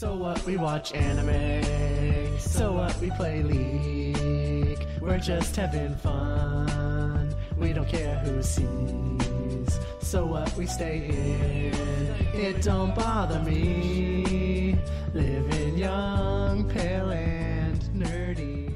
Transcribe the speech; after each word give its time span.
So 0.00 0.14
what? 0.14 0.42
We 0.46 0.56
watch 0.56 0.94
anime. 0.94 2.38
So 2.38 2.72
what? 2.72 2.98
We 3.02 3.10
play 3.10 3.42
League. 3.42 4.86
We're 4.98 5.18
just 5.18 5.54
having 5.54 5.94
fun. 5.96 7.34
We 7.58 7.74
don't 7.74 7.86
care 7.86 8.16
who 8.20 8.42
sees. 8.42 9.78
So 10.00 10.24
what? 10.24 10.56
We 10.56 10.64
stay 10.64 11.04
in. 11.08 12.40
It 12.40 12.62
don't 12.62 12.94
bother 12.94 13.40
me. 13.40 14.78
Living 15.12 15.76
young, 15.76 16.66
pale, 16.70 17.10
and 17.10 17.78
nerdy. 17.94 18.74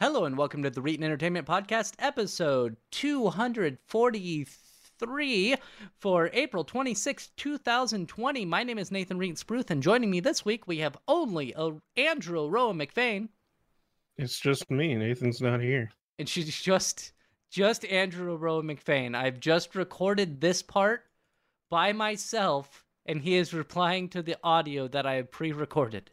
Hello 0.00 0.24
and 0.24 0.38
welcome 0.38 0.62
to 0.62 0.70
the 0.70 0.80
Reetin 0.80 1.04
Entertainment 1.04 1.46
Podcast, 1.46 1.92
episode 1.98 2.78
243 2.92 4.46
for 5.98 6.30
April 6.32 6.64
26, 6.64 7.28
2020. 7.36 8.44
My 8.44 8.62
name 8.62 8.78
is 8.78 8.92
Nathan 8.92 9.18
Reetin 9.18 9.36
Spruth, 9.42 9.70
and 9.70 9.82
joining 9.82 10.10
me 10.10 10.20
this 10.20 10.44
week 10.44 10.68
we 10.68 10.78
have 10.78 10.96
only 11.08 11.52
a 11.56 11.72
Andrew 11.96 12.48
Roa 12.48 12.72
McVeigh, 12.72 13.28
It's 14.16 14.38
just 14.38 14.70
me. 14.70 14.94
Nathan's 14.94 15.40
not 15.40 15.60
here. 15.60 15.90
and 16.18 16.28
she's 16.28 16.60
just 16.60 17.12
just 17.50 17.84
Andrew 17.86 18.36
Roa 18.36 18.62
McFain. 18.62 19.14
I've 19.16 19.40
just 19.40 19.74
recorded 19.74 20.40
this 20.40 20.62
part 20.62 21.04
by 21.68 21.92
myself, 21.92 22.84
and 23.04 23.20
he 23.20 23.34
is 23.34 23.52
replying 23.52 24.08
to 24.10 24.22
the 24.22 24.36
audio 24.44 24.86
that 24.88 25.04
I 25.04 25.14
have 25.14 25.30
pre-recorded. 25.30 26.10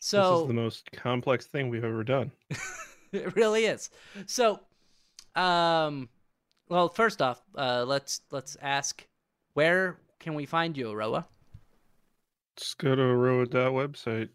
So 0.00 0.32
this 0.34 0.40
is 0.42 0.48
the 0.48 0.54
most 0.54 0.92
complex 0.92 1.46
thing 1.46 1.68
we've 1.68 1.84
ever 1.84 2.04
done. 2.04 2.30
it 3.12 3.34
really 3.36 3.64
is. 3.66 3.90
So, 4.26 4.60
um, 5.34 6.08
well, 6.72 6.88
first 6.88 7.20
off, 7.20 7.42
uh, 7.54 7.84
let's 7.86 8.22
let's 8.30 8.56
ask 8.62 9.06
where 9.52 9.98
can 10.18 10.34
we 10.34 10.46
find 10.46 10.74
you, 10.74 10.90
Aroa? 10.90 11.26
Just 12.56 12.78
go 12.78 12.94
to 12.94 13.02
Aroa 13.02 13.46
website. 13.46 14.30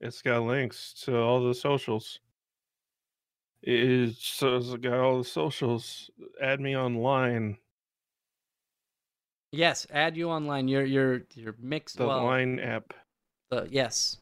It's 0.00 0.22
got 0.22 0.42
links 0.42 0.94
to 1.04 1.18
all 1.18 1.44
the 1.44 1.54
socials. 1.54 2.20
It's 3.60 4.40
it's 4.40 4.74
got 4.76 5.00
all 5.00 5.18
the 5.18 5.24
socials. 5.24 6.10
Add 6.40 6.60
me 6.60 6.76
online. 6.76 7.58
Yes, 9.50 9.84
add 9.90 10.16
you 10.16 10.30
online. 10.30 10.68
You're 10.68 10.84
you're 10.84 11.22
you're 11.34 11.56
mixed. 11.60 11.98
The 11.98 12.06
well, 12.06 12.24
line 12.24 12.60
app. 12.60 12.94
uh, 13.50 13.64
yes. 13.68 14.18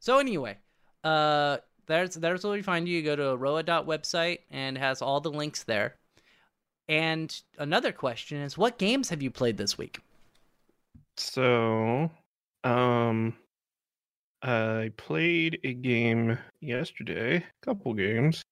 So 0.00 0.18
anyway, 0.18 0.58
uh, 1.02 1.58
there's 1.86 2.14
there's 2.16 2.44
where 2.44 2.52
we 2.52 2.62
find 2.62 2.86
you. 2.86 2.98
You 2.98 3.02
go 3.02 3.16
to 3.16 3.30
Aroa 3.30 3.64
website 3.64 4.40
and 4.50 4.76
it 4.76 4.80
has 4.80 5.00
all 5.00 5.20
the 5.20 5.30
links 5.30 5.64
there. 5.64 5.96
And 6.90 7.40
another 7.56 7.92
question 7.92 8.38
is, 8.38 8.58
what 8.58 8.76
games 8.76 9.10
have 9.10 9.22
you 9.22 9.30
played 9.30 9.56
this 9.56 9.78
week? 9.78 10.00
So, 11.16 12.10
um, 12.64 13.36
I 14.42 14.90
played 14.96 15.60
a 15.62 15.72
game 15.72 16.36
yesterday. 16.60 17.36
A 17.36 17.64
couple 17.64 17.94
games. 17.94 18.42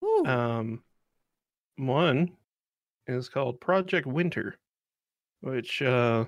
Woo. 0.00 0.24
Um, 0.24 0.82
one 1.76 2.32
is 3.06 3.28
called 3.28 3.60
Project 3.60 4.08
Winter, 4.08 4.56
which 5.42 5.80
uh, 5.80 6.24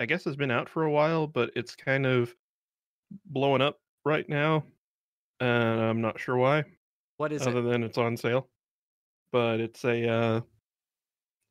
I 0.00 0.06
guess 0.06 0.24
has 0.24 0.34
been 0.36 0.50
out 0.50 0.66
for 0.66 0.84
a 0.84 0.90
while, 0.90 1.26
but 1.26 1.50
it's 1.56 1.76
kind 1.76 2.06
of 2.06 2.34
blowing 3.26 3.60
up 3.60 3.80
right 4.06 4.26
now, 4.30 4.64
and 5.40 5.78
I'm 5.78 6.00
not 6.00 6.18
sure 6.18 6.38
why, 6.38 6.64
what 7.18 7.34
is 7.34 7.42
it 7.42 7.48
other 7.48 7.58
it? 7.58 7.70
than 7.70 7.82
it's 7.82 7.98
on 7.98 8.16
sale. 8.16 8.48
But 9.30 9.60
it's 9.60 9.84
a 9.84 10.08
uh, 10.08 10.40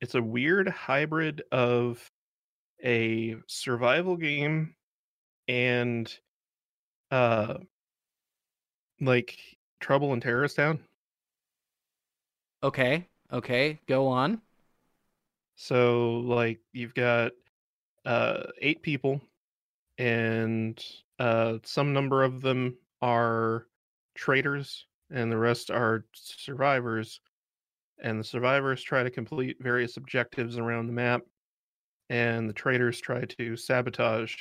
it's 0.06 0.14
a 0.14 0.22
weird 0.22 0.68
hybrid 0.68 1.42
of 1.52 2.12
a 2.84 3.36
survival 3.48 4.16
game 4.16 4.76
and 5.48 6.16
uh, 7.10 7.56
like 9.02 9.40
Trouble 9.80 10.14
in 10.14 10.22
Terrorist 10.22 10.58
Town. 10.58 10.80
Okay, 12.62 13.08
okay, 13.34 13.80
go 13.88 14.08
on. 14.08 14.40
So 15.56 16.18
like 16.18 16.60
you've 16.72 16.94
got 16.94 17.32
uh 18.06 18.44
eight 18.62 18.84
people 18.84 19.20
and 19.98 20.86
uh 21.18 21.58
some 21.64 21.94
number 21.94 22.24
of 22.24 22.44
them 22.44 22.78
are 23.02 23.66
traitors 24.14 24.86
and 25.10 25.32
the 25.32 25.38
rest 25.38 25.72
are 25.72 26.06
survivors 26.14 27.22
and 28.02 28.20
the 28.20 28.24
survivors 28.24 28.82
try 28.84 29.04
to 29.04 29.10
complete 29.10 29.58
various 29.60 29.98
objectives 29.98 30.58
around 30.58 30.88
the 30.88 30.94
map 30.94 31.22
and 32.10 32.50
the 32.50 32.54
traitors 32.54 33.00
try 33.00 33.26
to 33.26 33.56
sabotage 33.56 34.36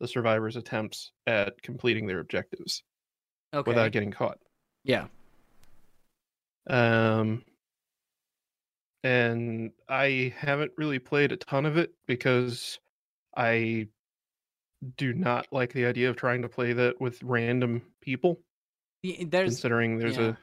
the 0.00 0.08
survivors 0.08 0.56
attempts 0.56 1.12
at 1.26 1.60
completing 1.62 2.06
their 2.06 2.20
objectives 2.20 2.82
Okay. 3.54 3.70
without 3.70 3.92
getting 3.92 4.10
caught 4.10 4.38
yeah. 4.84 5.06
um, 6.68 7.44
and 9.04 9.72
I 9.88 10.32
haven't 10.36 10.72
really 10.76 10.98
played 10.98 11.32
a 11.32 11.36
ton 11.36 11.66
of 11.66 11.76
it 11.76 11.92
because 12.06 12.78
I 13.36 13.88
do 14.96 15.12
not 15.12 15.46
like 15.52 15.72
the 15.72 15.86
idea 15.86 16.10
of 16.10 16.16
trying 16.16 16.42
to 16.42 16.48
play 16.48 16.72
that 16.72 17.00
with 17.00 17.22
random 17.22 17.82
people, 18.00 18.40
There's 19.02 19.50
considering 19.50 19.98
there's 19.98 20.16
yeah. 20.16 20.28
a 20.30 20.36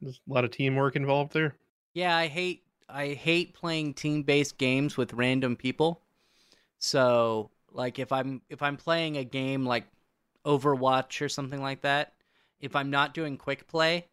there's 0.00 0.20
a 0.28 0.32
lot 0.32 0.44
of 0.44 0.50
teamwork 0.50 0.96
involved 0.96 1.32
there. 1.32 1.56
Yeah, 1.94 2.16
I 2.16 2.26
hate 2.26 2.64
I 2.88 3.08
hate 3.08 3.54
playing 3.54 3.94
team-based 3.94 4.58
games 4.58 4.96
with 4.96 5.14
random 5.14 5.56
people. 5.56 6.02
So, 6.78 7.50
like 7.72 7.98
if 7.98 8.12
I'm 8.12 8.42
if 8.50 8.62
I'm 8.62 8.76
playing 8.76 9.16
a 9.16 9.24
game 9.24 9.64
like 9.64 9.84
Overwatch 10.44 11.22
or 11.22 11.28
something 11.28 11.62
like 11.62 11.80
that, 11.82 12.12
if 12.60 12.76
I'm 12.76 12.90
not 12.90 13.14
doing 13.14 13.36
quick 13.36 13.66
play, 13.66 14.06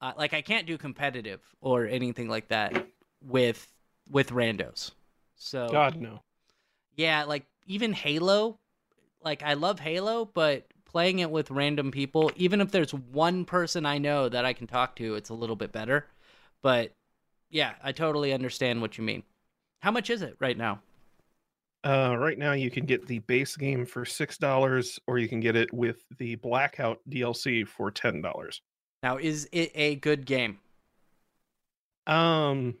uh, 0.00 0.12
like 0.16 0.32
I 0.32 0.42
can't 0.42 0.66
do 0.66 0.78
competitive 0.78 1.40
or 1.60 1.86
anything 1.86 2.28
like 2.28 2.48
that 2.48 2.86
with 3.20 3.66
with 4.08 4.30
randos. 4.30 4.92
So, 5.36 5.68
God 5.70 5.96
no. 6.00 6.20
yeah, 6.96 7.24
like 7.24 7.44
even 7.66 7.92
Halo, 7.92 8.58
like 9.22 9.42
I 9.42 9.54
love 9.54 9.80
Halo, 9.80 10.24
but 10.24 10.66
playing 10.84 11.18
it 11.18 11.30
with 11.30 11.50
random 11.50 11.90
people, 11.90 12.30
even 12.36 12.60
if 12.60 12.70
there's 12.70 12.94
one 12.94 13.44
person 13.44 13.84
I 13.84 13.98
know 13.98 14.28
that 14.28 14.44
I 14.44 14.52
can 14.52 14.68
talk 14.68 14.94
to, 14.96 15.16
it's 15.16 15.30
a 15.30 15.34
little 15.34 15.56
bit 15.56 15.72
better. 15.72 16.06
But 16.62 16.92
yeah, 17.54 17.74
I 17.84 17.92
totally 17.92 18.32
understand 18.32 18.82
what 18.82 18.98
you 18.98 19.04
mean. 19.04 19.22
How 19.80 19.92
much 19.92 20.10
is 20.10 20.22
it 20.22 20.36
right 20.40 20.58
now? 20.58 20.80
Uh, 21.84 22.16
right 22.18 22.36
now 22.36 22.52
you 22.52 22.68
can 22.68 22.84
get 22.84 23.06
the 23.06 23.20
base 23.20 23.56
game 23.56 23.86
for 23.86 24.04
six 24.04 24.36
dollars, 24.36 24.98
or 25.06 25.18
you 25.18 25.28
can 25.28 25.38
get 25.38 25.54
it 25.54 25.72
with 25.72 26.04
the 26.18 26.34
Blackout 26.36 26.98
DLC 27.08 27.66
for 27.66 27.92
ten 27.92 28.20
dollars. 28.20 28.60
Now, 29.04 29.18
is 29.18 29.48
it 29.52 29.70
a 29.74 29.94
good 29.96 30.26
game? 30.26 30.58
Um, 32.08 32.74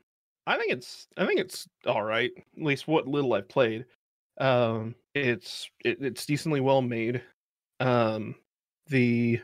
I 0.46 0.58
think 0.58 0.72
it's 0.72 1.06
I 1.16 1.24
think 1.24 1.38
it's 1.38 1.68
all 1.86 2.02
right. 2.02 2.32
At 2.36 2.62
least 2.62 2.88
what 2.88 3.06
little 3.06 3.32
I've 3.34 3.48
played. 3.48 3.84
Um, 4.40 4.96
it's 5.14 5.70
it, 5.84 5.98
it's 6.00 6.26
decently 6.26 6.60
well 6.60 6.82
made. 6.82 7.22
Um, 7.78 8.34
the 8.88 9.40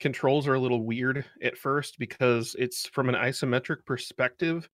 controls 0.00 0.48
are 0.48 0.54
a 0.54 0.60
little 0.60 0.84
weird 0.84 1.24
at 1.42 1.56
first 1.56 1.98
because 1.98 2.56
it's 2.58 2.88
from 2.88 3.08
an 3.08 3.14
isometric 3.14 3.84
perspective, 3.86 4.68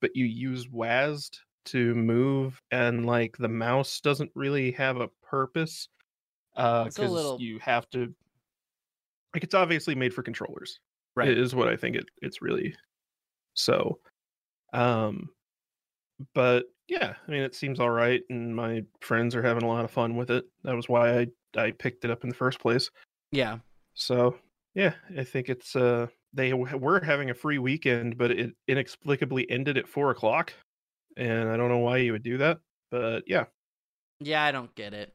but 0.00 0.14
you 0.14 0.24
use 0.24 0.66
WASD 0.68 1.38
to 1.66 1.94
move, 1.94 2.60
and 2.70 3.06
like 3.06 3.36
the 3.36 3.48
mouse 3.48 4.00
doesn't 4.00 4.30
really 4.34 4.72
have 4.72 4.96
a 4.96 5.08
purpose. 5.22 5.88
Uh, 6.56 6.84
because 6.84 7.10
little- 7.10 7.40
you 7.40 7.58
have 7.60 7.88
to. 7.90 8.12
Like 9.34 9.44
it's 9.44 9.54
obviously 9.54 9.94
made 9.94 10.12
for 10.12 10.24
controllers 10.24 10.80
right? 11.14 11.28
is 11.28 11.54
what 11.54 11.68
I 11.68 11.76
think 11.76 11.96
it, 11.96 12.06
it's 12.22 12.42
really. 12.42 12.74
So, 13.54 13.98
um, 14.72 15.28
but 16.34 16.64
yeah, 16.88 17.14
I 17.26 17.30
mean, 17.30 17.42
it 17.42 17.54
seems 17.54 17.80
all 17.80 17.90
right, 17.90 18.22
and 18.30 18.54
my 18.54 18.82
friends 19.00 19.34
are 19.34 19.42
having 19.42 19.62
a 19.62 19.68
lot 19.68 19.84
of 19.84 19.90
fun 19.90 20.16
with 20.16 20.30
it. 20.30 20.44
That 20.64 20.76
was 20.76 20.88
why 20.88 21.18
I 21.18 21.26
I 21.56 21.70
picked 21.72 22.04
it 22.04 22.10
up 22.10 22.22
in 22.22 22.28
the 22.28 22.34
first 22.34 22.60
place. 22.60 22.90
Yeah. 23.32 23.58
So 23.94 24.36
yeah, 24.74 24.94
I 25.18 25.24
think 25.24 25.48
it's 25.48 25.74
uh 25.76 26.06
they 26.32 26.50
w- 26.50 26.76
were 26.76 27.00
having 27.00 27.30
a 27.30 27.34
free 27.34 27.58
weekend, 27.58 28.16
but 28.18 28.30
it 28.30 28.54
inexplicably 28.68 29.50
ended 29.50 29.76
at 29.78 29.88
four 29.88 30.10
o'clock, 30.10 30.52
and 31.16 31.48
I 31.48 31.56
don't 31.56 31.68
know 31.68 31.78
why 31.78 31.98
you 31.98 32.12
would 32.12 32.22
do 32.22 32.38
that, 32.38 32.60
but 32.90 33.24
yeah. 33.26 33.46
Yeah, 34.20 34.44
I 34.44 34.52
don't 34.52 34.74
get 34.74 34.94
it. 34.94 35.14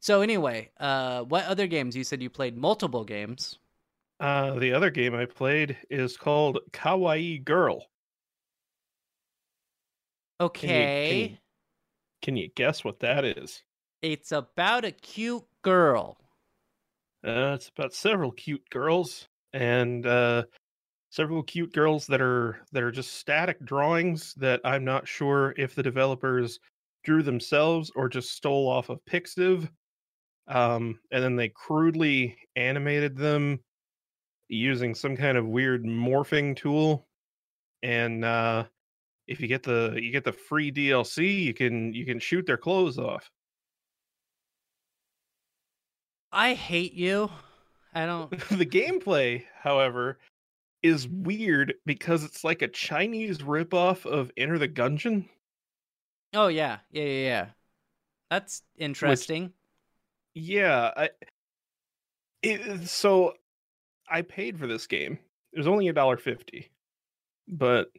So 0.00 0.20
anyway, 0.22 0.70
uh 0.78 1.22
what 1.24 1.44
other 1.46 1.66
games? 1.66 1.96
You 1.96 2.04
said 2.04 2.22
you 2.22 2.30
played 2.30 2.56
multiple 2.56 3.04
games. 3.04 3.58
Uh, 4.20 4.58
the 4.58 4.72
other 4.72 4.90
game 4.90 5.14
I 5.14 5.26
played 5.26 5.76
is 5.90 6.16
called 6.16 6.60
Kawaii 6.72 7.44
Girl. 7.44 7.90
Can 10.60 10.70
you- 10.70 10.76
Okay. 10.76 11.08
can 11.08 11.18
you- 11.18 11.38
Can 12.22 12.36
you 12.36 12.48
guess 12.48 12.84
what 12.84 13.00
that 13.00 13.24
is? 13.24 13.62
It's 14.02 14.32
about 14.32 14.84
a 14.84 14.92
cute 14.92 15.44
girl. 15.62 16.18
Uh, 17.26 17.54
it's 17.54 17.68
about 17.68 17.94
several 17.94 18.32
cute 18.32 18.68
girls 18.70 19.28
and 19.52 20.06
uh, 20.06 20.42
several 21.10 21.42
cute 21.42 21.72
girls 21.72 22.06
that 22.08 22.20
are 22.22 22.60
that 22.72 22.82
are 22.82 22.92
just 22.92 23.14
static 23.14 23.64
drawings 23.64 24.34
that 24.36 24.60
I'm 24.64 24.84
not 24.84 25.08
sure 25.08 25.54
if 25.58 25.74
the 25.74 25.82
developers 25.82 26.60
drew 27.04 27.22
themselves 27.22 27.92
or 27.96 28.08
just 28.08 28.32
stole 28.32 28.68
off 28.68 28.90
of 28.90 29.04
Pixiv. 29.06 29.68
um, 30.48 31.00
and 31.12 31.22
then 31.24 31.36
they 31.36 31.50
crudely 31.50 32.36
animated 32.56 33.16
them 33.16 33.60
using 34.48 34.94
some 34.94 35.16
kind 35.16 35.38
of 35.38 35.46
weird 35.48 35.84
morphing 35.84 36.56
tool. 36.56 37.06
And 37.82 38.24
uh, 38.24 38.66
if 39.28 39.40
you 39.40 39.48
get 39.48 39.62
the 39.64 39.98
you 40.00 40.12
get 40.12 40.24
the 40.24 40.32
free 40.32 40.70
DLC, 40.72 41.44
you 41.44 41.54
can 41.54 41.92
you 41.94 42.06
can 42.06 42.20
shoot 42.20 42.46
their 42.46 42.58
clothes 42.58 42.98
off. 42.98 43.30
I 46.32 46.54
hate 46.54 46.94
you. 46.94 47.30
I 47.94 48.06
don't. 48.06 48.30
the 48.48 48.66
gameplay, 48.66 49.44
however, 49.60 50.18
is 50.82 51.06
weird 51.06 51.74
because 51.84 52.24
it's 52.24 52.42
like 52.42 52.62
a 52.62 52.68
Chinese 52.68 53.38
ripoff 53.38 54.06
of 54.06 54.32
Enter 54.36 54.58
the 54.58 54.68
Gungeon. 54.68 55.28
Oh 56.34 56.48
yeah, 56.48 56.78
yeah, 56.90 57.04
yeah, 57.04 57.24
yeah. 57.26 57.46
That's 58.30 58.62
interesting. 58.78 59.52
Yeah, 60.34 60.90
I, 60.96 61.10
it, 62.42 62.88
so 62.88 63.34
I 64.08 64.22
paid 64.22 64.58
for 64.58 64.66
this 64.66 64.86
game. 64.86 65.18
It 65.52 65.58
was 65.58 65.66
only 65.68 65.88
a 65.88 65.92
dollar 65.92 66.16
fifty, 66.16 66.70
but 67.46 67.90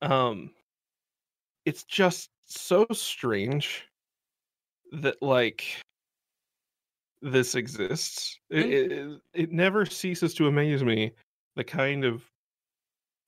um, 0.00 0.52
it's 1.64 1.82
just 1.82 2.30
so 2.44 2.86
strange 2.92 3.88
that 4.92 5.20
like 5.20 5.64
this 7.22 7.54
exists. 7.54 8.38
It, 8.50 8.66
mm. 8.66 9.14
it, 9.14 9.20
it 9.32 9.52
never 9.52 9.86
ceases 9.86 10.34
to 10.34 10.48
amaze 10.48 10.82
me 10.84 11.12
the 11.56 11.64
kind 11.64 12.04
of 12.04 12.24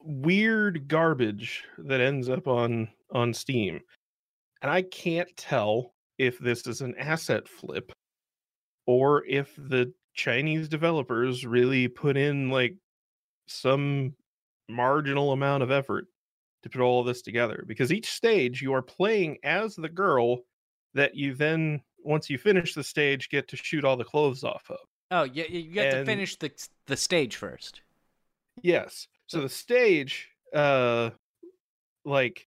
weird 0.01 0.89
garbage 0.89 1.65
that 1.79 2.01
ends 2.01 2.29
up 2.29 2.47
on 2.47 2.89
on 3.13 3.33
Steam. 3.33 3.81
And 4.63 4.71
I 4.71 4.83
can't 4.83 5.35
tell 5.37 5.93
if 6.19 6.39
this 6.39 6.67
is 6.67 6.81
an 6.81 6.95
asset 6.99 7.49
flip 7.49 7.93
or 8.87 9.25
if 9.27 9.55
the 9.57 9.93
Chinese 10.15 10.69
developers 10.69 11.47
really 11.47 11.89
put 11.89 12.17
in 12.17 12.51
like 12.51 12.77
some 13.47 14.15
marginal 14.69 15.33
amount 15.33 15.63
of 15.63 15.71
effort 15.71 16.07
to 16.63 16.71
put 16.71 16.81
all 16.81 17.05
this 17.05 17.21
together 17.21 17.65
because 17.67 17.93
each 17.93 18.11
stage 18.11 18.63
you 18.63 18.73
are 18.73 18.83
playing 18.83 19.37
as 19.45 19.77
the 19.77 19.89
girl 19.89 20.39
that 20.95 21.15
you 21.15 21.35
then 21.35 21.81
once 22.05 22.29
you 22.31 22.39
finish 22.39 22.75
the 22.75 22.85
stage 22.85 23.29
get 23.31 23.49
to 23.49 23.57
shoot 23.57 23.85
all 23.85 23.97
the 23.97 24.05
clothes 24.05 24.45
off 24.45 24.65
of. 24.71 24.79
Oh, 25.11 25.25
yeah, 25.25 25.45
you, 25.49 25.61
you 25.61 25.81
have 25.81 25.95
And- 25.95 26.07
to 26.07 26.13
finish 26.13 26.37
the 26.37 26.51
the 26.87 26.97
stage 26.97 27.37
first. 27.37 27.81
Yes. 28.63 29.09
So 29.27 29.41
the 29.41 29.49
stage 29.49 30.29
uh 30.55 31.11
like 32.05 32.47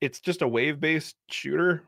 it's 0.00 0.20
just 0.20 0.42
a 0.42 0.48
wave-based 0.48 1.16
shooter 1.30 1.84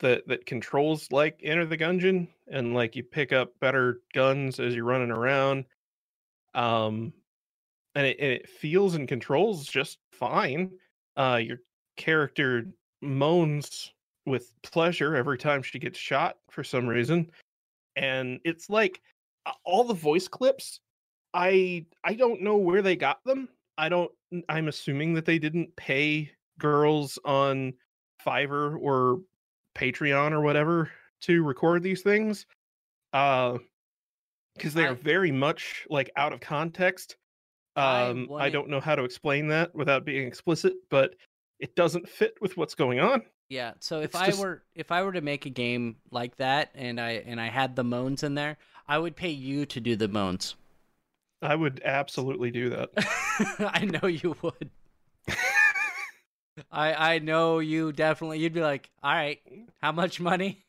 that 0.00 0.26
that 0.28 0.44
controls 0.46 1.10
like 1.12 1.40
Enter 1.42 1.64
the 1.66 1.78
Gungeon 1.78 2.28
and 2.48 2.74
like 2.74 2.96
you 2.96 3.02
pick 3.04 3.32
up 3.32 3.52
better 3.60 4.00
guns 4.12 4.58
as 4.60 4.74
you're 4.74 4.84
running 4.84 5.10
around. 5.10 5.64
Um 6.54 7.12
and 7.94 8.06
it, 8.06 8.16
and 8.20 8.32
it 8.32 8.48
feels 8.48 8.94
and 8.94 9.08
controls 9.08 9.66
just 9.66 9.98
fine. 10.12 10.72
Uh 11.16 11.40
your 11.42 11.58
character 11.96 12.66
moans 13.00 13.92
with 14.26 14.52
pleasure 14.62 15.16
every 15.16 15.38
time 15.38 15.62
she 15.62 15.78
gets 15.78 15.98
shot 15.98 16.36
for 16.50 16.62
some 16.62 16.86
reason. 16.86 17.30
And 17.96 18.40
it's 18.44 18.68
like 18.70 19.00
all 19.64 19.84
the 19.84 19.94
voice 19.94 20.28
clips 20.28 20.80
I 21.32 21.86
I 22.04 22.14
don't 22.14 22.42
know 22.42 22.56
where 22.56 22.82
they 22.82 22.96
got 22.96 23.22
them. 23.24 23.48
I 23.78 23.88
don't 23.88 24.10
I'm 24.48 24.68
assuming 24.68 25.14
that 25.14 25.24
they 25.24 25.38
didn't 25.38 25.74
pay 25.76 26.30
girls 26.58 27.18
on 27.24 27.72
Fiverr 28.26 28.76
or 28.80 29.20
Patreon 29.76 30.32
or 30.32 30.40
whatever 30.40 30.90
to 31.22 31.42
record 31.42 31.82
these 31.82 32.02
things. 32.02 32.46
Uh 33.12 33.58
because 34.56 34.74
they 34.74 34.84
I- 34.84 34.90
are 34.90 34.94
very 34.94 35.30
much 35.32 35.86
like 35.88 36.10
out 36.16 36.32
of 36.32 36.40
context. 36.40 37.16
I 37.76 38.08
Um 38.08 38.24
I, 38.28 38.32
wanted- 38.32 38.50
don't 38.52 38.68
know 38.68 38.80
how 38.80 38.96
to 38.96 39.04
explain 39.04 39.46
that 39.48 39.74
without 39.74 40.04
being 40.04 40.26
explicit, 40.26 40.74
but 40.90 41.14
it 41.60 41.76
doesn't 41.76 42.08
fit 42.08 42.34
with 42.40 42.56
what's 42.56 42.74
going 42.74 42.98
on. 43.00 43.22
Yeah. 43.48 43.72
So 43.80 43.98
if 44.00 44.06
It's 44.06 44.16
I 44.16 44.26
just- 44.26 44.40
were 44.40 44.62
if 44.74 44.90
I 44.90 45.02
were 45.02 45.12
to 45.12 45.20
make 45.20 45.46
a 45.46 45.50
game 45.50 45.96
like 46.10 46.36
that 46.36 46.70
and 46.74 47.00
I 47.00 47.10
and 47.26 47.40
I 47.40 47.48
had 47.48 47.76
the 47.76 47.84
moans 47.84 48.22
in 48.22 48.34
there, 48.34 48.56
I 48.88 48.98
would 48.98 49.14
pay 49.16 49.30
you 49.30 49.66
to 49.66 49.80
do 49.80 49.94
the 49.96 50.08
moans. 50.08 50.54
I 51.42 51.54
would 51.54 51.80
absolutely 51.84 52.50
do 52.50 52.70
that. 52.70 52.90
I 53.74 53.84
know 53.86 54.06
you 54.08 54.36
would. 54.42 54.70
I 56.70 57.14
I 57.14 57.18
know 57.18 57.58
you 57.60 57.92
definitely. 57.92 58.38
You'd 58.40 58.52
be 58.52 58.60
like, 58.60 58.90
all 59.02 59.12
right, 59.14 59.40
how 59.80 59.92
much 59.92 60.20
money? 60.20 60.64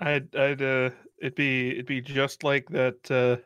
I'd 0.00 0.34
I'd 0.36 0.62
uh 0.62 0.90
it'd 1.18 1.34
be 1.34 1.70
it'd 1.72 1.86
be 1.86 2.00
just 2.00 2.44
like 2.44 2.68
that 2.70 3.10
uh 3.10 3.36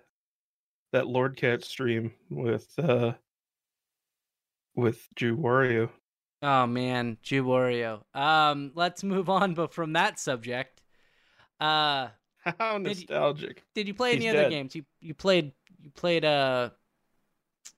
that 0.92 1.06
Lord 1.06 1.36
Cat 1.36 1.64
stream 1.64 2.12
with 2.30 2.68
uh 2.78 3.12
with 4.74 5.06
Jew 5.16 5.36
Wario. 5.36 5.90
Oh 6.44 6.66
man, 6.66 7.16
Jew 7.22 7.42
Wario. 7.44 8.02
Um, 8.14 8.72
let's 8.74 9.02
move 9.02 9.30
on, 9.30 9.54
but 9.54 9.72
from 9.72 9.94
that 9.94 10.18
subject. 10.18 10.82
Uh, 11.60 12.08
How 12.58 12.78
Did 12.78 12.98
y- 12.98 13.06
nostalgic. 13.08 13.62
did 13.74 13.88
you 13.88 13.94
play 13.94 14.12
any 14.12 14.26
He's 14.26 14.34
other 14.34 14.42
dead. 14.42 14.50
games? 14.50 14.76
You 14.76 14.84
you 15.00 15.14
played 15.14 15.52
you 15.80 15.90
played 15.90 16.24
uh 16.24 16.70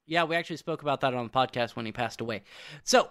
yeah, 0.07 0.25
we 0.25 0.37
actually 0.37 0.57
spoke 0.57 0.83
about 0.83 1.01
that 1.03 1.15
on 1.15 1.25
the 1.25 1.31
podcast 1.31 1.77
when 1.77 1.87
he 1.87 1.93
passed 1.93 2.21
away. 2.21 2.43
So 2.85 3.11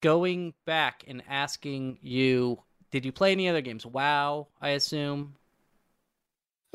going 0.00 0.54
back 0.66 1.04
and 1.06 1.22
asking 1.28 1.98
you, 2.02 2.60
did 2.90 3.04
you 3.04 3.12
play 3.12 3.32
any 3.32 3.48
other 3.48 3.60
games? 3.60 3.86
WoW, 3.86 4.48
I 4.60 4.70
assume. 4.70 5.34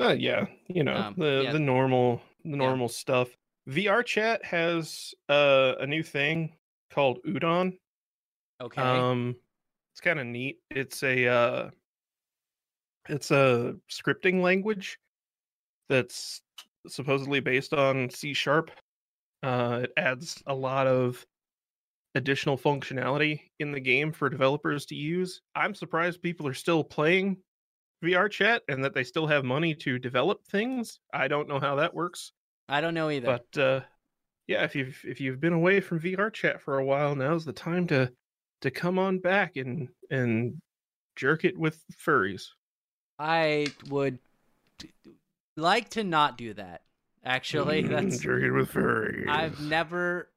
Uh 0.00 0.14
yeah, 0.18 0.46
you 0.68 0.84
know, 0.84 0.94
Um, 0.96 1.14
the 1.16 1.42
yeah. 1.44 1.52
the 1.52 1.58
normal 1.58 2.20
the 2.44 2.56
normal 2.56 2.88
stuff. 2.88 3.28
VR 3.68 4.04
chat 4.04 4.44
has 4.44 5.14
uh 5.28 5.74
a 5.80 5.86
new 5.86 6.02
thing 6.02 6.54
called 6.90 7.18
Udon. 7.26 7.78
Okay. 8.60 8.80
Um 8.80 9.36
it's 9.92 10.00
kind 10.00 10.18
of 10.18 10.26
neat. 10.26 10.58
It's 10.70 11.02
a 11.02 11.26
uh 11.26 11.70
it's 13.08 13.30
a 13.30 13.76
scripting 13.90 14.42
language 14.42 14.98
that's 15.88 16.42
supposedly 16.86 17.40
based 17.40 17.72
on 17.72 18.10
C 18.10 18.34
sharp. 18.34 18.70
Uh 19.42 19.80
it 19.84 19.92
adds 19.96 20.42
a 20.46 20.54
lot 20.54 20.86
of 20.86 21.24
additional 22.14 22.58
functionality 22.58 23.40
in 23.60 23.72
the 23.72 23.80
game 23.80 24.12
for 24.12 24.28
developers 24.28 24.86
to 24.86 24.94
use. 24.94 25.40
I'm 25.54 25.74
surprised 25.74 26.22
people 26.22 26.46
are 26.46 26.54
still 26.54 26.82
playing 26.82 27.38
VR 28.04 28.30
chat 28.30 28.62
and 28.68 28.84
that 28.84 28.94
they 28.94 29.04
still 29.04 29.26
have 29.26 29.44
money 29.44 29.74
to 29.74 29.98
develop 29.98 30.44
things. 30.46 31.00
I 31.12 31.28
don't 31.28 31.48
know 31.48 31.60
how 31.60 31.76
that 31.76 31.94
works. 31.94 32.32
I 32.68 32.80
don't 32.80 32.94
know 32.94 33.10
either. 33.10 33.40
But 33.52 33.60
uh, 33.60 33.80
yeah, 34.48 34.64
if 34.64 34.74
you've 34.74 34.98
if 35.04 35.20
you've 35.20 35.40
been 35.40 35.52
away 35.52 35.80
from 35.80 36.00
VR 36.00 36.32
chat 36.32 36.60
for 36.60 36.78
a 36.78 36.84
while, 36.84 37.14
now's 37.14 37.44
the 37.44 37.52
time 37.52 37.86
to 37.88 38.10
to 38.62 38.70
come 38.70 38.98
on 38.98 39.20
back 39.20 39.56
and 39.56 39.88
and 40.10 40.60
jerk 41.14 41.44
it 41.44 41.56
with 41.56 41.84
furries. 42.04 42.46
I 43.18 43.66
would 43.90 44.18
like 45.56 45.90
to 45.90 46.02
not 46.02 46.38
do 46.38 46.54
that. 46.54 46.82
Actually, 47.24 47.82
Mm, 47.84 47.88
that's 47.90 48.18
jerk 48.18 48.42
it 48.42 48.52
with 48.52 48.72
furries. 48.72 49.28
I've 49.28 49.60
never 49.60 50.30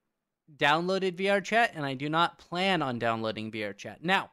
downloaded 0.58 1.14
VR 1.16 1.42
Chat, 1.42 1.72
and 1.74 1.86
I 1.86 1.94
do 1.94 2.10
not 2.10 2.38
plan 2.38 2.82
on 2.82 3.00
downloading 3.00 3.50
VR 3.50 3.76
Chat. 3.76 4.04
Now, 4.04 4.32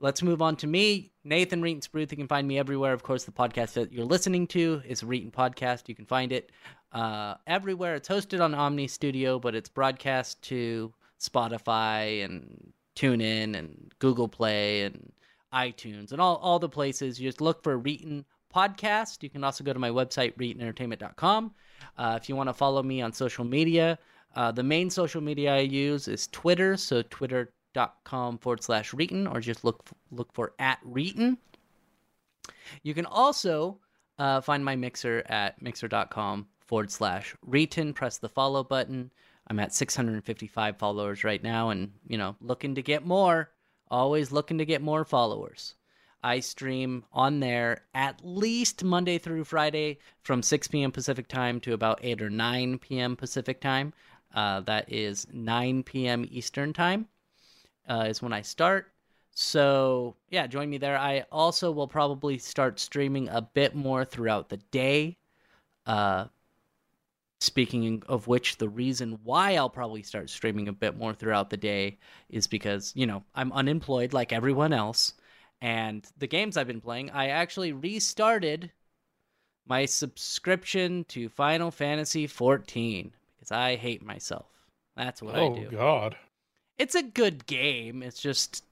let's 0.00 0.22
move 0.22 0.42
on 0.42 0.56
to 0.56 0.66
me, 0.66 1.12
Nathan 1.24 1.62
Reetin 1.62 1.86
Spruth. 1.86 2.10
You 2.10 2.16
can 2.16 2.26
find 2.26 2.48
me 2.48 2.58
everywhere. 2.58 2.92
Of 2.92 3.02
course, 3.02 3.24
the 3.24 3.32
podcast 3.32 3.74
that 3.74 3.92
you're 3.92 4.04
listening 4.04 4.46
to 4.48 4.82
is 4.86 5.02
Reetin 5.02 5.30
Podcast. 5.30 5.88
You 5.88 5.94
can 5.94 6.06
find 6.06 6.32
it 6.32 6.50
uh, 6.92 7.34
everywhere. 7.46 7.94
It's 7.94 8.08
hosted 8.08 8.40
on 8.40 8.52
Omny 8.52 8.88
Studio, 8.88 9.38
but 9.38 9.54
it's 9.54 9.68
broadcast 9.68 10.42
to 10.44 10.92
Spotify 11.20 12.24
and 12.24 12.72
TuneIn 12.96 13.56
and 13.56 13.92
Google 13.98 14.28
Play 14.28 14.84
and 14.84 15.12
iTunes 15.52 16.12
and 16.12 16.20
all, 16.20 16.36
all 16.36 16.58
the 16.58 16.68
places. 16.68 17.20
You 17.20 17.28
just 17.28 17.40
look 17.40 17.62
for 17.62 17.78
Reetin 17.78 18.24
Podcast. 18.54 19.22
You 19.22 19.30
can 19.30 19.44
also 19.44 19.62
go 19.62 19.72
to 19.72 19.78
my 19.78 19.90
website, 19.90 20.34
ReetinEntertainment.com. 20.36 21.52
Uh, 21.98 22.18
if 22.20 22.28
you 22.28 22.36
want 22.36 22.48
to 22.48 22.54
follow 22.54 22.82
me 22.82 23.02
on 23.02 23.12
social 23.12 23.44
media, 23.44 23.98
uh, 24.34 24.50
the 24.52 24.62
main 24.62 24.90
social 24.90 25.20
media 25.20 25.54
I 25.56 25.60
use 25.60 26.08
is 26.08 26.28
Twitter, 26.28 26.76
so 26.76 27.02
twitter.com 27.72 28.38
forward 28.38 28.62
slash 28.62 28.92
Reetin, 28.92 29.32
or 29.32 29.40
just 29.40 29.64
look 29.64 29.88
look 30.10 30.32
for 30.32 30.52
at 30.58 30.78
Reetin. 30.84 31.38
You 32.82 32.94
can 32.94 33.06
also 33.06 33.78
uh, 34.18 34.40
find 34.40 34.64
my 34.64 34.76
mixer 34.76 35.22
at 35.26 35.60
mixer.com 35.62 36.46
forward 36.66 36.90
slash 36.90 37.34
Reetin. 37.48 37.94
Press 37.94 38.18
the 38.18 38.28
follow 38.28 38.62
button. 38.62 39.10
I'm 39.46 39.58
at 39.58 39.74
655 39.74 40.76
followers 40.76 41.24
right 41.24 41.42
now, 41.42 41.70
and 41.70 41.92
you 42.06 42.18
know, 42.18 42.36
looking 42.40 42.74
to 42.76 42.82
get 42.82 43.04
more. 43.04 43.50
Always 43.90 44.30
looking 44.30 44.58
to 44.58 44.64
get 44.64 44.82
more 44.82 45.04
followers. 45.04 45.74
I 46.22 46.40
stream 46.40 47.04
on 47.12 47.40
there 47.40 47.86
at 47.94 48.20
least 48.22 48.84
Monday 48.84 49.16
through 49.18 49.44
Friday 49.44 49.98
from 50.22 50.42
6 50.42 50.68
p.m. 50.68 50.92
Pacific 50.92 51.28
time 51.28 51.60
to 51.60 51.72
about 51.72 51.98
8 52.02 52.22
or 52.22 52.30
9 52.30 52.78
p.m. 52.78 53.16
Pacific 53.16 53.60
time. 53.60 53.94
Uh, 54.32 54.60
that 54.60 54.92
is 54.92 55.26
9 55.32 55.82
p.m. 55.82 56.24
Eastern 56.30 56.72
time, 56.72 57.08
uh, 57.88 58.06
is 58.08 58.22
when 58.22 58.32
I 58.32 58.42
start. 58.42 58.92
So, 59.32 60.16
yeah, 60.28 60.46
join 60.46 60.68
me 60.68 60.78
there. 60.78 60.98
I 60.98 61.24
also 61.30 61.70
will 61.70 61.88
probably 61.88 62.38
start 62.38 62.80
streaming 62.80 63.28
a 63.28 63.40
bit 63.40 63.74
more 63.74 64.04
throughout 64.04 64.48
the 64.48 64.56
day. 64.56 65.16
Uh, 65.86 66.26
speaking 67.40 68.02
of 68.08 68.26
which, 68.26 68.58
the 68.58 68.68
reason 68.68 69.18
why 69.22 69.54
I'll 69.54 69.70
probably 69.70 70.02
start 70.02 70.30
streaming 70.30 70.68
a 70.68 70.72
bit 70.72 70.96
more 70.96 71.14
throughout 71.14 71.50
the 71.50 71.56
day 71.56 71.98
is 72.28 72.46
because, 72.46 72.92
you 72.94 73.06
know, 73.06 73.22
I'm 73.34 73.52
unemployed 73.52 74.12
like 74.12 74.32
everyone 74.32 74.72
else. 74.72 75.14
And 75.62 76.06
the 76.18 76.26
games 76.26 76.56
I've 76.56 76.66
been 76.66 76.80
playing, 76.80 77.10
I 77.10 77.28
actually 77.28 77.72
restarted 77.72 78.72
my 79.66 79.84
subscription 79.84 81.04
to 81.04 81.28
Final 81.28 81.70
Fantasy 81.70 82.26
14 82.26 83.12
because 83.36 83.52
I 83.52 83.76
hate 83.76 84.04
myself. 84.04 84.46
That's 84.96 85.22
what 85.22 85.36
oh 85.36 85.52
I 85.52 85.58
do. 85.58 85.66
Oh 85.68 85.70
God. 85.70 86.16
It's 86.80 86.94
a 86.94 87.02
good 87.02 87.46
game. 87.46 88.02
It's 88.02 88.22
just 88.22 88.64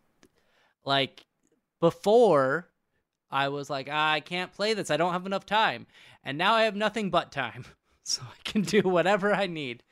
like 0.83 1.27
before 1.79 2.67
I 3.31 3.49
was 3.49 3.69
like, 3.69 3.91
ah, 3.93 4.13
I 4.13 4.21
can't 4.21 4.51
play 4.51 4.73
this. 4.73 4.91
I 4.91 4.97
don't 4.97 5.13
have 5.13 5.27
enough 5.27 5.45
time. 5.45 5.87
And 6.25 6.39
now 6.39 6.55
I 6.55 6.63
have 6.63 6.75
nothing 6.75 7.11
but 7.11 7.31
time. 7.31 7.65
So 8.05 8.23
I 8.23 8.51
can 8.51 8.63
do 8.63 8.81
whatever 8.81 9.35
I 9.35 9.47
need 9.47 9.83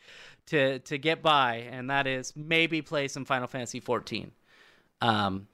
to 0.46 0.78
to 0.78 0.96
get 0.96 1.20
by 1.20 1.66
and 1.70 1.90
that 1.90 2.06
is 2.06 2.32
maybe 2.34 2.80
play 2.80 3.08
some 3.08 3.26
Final 3.26 3.46
Fantasy 3.46 3.78
14. 3.78 4.32
Um 5.02 5.48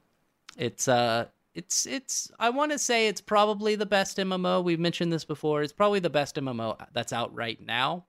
it's 0.57 0.87
uh 0.87 1.26
it's 1.54 1.87
it's 1.87 2.31
I 2.38 2.50
want 2.50 2.71
to 2.71 2.78
say 2.78 3.09
it's 3.09 3.21
probably 3.21 3.75
the 3.75 3.85
best 3.85 4.16
MMO. 4.16 4.62
We've 4.62 4.78
mentioned 4.78 5.12
this 5.12 5.25
before. 5.25 5.64
It's 5.64 5.73
probably 5.73 5.99
the 5.99 6.09
best 6.09 6.37
MMO 6.37 6.76
that's 6.92 7.12
out 7.12 7.35
right 7.35 7.61
now. 7.61 8.04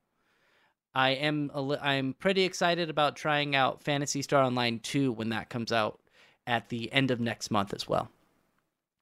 I 0.96 1.12
am 1.12 1.52
I'm 1.82 2.14
pretty 2.14 2.44
excited 2.44 2.90
about 2.90 3.16
trying 3.16 3.56
out 3.56 3.84
Phantasy 3.84 4.22
Star 4.22 4.44
Online 4.44 4.80
2 4.80 5.12
when 5.12 5.30
that 5.30 5.50
comes 5.50 5.72
out 5.72 6.00
at 6.46 6.70
the 6.70 6.92
end 6.92 7.10
of 7.10 7.20
next 7.20 7.50
month 7.50 7.74
as 7.74 7.88
well. 7.88 8.10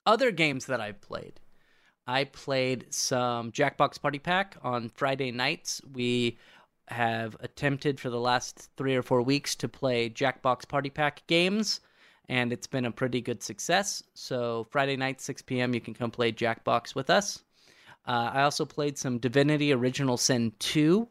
Other 0.05 0.31
games 0.31 0.65
that 0.67 0.79
I've 0.79 1.01
played. 1.01 1.39
I 2.07 2.23
played 2.23 2.93
some 2.93 3.51
Jackbox 3.51 4.01
Party 4.01 4.19
Pack 4.19 4.57
on 4.63 4.89
Friday 4.89 5.31
nights. 5.31 5.81
We 5.93 6.37
have 6.87 7.35
attempted 7.41 7.99
for 7.99 8.09
the 8.09 8.19
last 8.19 8.69
3 8.77 8.95
or 8.95 9.03
4 9.03 9.21
weeks 9.21 9.55
to 9.55 9.67
play 9.69 10.09
Jackbox 10.09 10.67
Party 10.67 10.89
Pack 10.89 11.25
games 11.27 11.81
and 12.29 12.53
it's 12.53 12.67
been 12.67 12.85
a 12.85 12.91
pretty 12.91 13.19
good 13.19 13.43
success. 13.43 14.01
So 14.13 14.65
Friday 14.69 14.95
night 14.95 15.19
6 15.19 15.41
p.m. 15.41 15.73
you 15.73 15.81
can 15.81 15.93
come 15.93 16.11
play 16.11 16.31
Jackbox 16.31 16.95
with 16.95 17.09
us. 17.09 17.43
Uh, 18.07 18.31
I 18.33 18.41
also 18.43 18.65
played 18.65 18.97
some 18.97 19.19
Divinity 19.19 19.73
Original 19.73 20.17
Sin 20.17 20.53
2 20.59 21.07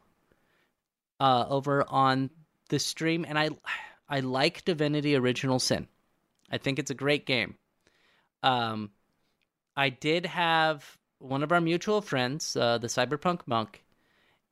uh, 1.20 1.44
over 1.48 1.84
on 1.88 2.30
the 2.70 2.78
stream, 2.78 3.24
and 3.28 3.38
I 3.38 3.50
I 4.08 4.20
like 4.20 4.64
Divinity 4.64 5.14
Original 5.14 5.60
Sin. 5.60 5.86
I 6.50 6.58
think 6.58 6.78
it's 6.78 6.90
a 6.90 6.94
great 6.94 7.26
game. 7.26 7.56
Um, 8.42 8.90
I 9.76 9.90
did 9.90 10.26
have 10.26 10.98
one 11.18 11.42
of 11.42 11.52
our 11.52 11.60
mutual 11.60 12.00
friends, 12.00 12.56
uh, 12.56 12.78
the 12.78 12.88
Cyberpunk 12.88 13.42
Monk, 13.46 13.84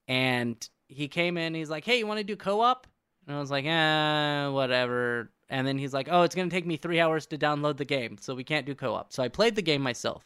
and 0.07 0.57
he 0.87 1.09
came 1.09 1.37
in. 1.39 1.55
He's 1.55 1.71
like, 1.71 1.85
"Hey, 1.85 1.99
you 1.99 2.07
want 2.07 2.19
to 2.19 2.25
do 2.25 2.37
co-op?" 2.37 2.87
And 3.27 3.37
I 3.37 3.41
was 3.41 3.51
like, 3.51 3.65
"Eh, 3.65 4.49
whatever." 4.49 5.33
And 5.49 5.67
then 5.67 5.79
he's 5.79 5.95
like, 5.95 6.09
"Oh, 6.11 6.23
it's 6.23 6.35
gonna 6.35 6.51
take 6.51 6.67
me 6.67 6.77
three 6.77 7.01
hours 7.01 7.27
to 7.27 7.39
download 7.39 7.79
the 7.79 7.85
game, 7.85 8.19
so 8.21 8.35
we 8.35 8.45
can't 8.45 8.67
do 8.67 8.75
co-op." 8.75 9.13
So 9.13 9.23
I 9.23 9.29
played 9.29 9.55
the 9.57 9.63
game 9.63 9.83
myself. 9.83 10.25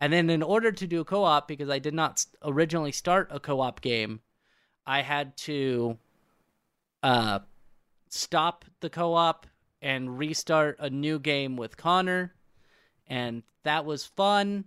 And 0.00 0.12
then, 0.12 0.30
in 0.30 0.42
order 0.42 0.72
to 0.72 0.86
do 0.86 1.04
co-op, 1.04 1.48
because 1.48 1.70
I 1.70 1.78
did 1.78 1.94
not 1.94 2.24
originally 2.42 2.92
start 2.92 3.28
a 3.30 3.40
co-op 3.40 3.80
game, 3.80 4.20
I 4.86 5.02
had 5.02 5.36
to 5.38 5.98
uh, 7.02 7.40
stop 8.08 8.64
the 8.80 8.90
co-op 8.90 9.46
and 9.82 10.18
restart 10.18 10.76
a 10.78 10.90
new 10.90 11.18
game 11.18 11.56
with 11.56 11.76
Connor, 11.76 12.34
and 13.06 13.42
that 13.64 13.84
was 13.84 14.06
fun. 14.06 14.64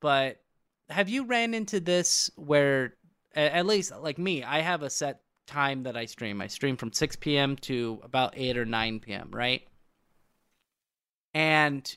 But 0.00 0.42
have 0.90 1.08
you 1.08 1.24
ran 1.24 1.54
into 1.54 1.80
this 1.80 2.30
where, 2.36 2.94
at 3.34 3.66
least 3.66 3.92
like 4.00 4.18
me, 4.18 4.42
I 4.42 4.60
have 4.60 4.82
a 4.82 4.90
set 4.90 5.20
time 5.46 5.84
that 5.84 5.96
I 5.96 6.06
stream. 6.06 6.40
I 6.40 6.48
stream 6.48 6.76
from 6.76 6.92
6 6.92 7.16
p.m. 7.16 7.56
to 7.56 8.00
about 8.02 8.34
8 8.36 8.58
or 8.58 8.64
9 8.64 9.00
p.m., 9.00 9.30
right? 9.30 9.62
And 11.32 11.96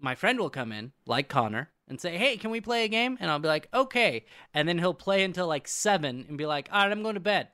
my 0.00 0.14
friend 0.14 0.38
will 0.38 0.50
come 0.50 0.72
in, 0.72 0.92
like 1.06 1.28
Connor, 1.28 1.70
and 1.88 2.00
say, 2.00 2.16
Hey, 2.16 2.36
can 2.36 2.50
we 2.50 2.60
play 2.60 2.84
a 2.84 2.88
game? 2.88 3.16
And 3.20 3.30
I'll 3.30 3.38
be 3.38 3.48
like, 3.48 3.68
Okay. 3.74 4.24
And 4.52 4.68
then 4.68 4.78
he'll 4.78 4.94
play 4.94 5.24
until 5.24 5.46
like 5.46 5.68
7 5.68 6.26
and 6.28 6.38
be 6.38 6.46
like, 6.46 6.68
All 6.72 6.82
right, 6.82 6.90
I'm 6.90 7.02
going 7.02 7.14
to 7.14 7.20
bed. 7.20 7.48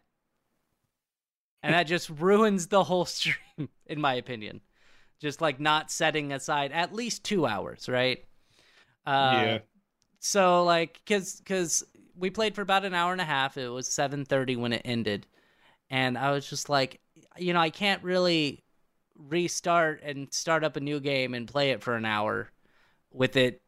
And 1.63 1.75
that 1.75 1.85
just 1.85 2.09
ruins 2.09 2.69
the 2.69 2.85
whole 2.85 3.05
stream, 3.07 3.69
in 3.87 4.01
my 4.01 4.15
opinion. 4.15 4.61
Just 5.21 5.41
like 5.41 5.61
not 5.61 5.91
setting 5.91 6.33
aside 6.33 6.73
at 6.73 6.95
least 6.95 7.25
two 7.25 7.47
hours, 7.47 7.89
right? 7.89 8.25
Uh, 9.07 9.43
yeah. 9.45 9.59
so 10.21 10.65
like 10.65 11.01
because 11.05 11.37
because 11.37 11.85
we 12.17 12.31
played 12.31 12.55
for 12.55 12.63
about 12.63 12.85
an 12.85 12.95
hour 12.95 13.13
and 13.13 13.21
a 13.21 13.25
half 13.25 13.57
it 13.57 13.69
was 13.69 13.89
7.30 13.89 14.59
when 14.59 14.73
it 14.75 14.83
ended 14.85 15.27
and 15.89 16.19
i 16.19 16.31
was 16.31 16.49
just 16.49 16.69
like 16.69 17.01
you 17.39 17.55
know 17.55 17.61
i 17.61 17.71
can't 17.71 18.03
really 18.05 18.63
restart 19.17 20.03
and 20.03 20.33
start 20.33 20.65
up 20.65 20.77
a 20.77 20.81
new 20.81 21.01
game 21.01 21.33
and 21.35 21.49
play 21.49 21.71
it 21.71 21.83
for 21.83 21.97
an 21.97 22.05
hour 22.05 22.51
with 23.11 23.37
it 23.37 23.63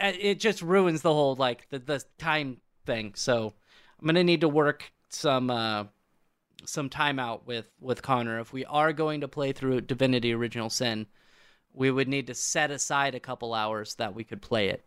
it 0.00 0.40
just 0.40 0.62
ruins 0.62 1.02
the 1.02 1.12
whole 1.12 1.34
like 1.36 1.68
the, 1.70 1.78
the 1.78 2.04
time 2.18 2.58
thing. 2.86 3.12
So 3.14 3.54
i'm 4.00 4.06
gonna 4.06 4.24
need 4.24 4.40
to 4.40 4.48
work 4.48 4.92
some 5.10 5.50
uh 5.50 5.84
some 6.64 6.88
time 6.88 7.18
out 7.18 7.46
with 7.46 7.68
with 7.80 8.02
connor. 8.02 8.40
If 8.40 8.52
we 8.52 8.64
are 8.64 8.92
going 8.92 9.20
to 9.22 9.28
play 9.28 9.52
through 9.52 9.82
divinity 9.82 10.32
original 10.32 10.70
sin 10.70 11.06
we 11.72 11.90
would 11.90 12.08
need 12.08 12.26
to 12.26 12.34
set 12.34 12.70
aside 12.70 13.14
a 13.14 13.20
couple 13.20 13.54
hours 13.54 13.94
that 13.94 14.14
we 14.14 14.24
could 14.24 14.42
play 14.42 14.68
it. 14.68 14.84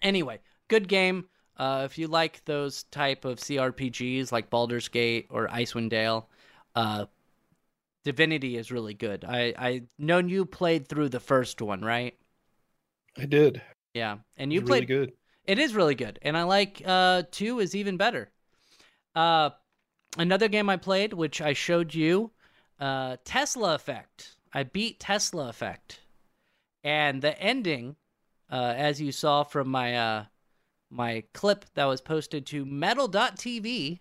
Anyway 0.00 0.40
good 0.68 0.88
game. 0.88 1.28
Uh, 1.56 1.82
if 1.84 1.98
you 1.98 2.08
like 2.08 2.42
those 2.46 2.84
type 2.84 3.24
of 3.26 3.38
crpgs 3.38 4.32
like 4.32 4.48
baldur's 4.50 4.88
gate 4.88 5.26
or 5.30 5.48
icewind 5.48 5.90
dale 5.90 6.30
uh, 6.74 7.04
divinity 8.04 8.56
is 8.56 8.72
really 8.72 8.94
good. 8.94 9.24
I 9.24 9.54
i 9.58 9.82
know 9.98 10.18
you 10.18 10.44
played 10.44 10.88
through 10.88 11.10
the 11.10 11.20
first 11.20 11.60
one 11.60 11.82
right? 11.82 12.16
I 13.16 13.26
did. 13.26 13.60
Yeah 13.94 14.18
and 14.36 14.52
you 14.52 14.60
was 14.60 14.68
played 14.68 14.88
really 14.88 15.06
good. 15.06 15.12
it 15.44 15.58
is 15.58 15.74
really 15.74 15.94
good, 15.94 16.18
and 16.22 16.36
I 16.36 16.44
like 16.44 16.82
uh 16.84 17.22
two 17.30 17.60
is 17.60 17.74
even 17.74 17.96
better. 17.96 18.30
Uh, 19.14 19.50
another 20.16 20.48
game 20.48 20.70
I 20.70 20.76
played, 20.78 21.12
which 21.12 21.40
I 21.42 21.52
showed 21.52 21.94
you, 21.94 22.30
uh, 22.80 23.16
Tesla 23.24 23.74
Effect. 23.74 24.36
I 24.54 24.62
beat 24.62 25.00
Tesla 25.00 25.48
Effect, 25.48 26.00
and 26.82 27.20
the 27.20 27.38
ending, 27.38 27.96
uh, 28.50 28.74
as 28.76 29.00
you 29.00 29.12
saw 29.12 29.42
from 29.42 29.68
my 29.68 29.96
uh 29.96 30.24
my 30.90 31.24
clip 31.32 31.64
that 31.74 31.86
was 31.86 32.00
posted 32.00 32.46
to 32.46 32.64
Medal.tv, 32.64 34.00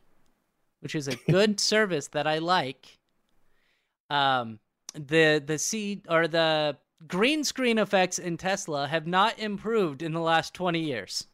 which 0.81 0.95
is 0.95 1.07
a 1.07 1.15
good 1.29 1.59
service 1.59 2.07
that 2.09 2.27
I 2.27 2.37
like. 2.39 2.99
Um, 4.09 4.59
the 4.93 5.41
the 5.45 5.57
C 5.57 6.01
or 6.09 6.27
the 6.27 6.77
green 7.07 7.43
screen 7.43 7.77
effects 7.77 8.19
in 8.19 8.37
Tesla 8.37 8.87
have 8.87 9.07
not 9.07 9.39
improved 9.39 10.01
in 10.01 10.13
the 10.13 10.19
last 10.19 10.53
20 10.53 10.79
years. 10.79 11.27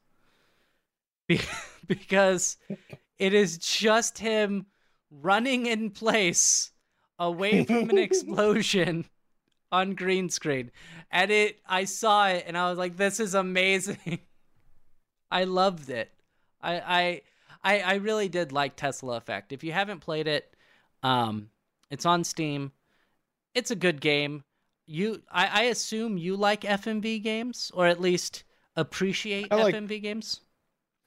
Be- 1.27 1.41
because 1.87 2.57
it 3.17 3.33
is 3.33 3.57
just 3.57 4.19
him 4.19 4.67
running 5.09 5.65
in 5.65 5.89
place 5.89 6.71
away 7.19 7.65
from 7.65 7.89
an 7.89 7.97
explosion 7.97 9.05
on 9.71 9.95
green 9.95 10.29
screen. 10.29 10.71
And 11.11 11.31
it 11.31 11.59
I 11.65 11.85
saw 11.85 12.27
it 12.27 12.45
and 12.47 12.57
I 12.57 12.69
was 12.69 12.77
like 12.77 12.97
this 12.97 13.19
is 13.19 13.33
amazing. 13.33 14.19
I 15.31 15.45
loved 15.45 15.89
it. 15.89 16.11
I 16.61 16.79
I 16.79 17.21
I, 17.63 17.79
I 17.79 17.95
really 17.95 18.29
did 18.29 18.51
like 18.51 18.75
Tesla 18.75 19.17
Effect. 19.17 19.51
If 19.51 19.63
you 19.63 19.71
haven't 19.71 20.01
played 20.01 20.27
it, 20.27 20.53
um 21.03 21.49
it's 21.89 22.05
on 22.05 22.23
Steam. 22.23 22.71
It's 23.55 23.71
a 23.71 23.75
good 23.75 24.01
game 24.01 24.43
you 24.87 25.21
I, 25.31 25.47
I 25.47 25.61
assume 25.63 26.17
you 26.17 26.35
like 26.35 26.61
FMV 26.61 27.21
games 27.21 27.71
or 27.73 27.85
at 27.87 28.01
least 28.01 28.43
appreciate 28.75 29.51
like- 29.51 29.75
FMV 29.75 30.01
games. 30.01 30.41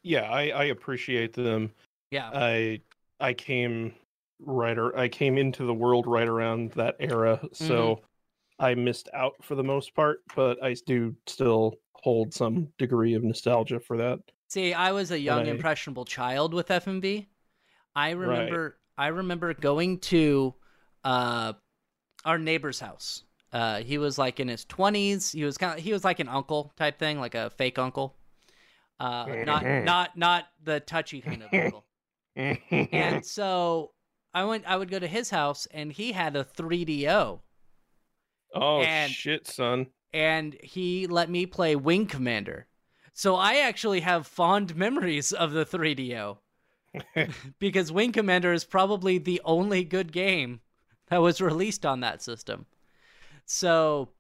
Yeah, 0.03 0.23
I, 0.31 0.49
I 0.49 0.65
appreciate 0.65 1.33
them. 1.35 1.73
Yeah. 2.11 2.31
I 2.33 2.81
I 3.19 3.35
came 3.35 3.95
right 4.41 4.79
or 4.79 4.97
I 4.97 5.09
came 5.09 5.37
into 5.37 5.65
the 5.65 5.75
world 5.75 6.07
right 6.07 6.29
around 6.29 6.73
that 6.73 6.97
era, 7.01 7.41
so 7.53 7.75
Mm-hmm. 7.97 8.05
I 8.65 8.75
missed 8.75 9.09
out 9.15 9.35
for 9.43 9.55
the 9.55 9.63
most 9.65 9.95
part, 9.95 10.21
but 10.37 10.63
I 10.63 10.75
do 10.87 11.17
still 11.27 11.77
hold 11.95 12.35
some 12.35 12.69
degree 12.79 13.15
of 13.15 13.25
nostalgia 13.25 13.81
for 13.81 13.97
that. 13.97 14.19
See, 14.51 14.75
I 14.75 14.93
was 14.93 15.11
a 15.11 15.19
young 15.19 15.47
I- 15.47 15.51
impressionable 15.51 16.05
child 16.05 16.53
with 16.55 16.69
FMV. 16.69 17.27
I 17.95 18.11
remember 18.11 18.79
I 18.99 19.09
remember 19.09 19.53
going 19.55 19.99
to 20.01 20.55
uh 21.05 21.53
our 22.25 22.39
neighbor's 22.39 22.81
house. 22.81 23.25
Uh 23.53 23.81
he 23.83 23.99
was 23.99 24.17
like 24.19 24.39
in 24.41 24.49
his 24.49 24.65
20s. 24.67 25.33
He 25.33 25.45
was 25.45 25.59
kind 25.59 25.79
of 25.79 25.85
he 25.85 25.93
was 25.93 26.05
like 26.05 26.21
an 26.21 26.29
uncle 26.29 26.73
type 26.77 26.99
thing, 26.99 27.19
like 27.19 27.35
a 27.35 27.51
fake 27.51 27.79
uncle. 27.79 28.17
Uh 28.99 29.27
not 29.47 29.65
not 29.85 30.17
not 30.17 30.45
the 30.63 30.81
touchy 30.81 31.21
kind 31.21 31.43
of 31.43 31.49
uncle. 31.53 31.85
and 32.37 33.25
so 33.27 33.93
I 34.33 34.45
went 34.45 34.65
I 34.67 34.77
would 34.77 34.91
go 34.91 34.99
to 34.99 35.09
his 35.09 35.31
house 35.31 35.67
and 35.73 35.91
he 35.93 36.13
had 36.13 36.37
a 36.37 36.45
3DO. 36.45 37.41
Oh 38.55 38.81
And- 38.81 39.11
shit, 39.13 39.47
son. 39.47 39.89
and 40.13 40.57
he 40.63 41.07
let 41.07 41.31
me 41.31 41.47
play 41.47 41.77
Wing 41.77 42.07
Commander. 42.07 42.67
So 43.13 43.35
I 43.37 43.57
actually 43.59 44.01
have 44.01 44.27
fond 44.27 44.75
memories 44.77 45.33
of 45.33 45.53
the 45.53 45.65
3DO 45.67 46.39
because 47.59 47.93
Wing 47.93 48.13
Commander 48.13 48.53
is 48.53 48.65
probably 48.65 49.19
the 49.19 49.41
only 49.45 49.85
good 49.85 50.13
game 50.13 50.61
that 51.09 51.19
was 51.19 51.41
released 51.41 51.85
on 51.85 52.01
that 52.01 52.23
system. 52.23 52.67
So 53.51 54.11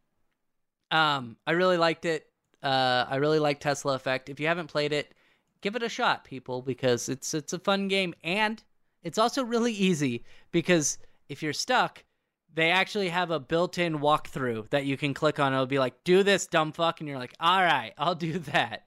um 0.91 1.37
I 1.47 1.53
really 1.53 1.77
liked 1.77 2.05
it. 2.05 2.27
Uh 2.63 3.07
I 3.09 3.17
really 3.17 3.39
like 3.39 3.61
Tesla 3.61 3.95
Effect. 3.95 4.29
If 4.29 4.41
you 4.41 4.49
haven't 4.49 4.67
played 4.67 4.93
it, 4.93 5.15
give 5.61 5.77
it 5.77 5.85
a 5.85 5.89
shot, 5.89 6.25
people, 6.25 6.63
because 6.63 7.09
it's 7.09 7.33
it's 7.33 7.53
a 7.53 7.59
fun 7.61 7.87
game 7.87 8.13
and 8.25 8.63
it's 9.03 9.19
also 9.19 9.45
really 9.45 9.73
easy 9.73 10.25
because 10.51 10.99
if 11.29 11.45
you're 11.45 11.53
stuck, 11.53 12.05
they 12.53 12.71
actually 12.73 13.09
have 13.09 13.31
a 13.31 13.39
built-in 13.39 14.01
walkthrough 14.01 14.69
that 14.71 14.85
you 14.85 14.97
can 14.97 15.15
click 15.15 15.39
on. 15.39 15.53
It'll 15.53 15.65
be 15.65 15.79
like, 15.79 16.03
"Do 16.03 16.25
this, 16.25 16.49
dumb 16.49 16.73
fuck," 16.73 17.01
and 17.01 17.09
you're 17.09 17.19
like, 17.19 17.35
"All 17.39 17.63
right, 17.63 17.93
I'll 17.97 18.17
do 18.17 18.39
that." 18.53 18.83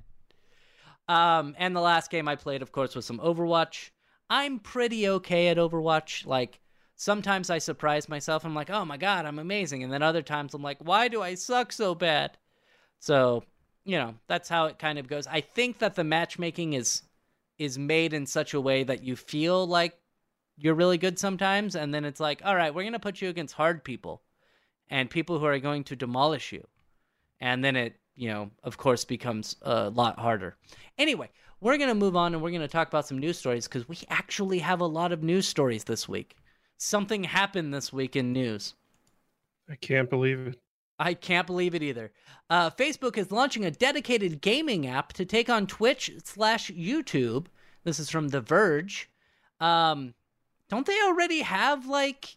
Um, 1.08 1.56
and 1.58 1.74
the 1.74 1.80
last 1.82 2.12
game 2.12 2.28
I 2.28 2.36
played, 2.36 2.62
of 2.62 2.74
course, 2.74 2.96
was 2.96 3.06
some 3.06 3.20
Overwatch. 3.20 3.92
I'm 4.30 4.60
pretty 4.60 5.08
okay 5.08 5.48
at 5.48 5.58
Overwatch. 5.58 6.26
Like 6.26 6.60
sometimes 6.96 7.50
I 7.50 7.58
surprise 7.58 8.10
myself. 8.10 8.46
I'm 8.46 8.56
like, 8.56 8.70
"Oh 8.70 8.86
my 8.86 8.98
god, 8.98 9.26
I'm 9.26 9.40
amazing," 9.40 9.84
and 9.84 9.92
then 9.92 10.02
other 10.02 10.22
times 10.22 10.54
I'm 10.54 10.64
like, 10.64 10.80
"Why 10.80 11.08
do 11.08 11.22
I 11.22 11.36
suck 11.36 11.72
so 11.72 11.96
bad?" 11.96 12.38
So 13.00 13.44
you 13.86 13.98
know, 13.98 14.16
that's 14.28 14.50
how 14.50 14.66
it 14.68 14.80
kind 14.80 14.98
of 14.98 15.08
goes. 15.08 15.28
I 15.28 15.42
think 15.42 15.80
that 15.80 15.96
the 15.96 16.04
matchmaking 16.04 16.74
is 16.74 17.04
is 17.58 17.78
made 17.78 18.14
in 18.14 18.26
such 18.26 18.54
a 18.54 18.62
way 18.62 18.84
that 18.84 19.04
you 19.04 19.16
feel 19.16 19.68
like 19.68 19.98
you're 20.58 20.74
really 20.76 20.98
good 20.98 21.18
sometimes 21.18 21.76
and 21.76 21.94
then 21.94 22.06
it's 22.06 22.20
like 22.20 22.42
all 22.46 22.56
right 22.56 22.74
we're 22.74 22.84
going 22.84 22.94
to 22.94 23.00
put 23.00 23.22
you 23.22 23.30
against 23.30 23.54
hard 23.54 23.84
people 23.84 24.22
and 24.90 25.10
people 25.10 25.40
who 25.40 25.46
are 25.46 25.60
going 25.60 25.84
to 25.84 25.96
demolish 25.96 26.52
you 26.52 26.66
and 27.40 27.64
then 27.64 27.76
it 27.76 27.96
you 28.16 28.30
know 28.30 28.50
of 28.64 28.78
course 28.78 29.06
becomes 29.06 29.56
a 29.64 29.90
lot 29.90 30.20
harder 30.20 30.56
anyway 30.98 31.30
we're 31.60 31.78
going 31.78 31.90
to 31.90 31.96
move 31.96 32.16
on 32.16 32.34
and 32.34 32.44
we're 32.44 32.52
going 32.52 32.62
to 32.62 32.68
talk 32.68 32.88
about 32.88 33.08
some 33.08 33.18
news 33.18 33.38
stories 33.38 33.68
because 33.68 33.88
we 33.88 33.98
actually 34.10 34.60
have 34.60 34.82
a 34.82 34.86
lot 34.86 35.12
of 35.12 35.24
news 35.24 35.48
stories 35.48 35.84
this 35.84 36.08
week 36.08 36.36
something 36.84 37.24
happened 37.24 37.74
this 37.74 37.92
week 37.94 38.16
in 38.16 38.34
news 38.34 38.76
I 39.70 39.76
can't 39.76 40.10
believe 40.10 40.40
it. 40.48 40.60
I 41.00 41.14
can't 41.14 41.48
believe 41.48 41.74
it 41.74 41.82
either. 41.82 42.12
Uh, 42.50 42.70
Facebook 42.70 43.18
is 43.18 43.32
launching 43.32 43.64
a 43.64 43.72
dedicated 43.72 44.42
gaming 44.42 44.86
app 44.88 45.14
to 45.14 45.26
take 45.26 45.50
on 45.50 45.68
Twitch 45.68 46.12
slash 46.24 46.70
YouTube. 46.72 47.46
This 47.86 47.98
is 48.00 48.10
from 48.10 48.28
The 48.28 48.42
Verge. 48.42 49.10
Um, 49.62 50.14
don't 50.70 50.86
they 50.86 51.02
already 51.04 51.42
have 51.42 51.88
like 51.88 52.36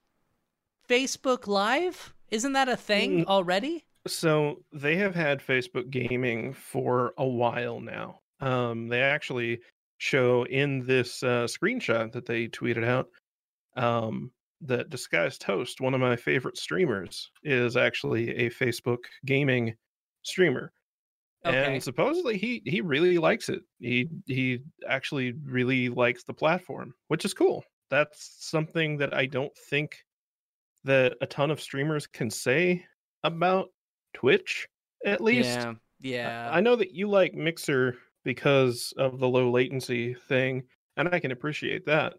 Facebook 0.89 1.49
Live? 1.49 2.15
Isn't 2.31 2.53
that 2.53 2.69
a 2.69 2.77
thing 2.77 3.25
Mm. 3.25 3.27
already? 3.27 3.85
So 4.07 4.63
they 4.73 4.97
have 4.97 5.15
had 5.17 5.41
Facebook 5.45 5.91
gaming 5.91 6.53
for 6.53 7.13
a 7.19 7.27
while 7.27 7.81
now. 7.81 8.21
Um, 8.41 8.87
they 8.89 9.03
actually 9.03 9.61
show 9.99 10.45
in 10.45 10.87
this 10.87 11.23
uh, 11.25 11.47
screenshot 11.47 12.13
that 12.13 12.27
they 12.27 12.47
tweeted 12.47 12.85
out 12.85 13.11
um, 13.77 14.31
that 14.63 14.91
Disguised 14.91 15.41
Toast, 15.43 15.81
one 15.81 15.95
of 15.95 16.01
my 16.01 16.17
favorite 16.17 16.57
streamers, 16.57 17.31
is 17.43 17.77
actually 17.77 18.31
a 18.37 18.51
Facebook 18.51 19.05
gaming 19.25 19.75
streamer. 20.23 20.73
Okay. 21.45 21.75
And 21.75 21.83
supposedly 21.83 22.37
he 22.37 22.63
he 22.65 22.81
really 22.81 23.19
likes 23.19 23.49
it. 23.49 23.61
He 23.79 24.09
he 24.27 24.61
actually 24.89 25.35
really 25.45 25.89
likes 25.89 26.25
the 26.25 26.35
platform, 26.35 26.93
which 27.09 27.25
is 27.25 27.35
cool. 27.35 27.63
That's 27.89 28.37
something 28.41 28.97
that 28.99 29.15
I 29.15 29.27
don't 29.27 29.53
think 29.71 29.97
that 30.85 31.15
a 31.21 31.27
ton 31.27 31.51
of 31.51 31.61
streamers 31.61 32.07
can 32.07 32.31
say 32.31 32.85
about 33.23 33.69
Twitch 34.15 34.67
at 35.05 35.21
least. 35.21 35.61
yeah, 35.61 35.75
yeah. 36.01 36.51
I 36.53 36.61
know 36.61 36.75
that 36.77 36.93
you 36.95 37.09
like 37.09 37.35
Mixer 37.35 37.97
because 38.25 38.93
of 38.97 39.21
the 39.21 39.29
low 39.29 39.51
latency 39.51 40.15
thing, 40.15 40.65
and 40.97 41.09
I 41.13 41.21
can 41.21 41.31
appreciate 41.31 41.87
that. 41.87 42.15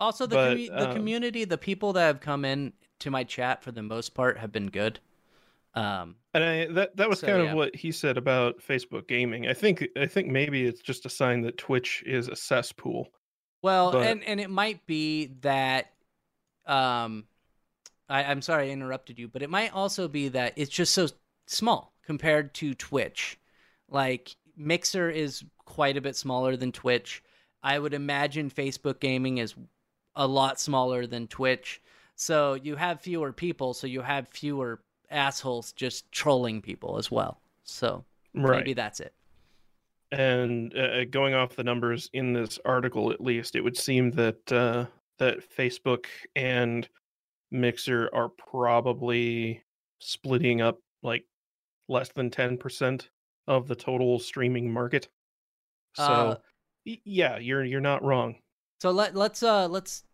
Also, 0.00 0.26
the 0.26 0.34
but, 0.36 0.54
the 0.56 0.88
um, 0.90 0.94
community, 0.96 1.44
the 1.44 1.58
people 1.58 1.92
that 1.94 2.06
have 2.06 2.20
come 2.20 2.44
in 2.44 2.72
to 3.00 3.10
my 3.10 3.24
chat 3.24 3.62
for 3.62 3.72
the 3.72 3.82
most 3.82 4.14
part 4.14 4.38
have 4.38 4.52
been 4.52 4.68
good. 4.68 5.00
Um, 5.74 6.16
And 6.34 6.44
I 6.44 6.66
that 6.66 6.96
that 6.96 7.08
was 7.08 7.20
So, 7.20 7.26
kind 7.28 7.42
yeah. 7.44 7.50
of 7.50 7.56
what 7.56 7.76
he 7.76 7.92
said 7.92 8.16
about 8.16 8.58
Facebook 8.60 9.06
gaming. 9.08 9.46
I 9.46 9.54
think 9.54 9.86
I 9.96 10.06
think 10.06 10.28
maybe 10.28 10.64
it's 10.66 10.80
just 10.80 11.06
a 11.06 11.10
sign 11.10 11.42
that 11.42 11.58
Twitch 11.58 12.02
is 12.06 12.28
a 12.28 12.36
cesspool. 12.36 13.08
Well, 13.62 13.92
But- 13.92 14.06
and 14.06 14.24
and 14.24 14.40
it 14.40 14.50
might 14.50 14.86
be 14.86 15.26
that, 15.42 15.92
um, 16.66 17.26
I, 18.08 18.24
I'm 18.24 18.42
sorry 18.42 18.68
I 18.68 18.72
interrupted 18.72 19.18
you, 19.18 19.28
but 19.28 19.42
it 19.42 19.50
might 19.50 19.72
also 19.72 20.08
be 20.08 20.28
that 20.28 20.54
it's 20.56 20.70
just 20.70 20.94
so 20.94 21.08
small 21.46 21.92
compared 22.04 22.54
to 22.54 22.74
Twitch. 22.74 23.38
Like 23.88 24.34
Mixer 24.56 25.10
is 25.10 25.44
quite 25.64 25.96
a 25.96 26.00
bit 26.00 26.16
smaller 26.16 26.56
than 26.56 26.72
Twitch. 26.72 27.22
I 27.62 27.78
would 27.78 27.94
imagine 27.94 28.50
Facebook 28.50 29.00
gaming 29.00 29.38
is 29.38 29.54
a 30.16 30.26
lot 30.26 30.60
smaller 30.60 31.06
than 31.06 31.26
Twitch. 31.28 31.80
So 32.16 32.54
you 32.54 32.76
have 32.76 33.00
fewer 33.00 33.32
people, 33.32 33.74
so 33.74 33.86
you 33.86 34.02
have 34.02 34.28
fewer 34.28 34.82
assholes 35.10 35.72
just 35.72 36.10
trolling 36.12 36.60
people 36.60 36.98
as 36.98 37.10
well. 37.10 37.40
So 37.64 38.04
Right. 38.34 38.58
maybe 38.58 38.74
that's 38.74 39.00
it. 39.00 39.14
And 40.12 40.76
uh, 40.76 41.04
going 41.04 41.34
off 41.34 41.54
the 41.56 41.64
numbers 41.64 42.10
in 42.12 42.32
this 42.32 42.58
article, 42.64 43.12
at 43.12 43.20
least, 43.20 43.54
it 43.54 43.60
would 43.60 43.76
seem 43.76 44.10
that 44.12 44.52
uh, 44.52 44.86
that 45.18 45.38
Facebook 45.56 46.06
and 46.34 46.88
Mixer 47.52 48.10
are 48.12 48.28
probably 48.28 49.62
splitting 50.00 50.60
up 50.60 50.78
like 51.02 51.24
less 51.88 52.10
than 52.12 52.28
ten 52.30 52.58
percent 52.58 53.10
of 53.46 53.68
the 53.68 53.76
total 53.76 54.18
streaming 54.18 54.72
market. 54.72 55.08
So, 55.94 56.04
Uh, 56.04 56.36
yeah, 56.84 57.38
you're 57.38 57.64
you're 57.64 57.80
not 57.80 58.02
wrong. 58.02 58.36
So 58.80 58.90
let 58.90 59.14
let's 59.14 59.42
uh 59.42 59.68
let's 59.68 60.04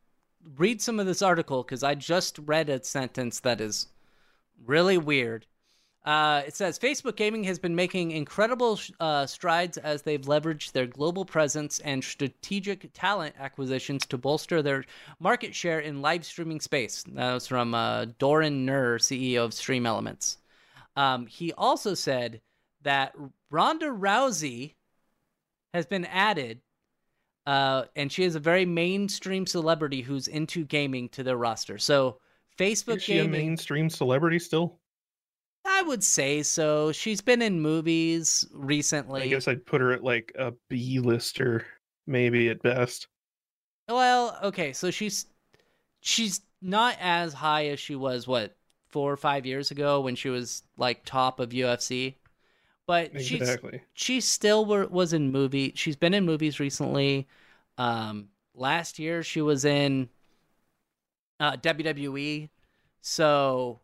read 0.56 0.82
some 0.82 0.98
of 0.98 1.06
this 1.06 1.22
article 1.22 1.62
because 1.62 1.84
I 1.84 1.94
just 1.94 2.38
read 2.40 2.68
a 2.68 2.82
sentence 2.82 3.40
that 3.40 3.60
is 3.60 3.86
really 4.64 4.98
weird. 4.98 5.46
Uh, 6.04 6.42
it 6.46 6.54
says 6.54 6.78
Facebook 6.78 7.16
Gaming 7.16 7.44
has 7.44 7.58
been 7.58 7.74
making 7.74 8.12
incredible 8.12 8.78
uh, 9.00 9.26
strides 9.26 9.76
as 9.78 10.02
they've 10.02 10.20
leveraged 10.20 10.70
their 10.70 10.86
global 10.86 11.24
presence 11.24 11.80
and 11.80 12.02
strategic 12.02 12.90
talent 12.92 13.34
acquisitions 13.40 14.06
to 14.06 14.18
bolster 14.18 14.62
their 14.62 14.84
market 15.18 15.52
share 15.52 15.80
in 15.80 16.02
live 16.02 16.24
streaming 16.24 16.60
space. 16.60 17.04
That 17.08 17.34
was 17.34 17.48
from 17.48 17.74
uh, 17.74 18.06
Doron 18.20 18.64
Nir, 18.64 18.98
CEO 18.98 19.44
of 19.44 19.52
Stream 19.52 19.84
Elements. 19.84 20.38
Um, 20.94 21.26
he 21.26 21.52
also 21.52 21.94
said 21.94 22.40
that 22.82 23.14
Ronda 23.50 23.86
Rousey 23.86 24.74
has 25.74 25.86
been 25.86 26.04
added 26.04 26.60
uh, 27.46 27.84
and 27.94 28.10
she 28.10 28.24
is 28.24 28.34
a 28.34 28.40
very 28.40 28.66
mainstream 28.66 29.46
celebrity 29.46 30.02
who's 30.02 30.28
into 30.28 30.64
gaming 30.64 31.08
to 31.10 31.22
their 31.22 31.36
roster. 31.36 31.78
So 31.78 32.18
Facebook 32.58 32.96
Is 32.96 33.02
she 33.04 33.18
a 33.18 33.28
mainstream 33.28 33.88
celebrity 33.88 34.38
still? 34.38 34.78
I 35.64 35.82
would 35.82 36.02
say 36.02 36.42
so. 36.42 36.92
She's 36.92 37.20
been 37.20 37.42
in 37.42 37.60
movies 37.60 38.46
recently. 38.52 39.22
I 39.22 39.28
guess 39.28 39.48
I'd 39.48 39.66
put 39.66 39.80
her 39.80 39.92
at 39.92 40.02
like 40.02 40.32
a 40.38 40.52
B 40.68 41.00
lister, 41.00 41.66
maybe 42.06 42.48
at 42.48 42.62
best. 42.62 43.08
Well, 43.88 44.38
okay, 44.42 44.72
so 44.72 44.90
she's 44.90 45.26
she's 46.00 46.40
not 46.62 46.96
as 47.00 47.32
high 47.32 47.66
as 47.66 47.80
she 47.80 47.94
was 47.94 48.26
what 48.26 48.56
four 48.88 49.12
or 49.12 49.16
five 49.16 49.44
years 49.44 49.70
ago 49.70 50.00
when 50.00 50.14
she 50.14 50.28
was 50.28 50.62
like 50.76 51.04
top 51.04 51.40
of 51.40 51.50
UFC, 51.50 52.14
but 52.86 53.12
she's 53.20 53.40
Exactly. 53.40 53.82
she 53.94 54.20
still 54.20 54.64
were, 54.64 54.86
was 54.86 55.12
in 55.12 55.30
movie. 55.32 55.72
She's 55.74 55.96
been 55.96 56.14
in 56.14 56.24
movies 56.24 56.60
recently. 56.60 57.26
Um, 57.78 58.28
last 58.54 58.98
year 58.98 59.22
she 59.22 59.42
was 59.42 59.64
in 59.64 60.08
uh, 61.40 61.56
WWE. 61.56 62.48
So 63.00 63.80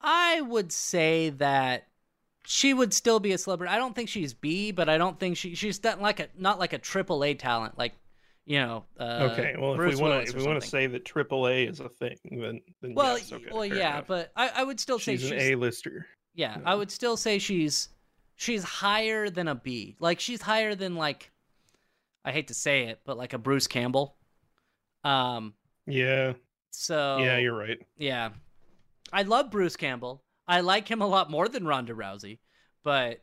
I 0.00 0.40
would 0.40 0.72
say 0.72 1.30
that 1.30 1.86
she 2.44 2.72
would 2.72 2.94
still 2.94 3.20
be 3.20 3.32
a 3.32 3.38
celebrity. 3.38 3.72
I 3.72 3.78
don't 3.78 3.94
think 3.94 4.08
she's 4.08 4.32
B, 4.34 4.70
but 4.72 4.88
I 4.88 4.96
don't 4.98 5.18
think 5.18 5.36
she 5.36 5.54
she's 5.54 5.82
not 5.84 6.00
like 6.00 6.20
a 6.20 6.28
not 6.36 6.58
like 6.58 6.72
a 6.72 6.78
triple 6.78 7.24
A 7.24 7.34
talent 7.34 7.76
like 7.76 7.94
you 8.46 8.60
know. 8.60 8.84
Uh, 8.98 9.28
okay. 9.32 9.54
Well, 9.58 9.74
Bruce 9.76 9.94
if 9.94 10.00
we 10.00 10.02
want 10.08 10.24
to, 10.24 10.30
if 10.30 10.36
we 10.36 10.46
want 10.46 10.60
to 10.62 10.66
say 10.66 10.86
that 10.86 11.04
AAA 11.04 11.68
is 11.68 11.80
a 11.80 11.88
thing, 11.88 12.16
then 12.24 12.60
then 12.80 12.94
well, 12.94 13.18
yes, 13.18 13.32
okay, 13.32 13.44
well, 13.52 13.66
yeah, 13.66 13.94
enough. 13.94 14.06
but 14.06 14.32
I, 14.36 14.48
I 14.56 14.64
would 14.64 14.80
still 14.80 14.98
she's 14.98 15.20
say 15.20 15.28
an 15.28 15.38
she's 15.40 15.50
A 15.50 15.54
lister. 15.56 16.06
yeah, 16.34 16.56
Yeah. 16.58 16.62
I 16.64 16.74
would 16.74 16.90
still 16.90 17.16
say 17.16 17.38
she's 17.38 17.90
she's 18.38 18.64
higher 18.64 19.28
than 19.28 19.48
a 19.48 19.54
B. 19.54 19.96
Like 20.00 20.20
she's 20.20 20.40
higher 20.40 20.74
than 20.74 20.94
like 20.94 21.30
I 22.24 22.32
hate 22.32 22.48
to 22.48 22.54
say 22.54 22.84
it, 22.84 23.00
but 23.04 23.18
like 23.18 23.34
a 23.34 23.38
Bruce 23.38 23.66
Campbell. 23.66 24.16
Um 25.04 25.52
Yeah, 25.86 26.32
so 26.70 27.18
yeah, 27.18 27.36
you're 27.38 27.56
right. 27.56 27.78
yeah. 27.98 28.30
I 29.12 29.22
love 29.22 29.50
Bruce 29.50 29.76
Campbell. 29.76 30.22
I 30.46 30.60
like 30.60 30.88
him 30.90 31.02
a 31.02 31.06
lot 31.06 31.30
more 31.30 31.48
than 31.48 31.66
Ronda 31.66 31.94
Rousey, 31.94 32.38
but 32.84 33.22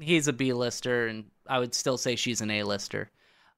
he's 0.00 0.28
a 0.28 0.32
B-lister 0.32 1.06
and 1.08 1.30
I 1.48 1.58
would 1.58 1.74
still 1.74 1.98
say 1.98 2.14
she's 2.16 2.40
an 2.40 2.50
A-lister. 2.50 3.10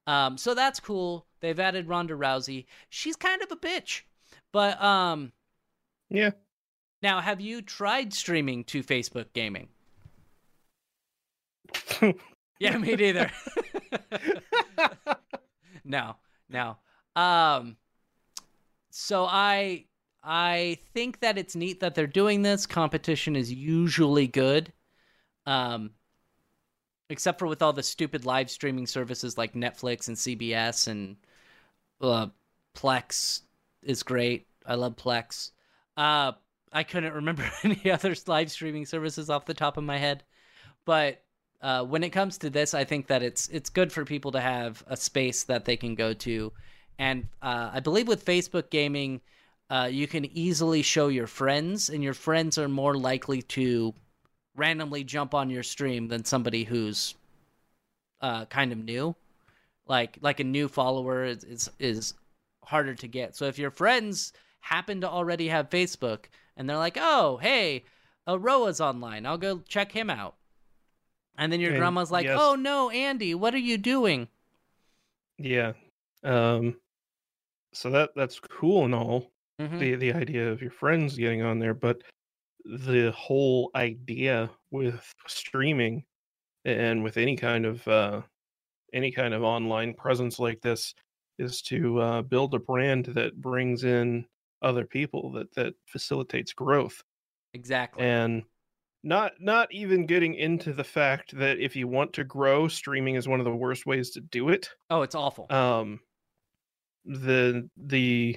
Um 0.07 0.37
so 0.37 0.53
that's 0.55 0.79
cool. 0.79 1.27
They've 1.41 1.59
added 1.59 1.87
Ronda 1.87 2.15
Rousey. 2.15 2.65
She's 2.89 3.15
kind 3.15 3.41
of 3.43 3.51
a 3.51 3.55
bitch. 3.57 4.01
But 4.51 4.81
um 4.81 5.33
Yeah, 6.09 6.31
Now, 7.01 7.19
have 7.21 7.41
you 7.41 7.61
tried 7.61 8.13
streaming 8.13 8.63
to 8.65 8.81
Facebook 8.83 9.33
gaming? 9.33 9.69
Yeah, 12.57 12.77
me 12.77 12.95
neither. 12.95 13.29
no, 15.83 16.15
no. 16.49 16.77
Um, 17.13 17.75
so 18.91 19.25
I 19.25 19.87
I 20.23 20.77
think 20.93 21.19
that 21.19 21.37
it's 21.37 21.55
neat 21.55 21.81
that 21.81 21.95
they're 21.95 22.07
doing 22.07 22.43
this. 22.43 22.65
Competition 22.65 23.35
is 23.35 23.51
usually 23.51 24.27
good. 24.27 24.71
Um, 25.45 25.91
except 27.09 27.39
for 27.39 27.47
with 27.47 27.61
all 27.61 27.73
the 27.73 27.83
stupid 27.83 28.25
live 28.25 28.49
streaming 28.49 28.87
services 28.87 29.37
like 29.37 29.53
Netflix 29.53 30.07
and 30.07 30.17
CBS 30.17 30.87
and 30.87 31.17
uh, 32.01 32.27
Plex 32.73 33.41
is 33.83 34.01
great. 34.01 34.47
I 34.65 34.75
love 34.75 34.95
Plex. 34.95 35.51
Uh, 35.97 36.31
I 36.71 36.83
couldn't 36.83 37.13
remember 37.13 37.49
any 37.63 37.91
other 37.91 38.15
live 38.27 38.49
streaming 38.49 38.85
services 38.85 39.29
off 39.29 39.45
the 39.45 39.53
top 39.53 39.77
of 39.77 39.83
my 39.83 39.97
head, 39.97 40.23
but 40.85 41.24
uh, 41.61 41.83
when 41.83 42.03
it 42.03 42.09
comes 42.09 42.37
to 42.39 42.49
this, 42.49 42.73
I 42.73 42.83
think 42.83 43.07
that 43.07 43.23
it's 43.23 43.47
it's 43.49 43.69
good 43.69 43.91
for 43.91 44.05
people 44.05 44.31
to 44.31 44.41
have 44.41 44.83
a 44.87 44.97
space 44.97 45.43
that 45.43 45.65
they 45.65 45.77
can 45.77 45.95
go 45.95 46.13
to, 46.13 46.51
and 46.99 47.27
uh, 47.41 47.71
I 47.73 47.79
believe 47.79 48.07
with 48.07 48.25
Facebook 48.25 48.69
gaming, 48.69 49.21
uh, 49.69 49.89
you 49.91 50.07
can 50.07 50.25
easily 50.25 50.81
show 50.81 51.07
your 51.07 51.27
friends, 51.27 51.89
and 51.89 52.03
your 52.03 52.13
friends 52.13 52.57
are 52.57 52.69
more 52.69 52.95
likely 52.95 53.41
to 53.43 53.93
randomly 54.55 55.03
jump 55.03 55.33
on 55.33 55.49
your 55.49 55.63
stream 55.63 56.07
than 56.07 56.23
somebody 56.23 56.63
who's 56.63 57.15
uh, 58.21 58.45
kind 58.45 58.71
of 58.71 58.77
new. 58.77 59.15
Like 59.87 60.17
like 60.21 60.39
a 60.39 60.43
new 60.43 60.67
follower 60.67 61.25
is, 61.25 61.43
is 61.43 61.69
is 61.79 62.13
harder 62.63 62.95
to 62.95 63.07
get. 63.07 63.35
So 63.35 63.45
if 63.45 63.59
your 63.59 63.71
friends 63.71 64.33
happen 64.59 65.01
to 65.01 65.09
already 65.09 65.47
have 65.47 65.69
Facebook 65.69 66.25
and 66.57 66.69
they're 66.69 66.77
like, 66.77 66.97
"Oh, 66.99 67.37
hey, 67.37 67.83
Aroa's 68.27 68.81
online. 68.81 69.25
I'll 69.25 69.37
go 69.37 69.59
check 69.67 69.91
him 69.91 70.09
out." 70.09 70.35
And 71.37 71.51
then 71.51 71.59
your 71.59 71.71
And 71.71 71.79
grandma's 71.79 72.11
like, 72.11 72.25
yes. 72.25 72.37
"Oh 72.41 72.55
no, 72.55 72.89
Andy, 72.89 73.35
what 73.35 73.53
are 73.53 73.59
you 73.59 73.77
doing?" 73.77 74.27
yeah. 75.37 75.73
Um. 76.23 76.79
So 77.73 77.89
that 77.91 78.11
that's 78.15 78.39
cool 78.39 78.85
and 78.85 78.95
all. 78.95 79.31
Mhm. 79.59 79.79
the 79.79 79.95
the 79.95 80.13
idea 80.13 80.51
of 80.51 80.61
your 80.61 80.71
friends 80.71 81.17
getting 81.17 81.41
on 81.41 81.59
there, 81.59 81.73
but 81.73 82.01
the 82.65 83.11
whole 83.11 83.71
idea 83.75 84.49
with 84.71 85.13
streaming 85.27 86.03
and 86.65 87.03
with 87.03 87.17
any 87.17 87.35
kind 87.35 87.65
of 87.65 87.87
uh, 87.87 88.21
any 88.93 89.11
kind 89.11 89.33
of 89.33 89.43
online 89.43 89.93
presence 89.93 90.39
like 90.39 90.61
this 90.61 90.93
is 91.37 91.61
to 91.63 91.99
uh, 91.99 92.21
build 92.21 92.53
a 92.53 92.59
brand 92.59 93.05
that 93.05 93.39
brings 93.41 93.83
in 93.83 94.25
other 94.61 94.85
people 94.85 95.31
that 95.33 95.53
that 95.55 95.73
facilitates 95.85 96.53
growth 96.53 97.03
Exactly. 97.53 98.03
and 98.03 98.43
not 99.05 99.33
not 99.39 99.71
even 99.71 100.07
getting 100.07 100.33
into 100.33 100.73
the 100.73 100.83
fact 100.83 101.37
that 101.37 101.59
if 101.59 101.75
you 101.75 101.87
want 101.87 102.11
to 102.11 102.23
grow 102.23 102.67
streaming 102.67 103.15
is 103.15 103.27
one 103.27 103.39
of 103.39 103.45
the 103.45 103.55
worst 103.55 103.85
ways 103.85 104.09
to 104.09 104.19
do 104.19 104.49
it 104.49 104.69
oh, 104.89 105.03
it's 105.03 105.15
awful. 105.15 105.45
um 105.51 105.99
the 107.05 107.69
the 107.77 108.35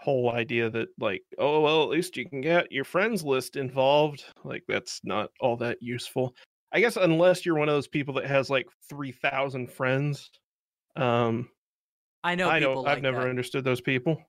whole 0.00 0.32
idea 0.32 0.70
that 0.70 0.88
like 0.98 1.22
oh 1.38 1.60
well 1.60 1.82
at 1.82 1.90
least 1.90 2.16
you 2.16 2.28
can 2.28 2.40
get 2.40 2.72
your 2.72 2.84
friends 2.84 3.22
list 3.22 3.56
involved 3.56 4.24
like 4.42 4.64
that's 4.66 5.00
not 5.04 5.30
all 5.40 5.56
that 5.56 5.78
useful 5.80 6.34
i 6.72 6.80
guess 6.80 6.96
unless 6.96 7.44
you're 7.44 7.54
one 7.54 7.68
of 7.68 7.74
those 7.74 7.88
people 7.88 8.14
that 8.14 8.26
has 8.26 8.50
like 8.50 8.66
3000 8.88 9.70
friends 9.70 10.30
um 10.96 11.48
I 12.22 12.34
know 12.34 12.48
i 12.48 12.58
people 12.58 12.74
don't 12.76 12.84
like 12.84 12.96
i've 12.96 13.02
never 13.02 13.22
that. 13.22 13.28
understood 13.28 13.64
those 13.64 13.80
people 13.80 14.20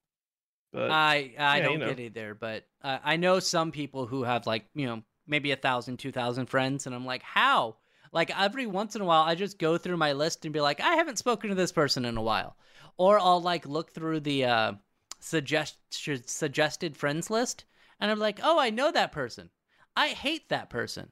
but 0.74 0.92
I 0.92 1.34
I 1.40 1.60
yeah, 1.60 1.64
don't 1.64 1.80
know. 1.80 1.88
get 1.88 2.00
it 2.02 2.14
there, 2.14 2.36
but 2.36 2.66
uh, 2.84 2.98
I 3.02 3.16
know 3.16 3.40
some 3.40 3.72
people 3.72 4.08
who 4.08 4.24
have 4.24 4.46
like 4.46 4.66
you 4.76 4.88
know 4.88 5.04
maybe 5.28 5.52
a 5.52 5.56
thousand, 5.56 5.98
two 5.98 6.12
thousand 6.12 6.48
friends, 6.48 6.86
and 6.86 6.96
I'm 6.96 7.06
like, 7.06 7.24
how? 7.24 7.78
Like 8.12 8.38
every 8.40 8.66
once 8.66 8.96
in 8.96 9.02
a 9.02 9.06
while, 9.06 9.24
I 9.24 9.36
just 9.36 9.60
go 9.60 9.78
through 9.78 9.98
my 9.98 10.14
list 10.14 10.46
and 10.46 10.54
be 10.54 10.62
like, 10.62 10.80
I 10.80 10.96
haven't 10.96 11.18
spoken 11.18 11.50
to 11.50 11.56
this 11.56 11.72
person 11.72 12.06
in 12.06 12.18
a 12.18 12.22
while, 12.22 12.56
or 12.98 13.20
I'll 13.20 13.42
like 13.42 13.66
look 13.66 13.92
through 13.92 14.22
the 14.22 14.46
uh, 14.46 14.72
suggest 15.20 15.78
suggested 15.92 16.96
friends 16.98 17.30
list, 17.30 17.66
and 18.00 18.10
I'm 18.10 18.20
like, 18.20 18.40
oh, 18.44 18.60
I 18.60 18.70
know 18.70 18.92
that 18.92 19.12
person. 19.12 19.50
I 19.98 20.10
hate 20.10 20.50
that 20.50 20.70
person, 20.70 21.12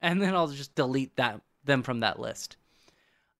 and 0.00 0.20
then 0.20 0.34
I'll 0.34 0.48
just 0.48 0.74
delete 0.74 1.16
that 1.16 1.40
them 1.64 1.82
from 1.82 2.00
that 2.00 2.18
list. 2.20 2.56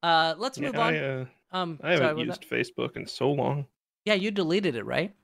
Uh, 0.03 0.35
let's 0.39 0.59
yeah, 0.59 0.67
move 0.67 0.79
on. 0.79 0.95
I, 0.95 0.99
uh, 0.99 1.25
um, 1.53 1.81
I 1.83 1.91
haven't 1.93 2.17
was 2.17 2.27
used 2.27 2.43
that- 2.43 2.51
facebook 2.51 2.97
in 2.97 3.07
so 3.07 3.31
long 3.31 3.67
Yeah, 4.05 4.15
you 4.15 4.31
deleted 4.31 4.75
it, 4.75 4.85
right? 4.85 5.15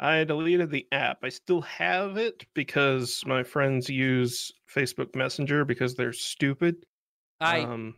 I 0.00 0.24
deleted 0.24 0.70
the 0.70 0.86
app. 0.92 1.18
I 1.22 1.28
still 1.28 1.62
have 1.62 2.16
it 2.16 2.44
because 2.54 3.22
my 3.26 3.42
friends 3.42 3.88
use 3.88 4.52
Facebook 4.72 5.14
Messenger 5.14 5.64
because 5.64 5.94
they're 5.94 6.12
stupid. 6.12 6.84
I 7.40 7.60
um, 7.60 7.94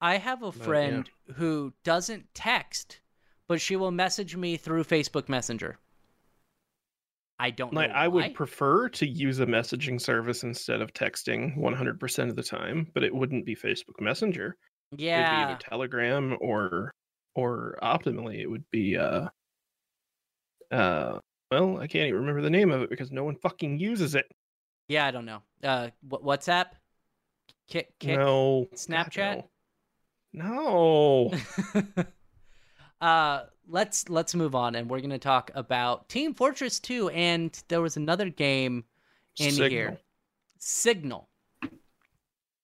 I 0.00 0.16
have 0.18 0.42
a 0.42 0.46
But, 0.52 0.58
yeah. 0.58 0.64
friend 0.64 1.10
who 1.34 1.72
doesn't 1.84 2.32
text, 2.34 3.00
but 3.48 3.60
she 3.60 3.76
will 3.76 3.90
message 3.90 4.36
me 4.36 4.56
through 4.56 4.84
Facebook 4.84 5.28
Messenger. 5.28 5.78
I 7.40 7.50
don't 7.50 7.72
know. 7.72 7.80
like, 7.80 7.90
I 7.92 8.08
would 8.08 8.34
prefer 8.34 8.88
to 8.88 9.06
use 9.06 9.38
a 9.38 9.46
messaging 9.46 10.00
service 10.00 10.42
instead 10.42 10.80
of 10.80 10.92
texting 10.92 11.56
100% 11.56 12.28
of 12.28 12.34
the 12.34 12.42
time, 12.42 12.88
but 12.94 13.04
it 13.04 13.14
wouldn't 13.14 13.46
be 13.46 13.54
Facebook 13.54 14.00
Messenger. 14.00 14.56
Yeah. 14.96 15.20
It'd 15.20 15.30
be 15.48 15.52
either 15.52 15.60
Telegram 15.60 16.36
or 16.40 16.94
or 17.34 17.78
optimally 17.82 18.40
it 18.40 18.48
would 18.48 18.64
be 18.72 18.96
uh 18.96 19.28
uh 20.70 21.18
well, 21.50 21.78
I 21.78 21.86
can't 21.86 22.08
even 22.08 22.20
remember 22.20 22.42
the 22.42 22.50
name 22.50 22.70
of 22.70 22.82
it 22.82 22.90
because 22.90 23.10
no 23.10 23.24
one 23.24 23.36
fucking 23.36 23.78
uses 23.78 24.14
it. 24.14 24.26
yeah. 24.88 25.06
I 25.06 25.10
don't 25.10 25.24
know. 25.24 25.42
Uh, 25.64 25.88
wh- 26.06 26.22
WhatsApp, 26.22 26.66
Kik, 27.68 27.98
Kik. 27.98 28.18
No. 28.18 28.68
Snapchat? 28.74 29.44
No. 30.32 31.30
no. 31.74 31.94
uh, 33.06 33.44
let's 33.66 34.08
let's 34.08 34.34
move 34.34 34.54
on, 34.54 34.74
and 34.74 34.90
we're 34.90 35.00
gonna 35.00 35.18
talk 35.18 35.50
about 35.54 36.08
Team 36.08 36.34
Fortress 36.34 36.80
2, 36.80 37.08
and 37.10 37.62
there 37.68 37.80
was 37.80 37.96
another 37.96 38.28
game 38.28 38.84
in 39.38 39.54
here, 39.54 39.98
Signal. 40.58 41.28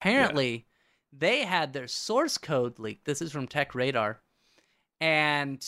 Apparently, 0.00 0.66
they 1.12 1.40
had 1.40 1.72
their 1.72 1.88
source 1.88 2.36
code 2.36 2.78
leaked. 2.78 3.06
This 3.06 3.22
is 3.22 3.32
from 3.32 3.46
Tech 3.46 3.74
Radar, 3.74 4.20
and 5.00 5.64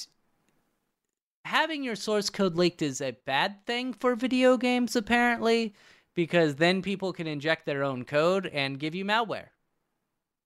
having 1.46 1.82
your 1.82 1.96
source 1.96 2.28
code 2.28 2.56
leaked 2.56 2.82
is 2.82 3.00
a 3.00 3.16
bad 3.24 3.64
thing 3.66 3.92
for 3.92 4.14
video 4.14 4.56
games, 4.56 4.96
apparently, 4.96 5.74
because 6.14 6.56
then 6.56 6.82
people 6.82 7.12
can 7.12 7.26
inject 7.26 7.64
their 7.64 7.85
own 7.85 8.04
code 8.04 8.46
and 8.46 8.78
give 8.78 8.94
you 8.94 9.04
malware. 9.04 9.48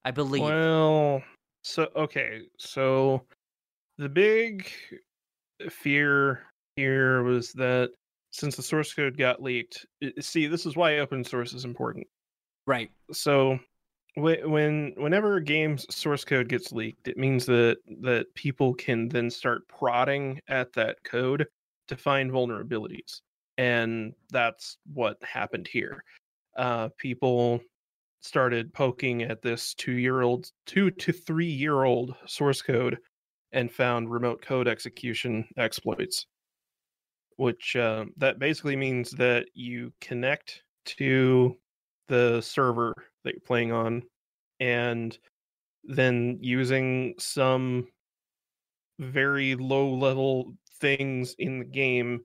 I 0.05 0.11
believe. 0.11 0.43
Well, 0.43 1.23
so 1.63 1.89
okay, 1.97 2.43
so 2.59 3.23
the 3.99 4.09
big 4.09 4.71
fear 5.71 6.43
here 6.77 7.23
was 7.23 7.53
that 7.55 7.91
since 8.31 8.57
the 8.57 8.63
source 8.63 8.95
code 8.95 9.17
got 9.17 9.43
leaked, 9.43 9.87
see, 10.21 10.47
this 10.47 10.67
is 10.67 10.77
why 10.77 10.99
open 10.99 11.25
source 11.25 11.53
is 11.53 11.65
important. 11.65 12.07
right. 12.67 12.91
So 13.13 13.59
when 14.17 14.93
whenever 14.97 15.37
a 15.37 15.45
game's 15.45 15.87
source 15.95 16.25
code 16.25 16.49
gets 16.49 16.73
leaked, 16.73 17.09
it 17.09 17.17
means 17.17 17.47
that 17.47 17.79
that 18.03 18.27
people 18.35 18.75
can 18.75 19.09
then 19.09 19.31
start 19.31 19.69
prodding 19.69 20.41
at 20.49 20.73
that 20.73 21.03
code 21.05 21.47
to 21.89 21.97
find 21.97 22.31
vulnerabilities, 22.31 23.21
and 23.59 24.13
that's 24.31 24.79
what 24.93 25.23
happened 25.23 25.69
here. 25.69 26.05
Uh, 26.57 26.89
people 26.99 27.61
started 28.21 28.73
poking 28.75 29.23
at 29.23 29.43
this 29.43 29.75
two-year-old, 29.75 30.51
two 30.67 30.91
to 30.91 31.13
three-year-old 31.13 32.15
source 32.27 32.63
code, 32.63 32.99
and 33.53 33.73
found 33.73 34.11
remote 34.11 34.43
code 34.43 34.69
execution 34.69 35.47
exploits, 35.57 36.27
which 37.37 37.77
uh, 37.77 38.05
that 38.17 38.39
basically 38.39 38.77
means 38.77 39.11
that 39.13 39.47
you 39.55 39.93
connect 40.01 40.63
to 40.85 41.57
the 42.09 42.41
server 42.41 42.95
that 43.25 43.35
you're 43.35 43.41
playing 43.41 43.73
on 43.73 44.03
and 44.61 45.19
then 45.85 46.39
using 46.41 47.15
some 47.19 47.89
very 48.99 49.55
low 49.55 49.93
level 49.95 50.55
things 50.81 51.35
in 51.39 51.59
the 51.59 51.65
game 51.65 52.25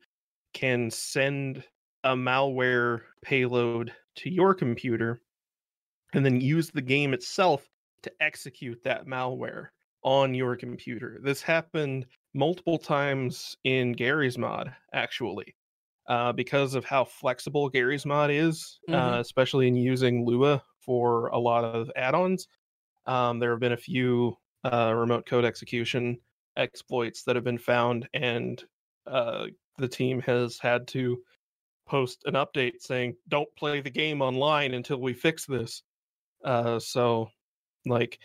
can 0.53 0.89
send 0.91 1.63
a 2.03 2.15
malware 2.15 3.01
payload 3.23 3.93
to 4.15 4.29
your 4.29 4.53
computer 4.53 5.21
and 6.13 6.25
then 6.25 6.41
use 6.41 6.71
the 6.71 6.81
game 6.81 7.13
itself 7.13 7.69
to 8.03 8.12
execute 8.21 8.81
that 8.84 9.05
malware 9.05 9.69
on 10.03 10.34
your 10.34 10.55
computer. 10.55 11.19
This 11.23 11.41
happened 11.41 12.08
multiple 12.34 12.77
times 12.77 13.58
in 13.63 13.93
Garry's 13.93 14.38
Mod 14.38 14.75
actually 14.93 15.55
uh, 16.08 16.34
because 16.34 16.75
of 16.75 16.86
how 16.86 17.05
flexible 17.05 17.69
Garry's 17.69 18.05
Mod 18.05 18.31
is, 18.31 18.79
uh, 18.93 19.17
Mhm. 19.17 19.21
especially 19.21 19.67
in 19.67 19.75
using 19.75 20.25
Lua 20.25 20.63
for 20.86 21.28
a 21.28 21.38
lot 21.38 21.63
of 21.63 21.91
add-ons. 21.95 22.48
Um, 23.06 23.39
there 23.39 23.52
have 23.52 23.60
been 23.60 23.74
a 23.74 23.78
few 23.78 24.38
uh, 24.63 24.93
remote 24.95 25.26
code 25.26 25.45
execution 25.45 26.19
exploits 26.58 27.24
that 27.24 27.36
have 27.36 27.43
been 27.43 27.58
found, 27.58 28.08
and 28.13 28.63
uh, 29.08 29.48
the 29.78 29.88
team 29.88 30.21
has 30.21 30.58
had 30.58 30.88
to 30.89 31.21
post 31.88 32.24
an 32.26 32.34
update 32.34 32.82
saying, 32.82 33.15
"Don't 33.28 33.54
play 33.56 33.82
the 33.82 33.89
game 33.89 34.21
online 34.21 34.74
until 34.74 34.98
we 34.98 35.13
fix 35.13 35.45
this." 35.45 35.84
Uh, 36.43 36.80
so, 36.80 37.30
like, 37.86 38.19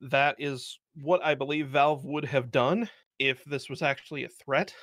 that 0.00 0.36
is 0.38 0.78
what 1.02 1.24
I 1.24 1.34
believe 1.34 1.68
Valve 1.68 2.04
would 2.04 2.24
have 2.24 2.50
done 2.50 2.88
if 3.18 3.44
this 3.44 3.68
was 3.68 3.82
actually 3.82 4.24
a 4.24 4.28
threat. 4.28 4.74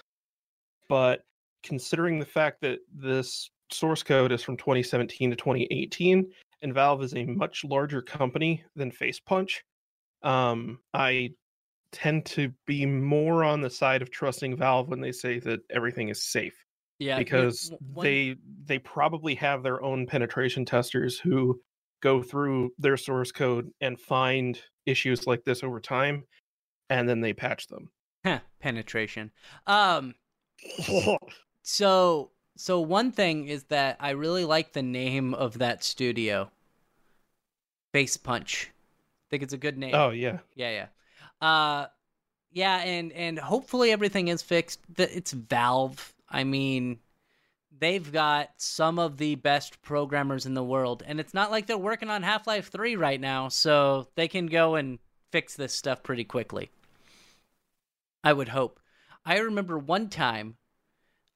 But 0.90 1.24
considering 1.64 2.20
the 2.20 2.26
fact 2.26 2.62
that 2.62 2.80
this 2.94 3.50
source 3.72 4.04
code 4.04 4.32
is 4.32 4.42
from 4.42 4.58
2017 4.58 5.30
to 5.30 5.36
2018, 5.36 6.32
and 6.62 6.74
Valve 6.74 7.04
is 7.04 7.16
a 7.16 7.26
much 7.26 7.64
larger 7.64 8.02
company 8.02 8.64
than 8.76 8.92
Facepunch, 8.92 9.58
um, 10.24 10.80
I 10.94 11.32
tend 11.92 12.26
to 12.26 12.54
be 12.66 12.86
more 12.86 13.44
on 13.44 13.62
the 13.62 13.70
side 13.70 14.02
of 14.02 14.12
trusting 14.12 14.56
Valve 14.56 14.88
when 14.88 15.02
they 15.02 15.12
say 15.12 15.40
that 15.40 15.60
everything 15.70 16.10
is 16.10 16.24
safe 16.24 16.56
Yeah, 17.00 17.18
because 17.18 17.70
w- 17.70 17.94
one- 17.94 18.06
they 18.06 18.36
they 18.66 18.80
probably 18.80 19.36
have 19.36 19.64
their 19.64 19.82
own 19.84 20.08
penetration 20.08 20.64
testers 20.66 21.20
who 21.20 21.60
go 22.02 22.24
through 22.24 22.72
their 22.78 22.98
source 22.98 23.32
code 23.32 23.70
and 23.82 24.00
find 24.00 24.60
issues 24.86 25.28
like 25.28 25.44
this 25.44 25.64
over 25.64 25.80
time 25.80 26.24
and 26.90 27.08
then 27.08 27.22
they 27.22 27.34
patch 27.34 27.68
them. 27.68 27.92
Heh, 28.24 28.40
penetration. 28.60 29.32
Um, 29.68 30.16
so 31.64 32.32
so 32.62 32.80
one 32.80 33.12
thing 33.12 33.48
is 33.48 33.64
that 33.66 33.98
I 34.00 34.12
really 34.12 34.46
like 34.46 34.74
the 34.74 34.84
name 34.84 35.34
of 35.34 35.58
that 35.58 35.84
studio. 35.84 36.52
Face 37.92 38.18
Punch. 38.18 38.70
I 38.72 39.26
think 39.32 39.42
it's 39.42 39.54
a 39.54 39.58
good 39.58 39.80
name. 39.80 39.96
oh 39.96 40.12
yeah. 40.12 40.38
Yeah, 40.54 40.88
yeah. 41.42 41.46
Uh 41.48 41.88
yeah, 42.52 42.78
and 42.78 43.12
and 43.14 43.40
hopefully 43.40 43.92
everything 43.92 44.28
is 44.28 44.44
fixed. 44.44 44.80
It's 44.96 45.32
Valve. 45.32 46.14
I 46.30 46.44
mean, 46.44 47.00
they've 47.80 48.12
got 48.12 48.52
some 48.58 49.00
of 49.00 49.18
the 49.18 49.36
best 49.36 49.82
programmers 49.82 50.46
in 50.46 50.54
the 50.54 50.64
world, 50.64 51.02
and 51.08 51.20
it's 51.20 51.34
not 51.34 51.50
like 51.50 51.66
they're 51.66 51.80
working 51.80 52.12
on 52.12 52.22
Half-Life 52.22 52.70
3 52.70 52.96
right 52.96 53.20
now, 53.20 53.48
so 53.48 54.08
they 54.16 54.28
can 54.28 54.46
go 54.46 54.76
and 54.76 55.00
fix 55.32 55.56
this 55.56 55.74
stuff 55.74 56.04
pretty 56.04 56.26
quickly. 56.26 56.70
I 58.24 58.34
would 58.34 58.50
hope. 58.50 58.80
I 59.26 59.40
remember 59.40 59.80
one 59.80 60.10
time 60.10 60.58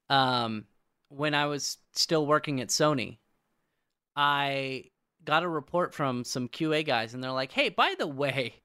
um 0.07 0.65
when 1.09 1.33
I 1.33 1.45
was 1.45 1.77
still 1.93 2.25
working 2.25 2.61
at 2.61 2.69
Sony, 2.69 3.17
I 4.15 4.85
got 5.23 5.43
a 5.43 5.49
report 5.49 5.93
from 5.93 6.23
some 6.23 6.47
QA 6.49 6.85
guys 6.85 7.13
and 7.13 7.23
they're 7.23 7.31
like, 7.31 7.51
"Hey, 7.51 7.69
by 7.69 7.95
the 7.97 8.07
way, 8.07 8.55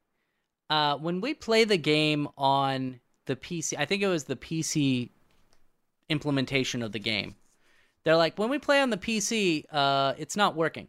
uh, 0.69 0.97
when 0.99 1.21
we 1.21 1.35
play 1.35 1.65
the 1.65 1.79
game 1.79 2.29
on 2.39 3.01
the 3.27 3.37
PC, 3.37 3.77
I 3.79 3.85
think 3.85 4.03
it 4.03 4.09
was 4.09 4.25
the 4.25 4.37
PC 4.37 5.11
implementation 6.09 6.83
of 6.83 6.93
the 6.93 6.99
game. 6.99 7.37
They're 8.05 8.17
like, 8.17 8.39
when 8.39 8.51
we 8.51 8.59
play 8.59 8.81
on 8.81 8.91
the 8.91 8.97
PC, 8.97 9.65
uh, 9.71 10.15
it's 10.19 10.37
not 10.37 10.57
working 10.57 10.89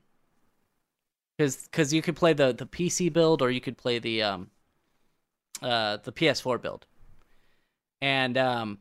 because 1.38 1.64
because 1.64 1.94
you 1.94 2.02
could 2.02 2.16
play 2.16 2.34
the 2.34 2.54
the 2.54 2.66
PC 2.66 3.12
build 3.12 3.42
or 3.42 3.50
you 3.50 3.62
could 3.62 3.78
play 3.78 4.00
the 4.00 4.22
um 4.22 4.52
uh 5.62 5.98
the 6.04 6.12
PS4 6.12 6.62
build, 6.62 6.86
and 8.02 8.38
um, 8.38 8.80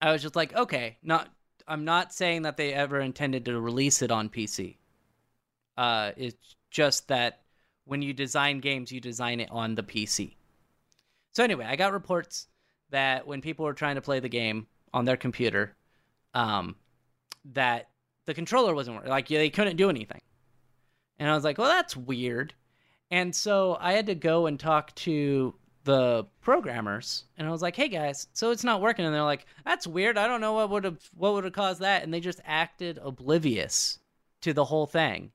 I 0.00 0.12
was 0.12 0.22
just 0.22 0.36
like, 0.36 0.54
okay, 0.54 0.98
not. 1.02 1.28
I'm 1.68 1.84
not 1.84 2.12
saying 2.12 2.42
that 2.42 2.56
they 2.56 2.72
ever 2.72 3.00
intended 3.00 3.44
to 3.46 3.60
release 3.60 4.00
it 4.00 4.12
on 4.12 4.28
PC. 4.28 4.76
Uh, 5.76 6.12
it's 6.16 6.54
just 6.70 7.08
that 7.08 7.42
when 7.86 8.02
you 8.02 8.12
design 8.12 8.60
games, 8.60 8.92
you 8.92 9.00
design 9.00 9.40
it 9.40 9.50
on 9.50 9.74
the 9.74 9.82
PC. 9.82 10.36
So 11.32 11.42
anyway, 11.42 11.64
I 11.64 11.74
got 11.74 11.92
reports 11.92 12.46
that 12.90 13.26
when 13.26 13.40
people 13.40 13.64
were 13.64 13.74
trying 13.74 13.96
to 13.96 14.00
play 14.00 14.20
the 14.20 14.28
game 14.28 14.68
on 14.94 15.04
their 15.04 15.16
computer, 15.16 15.76
um, 16.34 16.76
that 17.52 17.88
the 18.26 18.34
controller 18.34 18.74
wasn't 18.74 18.96
working. 18.96 19.10
Like 19.10 19.28
they 19.28 19.50
couldn't 19.50 19.76
do 19.76 19.90
anything. 19.90 20.20
And 21.18 21.30
I 21.30 21.34
was 21.34 21.44
like, 21.44 21.58
well, 21.58 21.68
that's 21.68 21.96
weird. 21.96 22.54
And 23.10 23.34
so 23.34 23.76
I 23.80 23.92
had 23.92 24.06
to 24.06 24.14
go 24.14 24.46
and 24.46 24.58
talk 24.58 24.94
to 24.96 25.54
the 25.86 26.26
programmers, 26.42 27.24
and 27.38 27.46
I 27.46 27.50
was 27.52 27.62
like, 27.62 27.76
hey 27.76 27.88
guys, 27.88 28.26
so 28.32 28.50
it's 28.50 28.64
not 28.64 28.82
working. 28.82 29.06
And 29.06 29.14
they're 29.14 29.22
like, 29.22 29.46
that's 29.64 29.86
weird. 29.86 30.18
I 30.18 30.26
don't 30.26 30.40
know 30.40 30.52
what 30.52 30.68
would 30.68 30.84
have 30.84 30.98
what 31.14 31.32
would 31.32 31.44
have 31.44 31.52
caused 31.52 31.80
that. 31.80 32.02
And 32.02 32.12
they 32.12 32.20
just 32.20 32.40
acted 32.44 32.98
oblivious 33.02 34.00
to 34.42 34.52
the 34.52 34.64
whole 34.64 34.86
thing. 34.86 35.30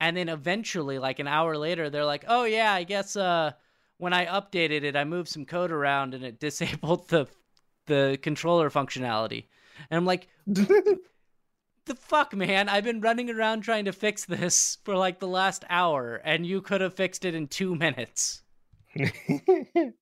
And 0.00 0.16
then 0.16 0.28
eventually, 0.28 0.98
like 0.98 1.20
an 1.20 1.28
hour 1.28 1.56
later, 1.56 1.88
they're 1.88 2.04
like, 2.04 2.24
"Oh 2.26 2.44
yeah, 2.44 2.72
I 2.72 2.82
guess 2.82 3.14
uh, 3.14 3.52
when 3.96 4.12
I 4.12 4.26
updated 4.26 4.82
it, 4.82 4.96
I 4.96 5.04
moved 5.04 5.28
some 5.28 5.46
code 5.46 5.70
around 5.70 6.12
and 6.12 6.24
it 6.24 6.40
disabled 6.46 7.08
the 7.08 7.26
the 7.86 8.18
controller 8.20 8.70
functionality." 8.70 9.46
And 9.90 9.98
I'm 9.98 10.04
like, 10.04 10.28
"The 10.46 10.98
fuck, 11.96 12.34
man! 12.34 12.68
I've 12.68 12.84
been 12.84 13.00
running 13.00 13.30
around 13.30 13.60
trying 13.60 13.84
to 13.84 13.92
fix 13.92 14.24
this 14.24 14.78
for 14.82 14.96
like 14.96 15.20
the 15.20 15.28
last 15.28 15.64
hour, 15.70 16.20
and 16.24 16.44
you 16.44 16.60
could 16.60 16.80
have 16.80 16.94
fixed 16.94 17.24
it 17.24 17.36
in 17.36 17.46
two 17.46 17.76
minutes." 17.76 18.42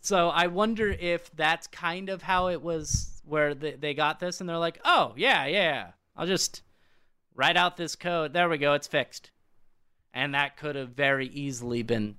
So 0.00 0.28
I 0.28 0.48
wonder 0.48 0.90
if 0.90 1.30
that's 1.34 1.66
kind 1.66 2.08
of 2.08 2.22
how 2.22 2.48
it 2.48 2.62
was 2.62 3.22
where 3.24 3.54
they, 3.54 3.72
they 3.72 3.94
got 3.94 4.20
this, 4.20 4.40
and 4.40 4.48
they're 4.48 4.58
like, 4.58 4.80
"Oh 4.84 5.14
yeah, 5.16 5.46
yeah, 5.46 5.92
I'll 6.16 6.26
just 6.26 6.62
write 7.34 7.56
out 7.56 7.76
this 7.76 7.96
code. 7.96 8.32
There 8.32 8.48
we 8.48 8.58
go, 8.58 8.74
it's 8.74 8.86
fixed." 8.86 9.30
And 10.12 10.34
that 10.34 10.56
could 10.56 10.76
have 10.76 10.90
very 10.90 11.28
easily 11.28 11.82
been 11.82 12.16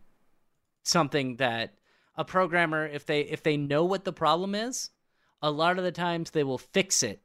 something 0.84 1.38
that 1.38 1.76
a 2.16 2.26
programmer, 2.26 2.86
if 2.86 3.06
they 3.06 3.22
if 3.22 3.44
they 3.44 3.58
know 3.58 3.86
what 3.86 4.06
the 4.06 4.14
problem 4.14 4.56
is, 4.56 4.90
a 5.42 5.52
lot 5.52 5.78
of 5.78 5.84
the 5.84 5.92
times 5.92 6.32
they 6.32 6.44
will 6.44 6.58
fix 6.58 7.04
it. 7.04 7.22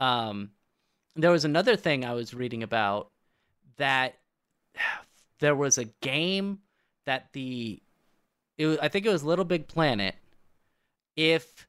Um, 0.00 0.50
there 1.16 1.30
was 1.30 1.44
another 1.44 1.76
thing 1.76 2.04
I 2.04 2.14
was 2.14 2.34
reading 2.34 2.62
about 2.62 3.10
that 3.76 4.18
there 5.40 5.54
was 5.54 5.78
a 5.78 5.84
game 5.84 6.60
that 7.06 7.32
the 7.32 7.80
it 8.58 8.66
was, 8.66 8.78
I 8.78 8.88
think 8.88 9.06
it 9.06 9.10
was 9.10 9.24
Little 9.24 9.44
Big 9.44 9.68
Planet. 9.68 10.16
If 11.16 11.66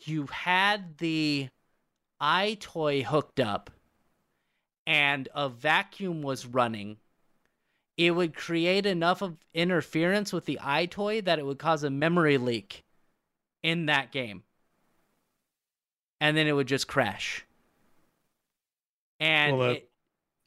you 0.00 0.26
had 0.26 0.98
the 0.98 1.48
EyeToy 2.20 3.04
hooked 3.04 3.40
up 3.40 3.70
and 4.86 5.28
a 5.34 5.48
vacuum 5.48 6.22
was 6.22 6.44
running, 6.46 6.98
it 7.96 8.12
would 8.12 8.34
create 8.34 8.86
enough 8.86 9.22
of 9.22 9.36
interference 9.54 10.32
with 10.32 10.44
the 10.44 10.58
EyeToy 10.62 11.24
that 11.24 11.38
it 11.38 11.46
would 11.46 11.58
cause 11.58 11.82
a 11.82 11.90
memory 11.90 12.38
leak 12.38 12.84
in 13.62 13.86
that 13.86 14.12
game. 14.12 14.42
And 16.20 16.36
then 16.36 16.46
it 16.46 16.52
would 16.52 16.68
just 16.68 16.88
crash. 16.88 17.44
And 19.20 19.56
Well, 19.56 19.68
that- 19.68 19.76
it, 19.76 19.90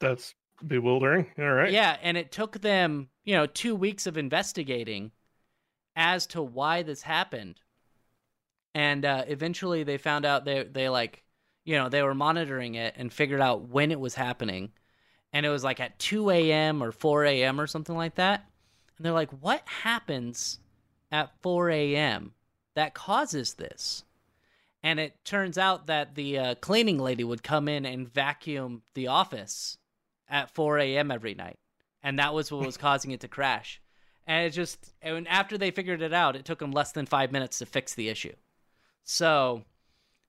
That's 0.00 0.34
bewildering. 0.66 1.30
All 1.38 1.52
right. 1.52 1.72
yeah, 1.72 1.96
and 2.02 2.16
it 2.16 2.32
took 2.32 2.60
them, 2.60 3.08
you 3.24 3.34
know, 3.34 3.46
two 3.46 3.74
weeks 3.74 4.06
of 4.06 4.16
investigating 4.16 5.12
as 5.96 6.26
to 6.28 6.42
why 6.42 6.82
this 6.82 7.02
happened. 7.02 7.60
And 8.74 9.04
uh, 9.04 9.24
eventually 9.26 9.82
they 9.82 9.98
found 9.98 10.24
out 10.24 10.44
they 10.44 10.64
they 10.64 10.88
like, 10.88 11.24
you 11.64 11.76
know, 11.76 11.88
they 11.88 12.02
were 12.02 12.14
monitoring 12.14 12.74
it 12.74 12.94
and 12.96 13.12
figured 13.12 13.40
out 13.40 13.68
when 13.68 13.92
it 13.92 14.00
was 14.00 14.14
happening. 14.14 14.72
And 15.32 15.46
it 15.46 15.50
was 15.50 15.64
like 15.64 15.80
at 15.80 15.98
2 15.98 16.30
a.m. 16.30 16.82
or 16.82 16.92
4 16.92 17.24
a.m. 17.24 17.60
or 17.60 17.66
something 17.66 17.96
like 17.96 18.16
that. 18.16 18.46
And 18.96 19.04
they're 19.04 19.12
like, 19.12 19.30
what 19.42 19.62
happens 19.66 20.58
at 21.10 21.32
4 21.42 21.70
a.m. 21.70 22.32
that 22.74 22.94
causes 22.94 23.54
this? 23.54 24.04
And 24.82 24.98
it 24.98 25.24
turns 25.24 25.58
out 25.58 25.86
that 25.86 26.16
the 26.16 26.38
uh, 26.38 26.54
cleaning 26.56 26.98
lady 26.98 27.24
would 27.24 27.42
come 27.42 27.68
in 27.68 27.86
and 27.86 28.12
vacuum 28.12 28.82
the 28.94 29.06
office 29.06 29.78
at 30.28 30.54
4 30.54 30.78
a.m. 30.80 31.10
every 31.10 31.34
night. 31.34 31.58
And 32.02 32.18
that 32.18 32.34
was 32.34 32.50
what 32.50 32.66
was 32.66 32.76
causing 32.78 33.12
it 33.12 33.20
to 33.20 33.28
crash. 33.28 33.80
And 34.26 34.46
it 34.46 34.50
just, 34.50 34.92
and 35.02 35.26
after 35.28 35.58
they 35.58 35.70
figured 35.70 36.02
it 36.02 36.12
out, 36.12 36.36
it 36.36 36.44
took 36.44 36.58
them 36.58 36.70
less 36.70 36.92
than 36.92 37.06
five 37.06 37.32
minutes 37.32 37.58
to 37.58 37.66
fix 37.66 37.94
the 37.94 38.08
issue. 38.08 38.34
So 39.04 39.64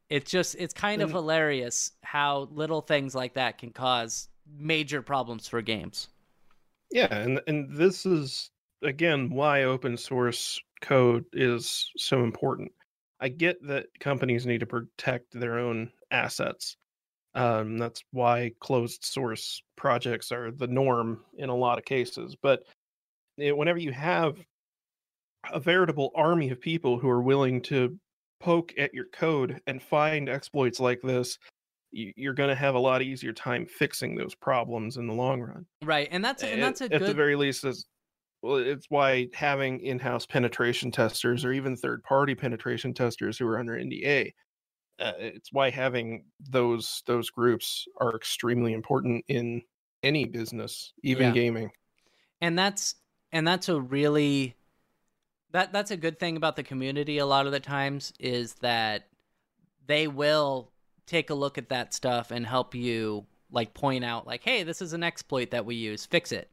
it's 0.09 0.31
just, 0.31 0.55
it's 0.55 0.73
kind 0.73 1.01
of 1.01 1.11
hilarious 1.11 1.91
how 2.01 2.47
little 2.51 2.81
things 2.81 3.13
like 3.13 3.35
that 3.35 3.59
can 3.59 3.69
cause 3.69 4.29
major 4.57 5.01
problems 5.01 5.47
for 5.47 5.61
games. 5.61 6.09
Yeah, 6.93 7.13
and 7.13 7.41
and 7.47 7.75
this 7.75 8.05
is 8.05 8.51
again 8.83 9.31
why 9.31 9.63
open 9.63 9.97
source 9.97 10.61
code 10.81 11.25
is 11.33 11.91
so 11.97 12.23
important. 12.23 12.71
I 13.19 13.29
get 13.29 13.65
that 13.67 13.87
companies 13.99 14.45
need 14.45 14.59
to 14.59 14.67
protect 14.67 15.31
their 15.33 15.57
own 15.57 15.91
assets. 16.11 16.77
Um, 17.33 17.79
that's 17.79 18.03
why 18.11 18.51
closed 18.59 19.03
source 19.03 19.63
projects 19.75 20.31
are 20.31 20.51
the 20.51 20.67
norm 20.67 21.21
in 21.37 21.49
a 21.49 21.55
lot 21.55 21.79
of 21.79 21.85
cases. 21.85 22.35
But 22.39 22.63
eh, 23.39 23.51
whenever 23.51 23.79
you 23.79 23.91
have 23.91 24.37
a 25.51 25.59
veritable 25.59 26.11
army 26.15 26.49
of 26.49 26.59
people 26.61 26.97
who 26.99 27.09
are 27.09 27.21
willing 27.21 27.61
to 27.63 27.99
poke 28.39 28.73
at 28.77 28.93
your 28.93 29.05
code 29.13 29.61
and 29.67 29.81
find 29.81 30.29
exploits 30.29 30.79
like 30.79 31.01
this, 31.01 31.37
you're 31.91 32.33
going 32.33 32.49
to 32.49 32.55
have 32.55 32.75
a 32.75 32.79
lot 32.79 33.01
easier 33.01 33.33
time 33.33 33.65
fixing 33.67 34.15
those 34.15 34.35
problems 34.35 34.97
in 34.97 35.07
the 35.07 35.13
long 35.13 35.41
run 35.41 35.65
Right. 35.83 36.07
And 36.11 36.23
that's, 36.25 36.43
and 36.43 36.61
at- 36.61 36.77
that's 36.77 36.81
a 36.81 36.93
at 36.95 37.01
the 37.01 37.13
very 37.13 37.35
least 37.35 37.63
is 37.65 37.85
well 38.43 38.57
it's 38.57 38.87
why 38.89 39.29
having 39.33 39.79
in-house 39.81 40.25
penetration 40.25 40.91
testers 40.91 41.45
or 41.45 41.53
even 41.53 41.75
third-party 41.77 42.35
penetration 42.35 42.93
testers 42.93 43.37
who 43.39 43.47
are 43.47 43.59
under 43.59 43.73
nda 43.73 44.31
uh, 44.99 45.13
it's 45.17 45.49
why 45.53 45.69
having 45.69 46.25
those 46.39 47.03
those 47.07 47.29
groups 47.31 47.85
are 48.01 48.15
extremely 48.15 48.73
important 48.73 49.23
in 49.29 49.61
any 50.03 50.25
business, 50.25 50.93
even 51.03 51.27
Yeah. 51.27 51.33
gaming. 51.33 51.71
and 52.41 52.57
that's 52.59 52.95
and 53.33 53.45
that's 53.45 53.67
a 53.67 53.81
really 53.81 54.55
that 55.51 55.73
that's 55.73 55.91
a 55.91 55.97
good 55.97 56.19
thing 56.19 56.37
about 56.37 56.55
the 56.55 56.63
community 56.63 57.17
a 57.17 57.25
lot 57.25 57.45
of 57.45 57.51
the 57.51 57.59
times 57.59 58.13
is 58.19 58.53
that 58.55 59.07
they 59.85 60.07
will 60.07 60.71
take 61.05 61.29
a 61.29 61.35
look 61.35 61.57
at 61.57 61.69
that 61.69 61.93
stuff 61.93 62.31
and 62.31 62.45
help 62.45 62.73
you 62.73 63.25
like 63.51 63.73
point 63.73 64.05
out 64.05 64.25
like 64.25 64.43
hey 64.43 64.63
this 64.63 64.81
is 64.81 64.93
an 64.93 65.03
exploit 65.03 65.51
that 65.51 65.65
we 65.65 65.75
use. 65.75 66.05
Fix 66.05 66.31
it. 66.31 66.49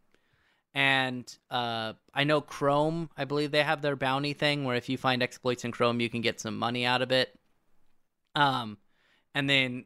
And 0.75 1.33
uh, 1.51 1.93
i 2.14 2.25
know 2.25 2.40
chrome 2.40 3.11
i 3.16 3.25
believe 3.25 3.53
they 3.53 3.62
have 3.62 3.83
their 3.83 3.97
bounty 3.97 4.33
thing 4.33 4.64
where 4.64 4.77
if 4.77 4.88
you 4.88 4.97
find 4.97 5.23
exploits 5.23 5.64
in 5.64 5.73
chrome 5.73 6.01
you 6.01 6.09
can 6.11 6.23
get 6.23 6.40
some 6.40 6.57
money 6.57 6.87
out 6.87 7.03
of 7.03 7.12
it. 7.12 7.38
Um 8.35 8.79
and 9.35 9.49
then 9.49 9.85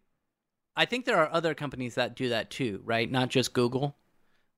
i 0.76 0.84
think 0.84 1.04
there 1.04 1.18
are 1.18 1.32
other 1.32 1.54
companies 1.54 1.96
that 1.96 2.14
do 2.14 2.28
that 2.28 2.50
too 2.50 2.80
right? 2.84 3.10
Not 3.10 3.30
just 3.30 3.52
google 3.52 3.96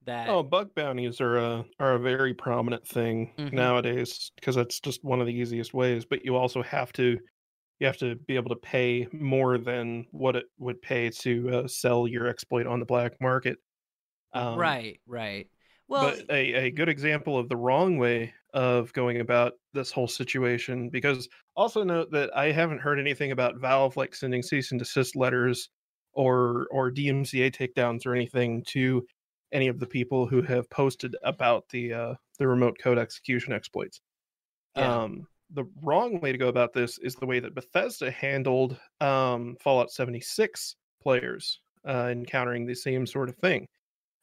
that 0.07 0.29
Oh, 0.29 0.42
bug 0.42 0.75
bounties 0.75 1.21
are 1.21 1.37
a 1.37 1.64
are 1.79 1.95
a 1.95 1.99
very 1.99 2.35
prominent 2.35 2.87
thing 2.87 3.33
Mhm. 3.38 3.53
nowadays 3.53 4.33
because 4.37 4.57
that's 4.57 4.81
just 4.81 5.05
one 5.05 5.21
of 5.21 5.27
the 5.27 5.35
easiest 5.35 5.73
ways. 5.75 6.05
But 6.05 6.25
you 6.25 6.37
also 6.37 6.62
have 6.62 6.92
to 6.95 7.19
you 7.81 7.87
have 7.87 7.99
to 7.99 8.16
be 8.16 8.37
able 8.37 8.51
to 8.51 8.57
pay 8.57 9.09
more 9.12 9.59
than 9.59 10.07
what 10.12 10.37
it 10.37 10.47
would 10.59 10.83
pay 10.83 11.11
to 11.11 11.51
uh, 11.51 11.69
sell 11.69 12.09
your 12.09 12.27
exploit 12.29 12.66
on 12.66 12.81
the 12.81 12.87
black 12.87 13.21
market. 13.21 13.59
Um, 14.35 14.79
right 14.79 15.01
right 15.07 15.51
well 15.88 16.14
but 16.14 16.25
a, 16.31 16.55
a 16.66 16.71
good 16.71 16.88
example 16.88 17.38
of 17.38 17.49
the 17.49 17.57
wrong 17.57 17.97
way 17.99 18.35
of 18.55 18.92
going 18.92 19.21
about 19.21 19.55
this 19.73 19.90
whole 19.90 20.09
situation 20.09 20.88
because 20.90 21.29
also 21.57 21.83
note 21.85 22.11
that 22.11 22.35
i 22.37 22.51
haven't 22.51 22.81
heard 22.81 22.99
anything 22.99 23.33
about 23.33 23.59
valve 23.61 23.97
like 23.97 24.14
sending 24.14 24.42
cease 24.42 24.71
and 24.71 24.79
desist 24.81 25.16
letters 25.16 25.69
or 26.12 26.66
or 26.71 26.90
dmca 26.90 27.51
takedowns 27.51 28.07
or 28.07 28.14
anything 28.14 28.62
to 28.66 29.07
any 29.57 29.69
of 29.69 29.81
the 29.81 29.87
people 29.87 30.27
who 30.27 30.42
have 30.42 30.69
posted 30.71 31.16
about 31.25 31.64
the 31.71 31.92
uh 31.92 32.14
the 32.38 32.47
remote 32.47 32.77
code 32.83 32.99
execution 32.99 33.53
exploits 33.53 34.01
Yeah. 34.77 35.05
um 35.05 35.27
the 35.51 35.64
wrong 35.83 36.21
way 36.21 36.33
to 36.33 36.38
go 36.38 36.49
about 36.49 36.73
this 36.73 36.99
is 36.99 37.14
the 37.16 37.27
way 37.27 37.40
that 37.40 37.55
bethesda 37.55 38.11
handled 38.11 38.79
um 39.01 39.57
fallout 39.62 39.90
76 39.90 40.77
players 41.03 41.61
uh 41.88 42.09
encountering 42.11 42.66
the 42.66 42.75
same 42.75 43.07
sort 43.07 43.29
of 43.31 43.37
thing 43.37 43.66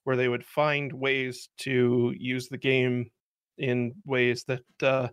where 0.06 0.18
they 0.18 0.28
would 0.30 0.46
find 0.46 0.92
ways 0.94 1.50
to 1.58 2.14
use 2.18 2.48
the 2.50 2.58
game 2.58 3.10
in 3.58 3.94
ways 4.06 4.44
that 4.46 4.64
uh, 4.82 5.08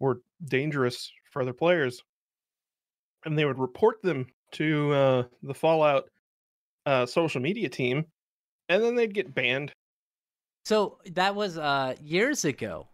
were 0.00 0.22
dangerous 0.44 1.12
for 1.30 1.42
other 1.42 1.52
players, 1.52 2.02
and 3.24 3.38
they 3.38 3.44
would 3.44 3.58
report 3.58 4.02
them 4.02 4.26
to 4.52 4.92
uh, 4.92 5.22
the 5.42 5.54
Fallout 5.54 6.08
uh, 6.86 7.06
social 7.06 7.40
media 7.40 7.68
team, 7.68 8.04
and 8.68 8.82
then 8.82 8.96
they'd 8.96 9.14
get 9.14 9.34
banned. 9.34 9.72
So 10.64 10.98
that 11.12 11.34
was 11.34 11.58
uh 11.58 11.94
years 12.02 12.44
ago. 12.44 12.88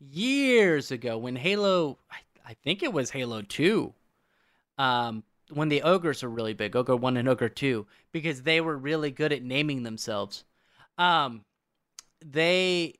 Years 0.00 0.90
ago 0.90 1.18
when 1.18 1.36
Halo 1.36 1.98
I, 2.10 2.50
I 2.50 2.54
think 2.64 2.82
it 2.82 2.92
was 2.92 3.10
Halo 3.10 3.42
2. 3.42 3.92
Um 4.78 5.24
when 5.52 5.68
the 5.68 5.82
ogres 5.82 6.22
were 6.22 6.30
really 6.30 6.54
big, 6.54 6.74
Ogre 6.74 6.96
1 6.96 7.18
and 7.18 7.28
Ogre 7.28 7.50
2, 7.50 7.86
because 8.12 8.42
they 8.42 8.62
were 8.62 8.76
really 8.76 9.10
good 9.10 9.32
at 9.32 9.42
naming 9.42 9.82
themselves. 9.82 10.44
Um 10.96 11.42
they 12.24 12.94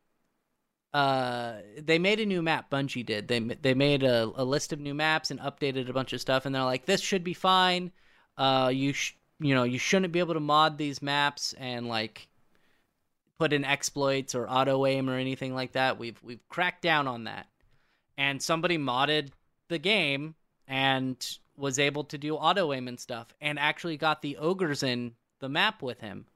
uh 0.93 1.55
they 1.79 1.99
made 1.99 2.21
a 2.21 2.27
new 2.27 2.41
map 2.41 2.71
bungie 2.71 3.05
did 3.05 3.27
they 3.27 3.41
they 3.41 3.75
made 3.75 4.05
a, 4.05 4.31
a 4.37 4.45
list 4.45 4.73
of 4.73 4.79
new 4.79 4.95
maps 4.95 5.33
and 5.33 5.41
updated 5.41 5.89
a 5.89 5.93
bunch 5.93 6.13
of 6.13 6.21
stuff 6.21 6.47
and 6.47 6.55
they're 6.55 6.63
like 6.63 6.87
this 6.87 7.01
should 7.01 7.25
be 7.25 7.35
fine 7.35 7.91
uh 8.39 8.71
you 8.73 8.93
sh- 8.93 9.15
you 9.41 9.55
know 9.55 9.65
you 9.65 9.79
shouldn't 9.79 10.13
be 10.13 10.19
able 10.19 10.35
to 10.35 10.41
mod 10.41 10.79
these 10.79 11.03
maps 11.03 11.55
and 11.59 11.89
like 11.89 12.29
put 13.39 13.53
in 13.53 13.65
exploits 13.65 14.35
or 14.35 14.49
auto 14.49 14.87
aim 14.87 15.11
or 15.11 15.19
anything 15.19 15.55
like 15.55 15.73
that. 15.73 15.99
We've 15.99 16.19
we've 16.23 16.47
cracked 16.49 16.83
down 16.83 17.09
on 17.09 17.25
that. 17.25 17.47
And 18.17 18.41
somebody 18.41 18.79
modded 18.79 19.31
the 19.69 19.79
game 19.79 20.35
and 20.69 21.17
was 21.57 21.79
able 21.79 22.05
to 22.05 22.19
do 22.19 22.37
auto 22.37 22.73
aim 22.73 22.89
and 22.89 22.99
stuff 22.99 23.35
and 23.41 23.59
actually 23.59 23.97
got 23.97 24.23
the 24.23 24.37
ogres 24.37 24.83
in 24.83 25.13
the 25.41 25.49
map 25.49 25.83
with 25.83 26.01
him. 26.01 26.27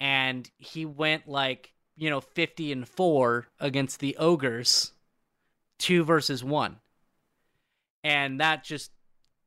And 0.00 0.48
he 0.58 0.84
went 0.84 1.28
like, 1.28 1.72
you 1.96 2.10
know, 2.10 2.20
50 2.20 2.72
and 2.72 2.88
4 2.88 3.46
against 3.60 4.00
the 4.00 4.16
ogres 4.16 4.92
2 5.78 6.04
versus 6.04 6.42
1. 6.42 6.76
And 8.04 8.40
that 8.40 8.64
just 8.64 8.90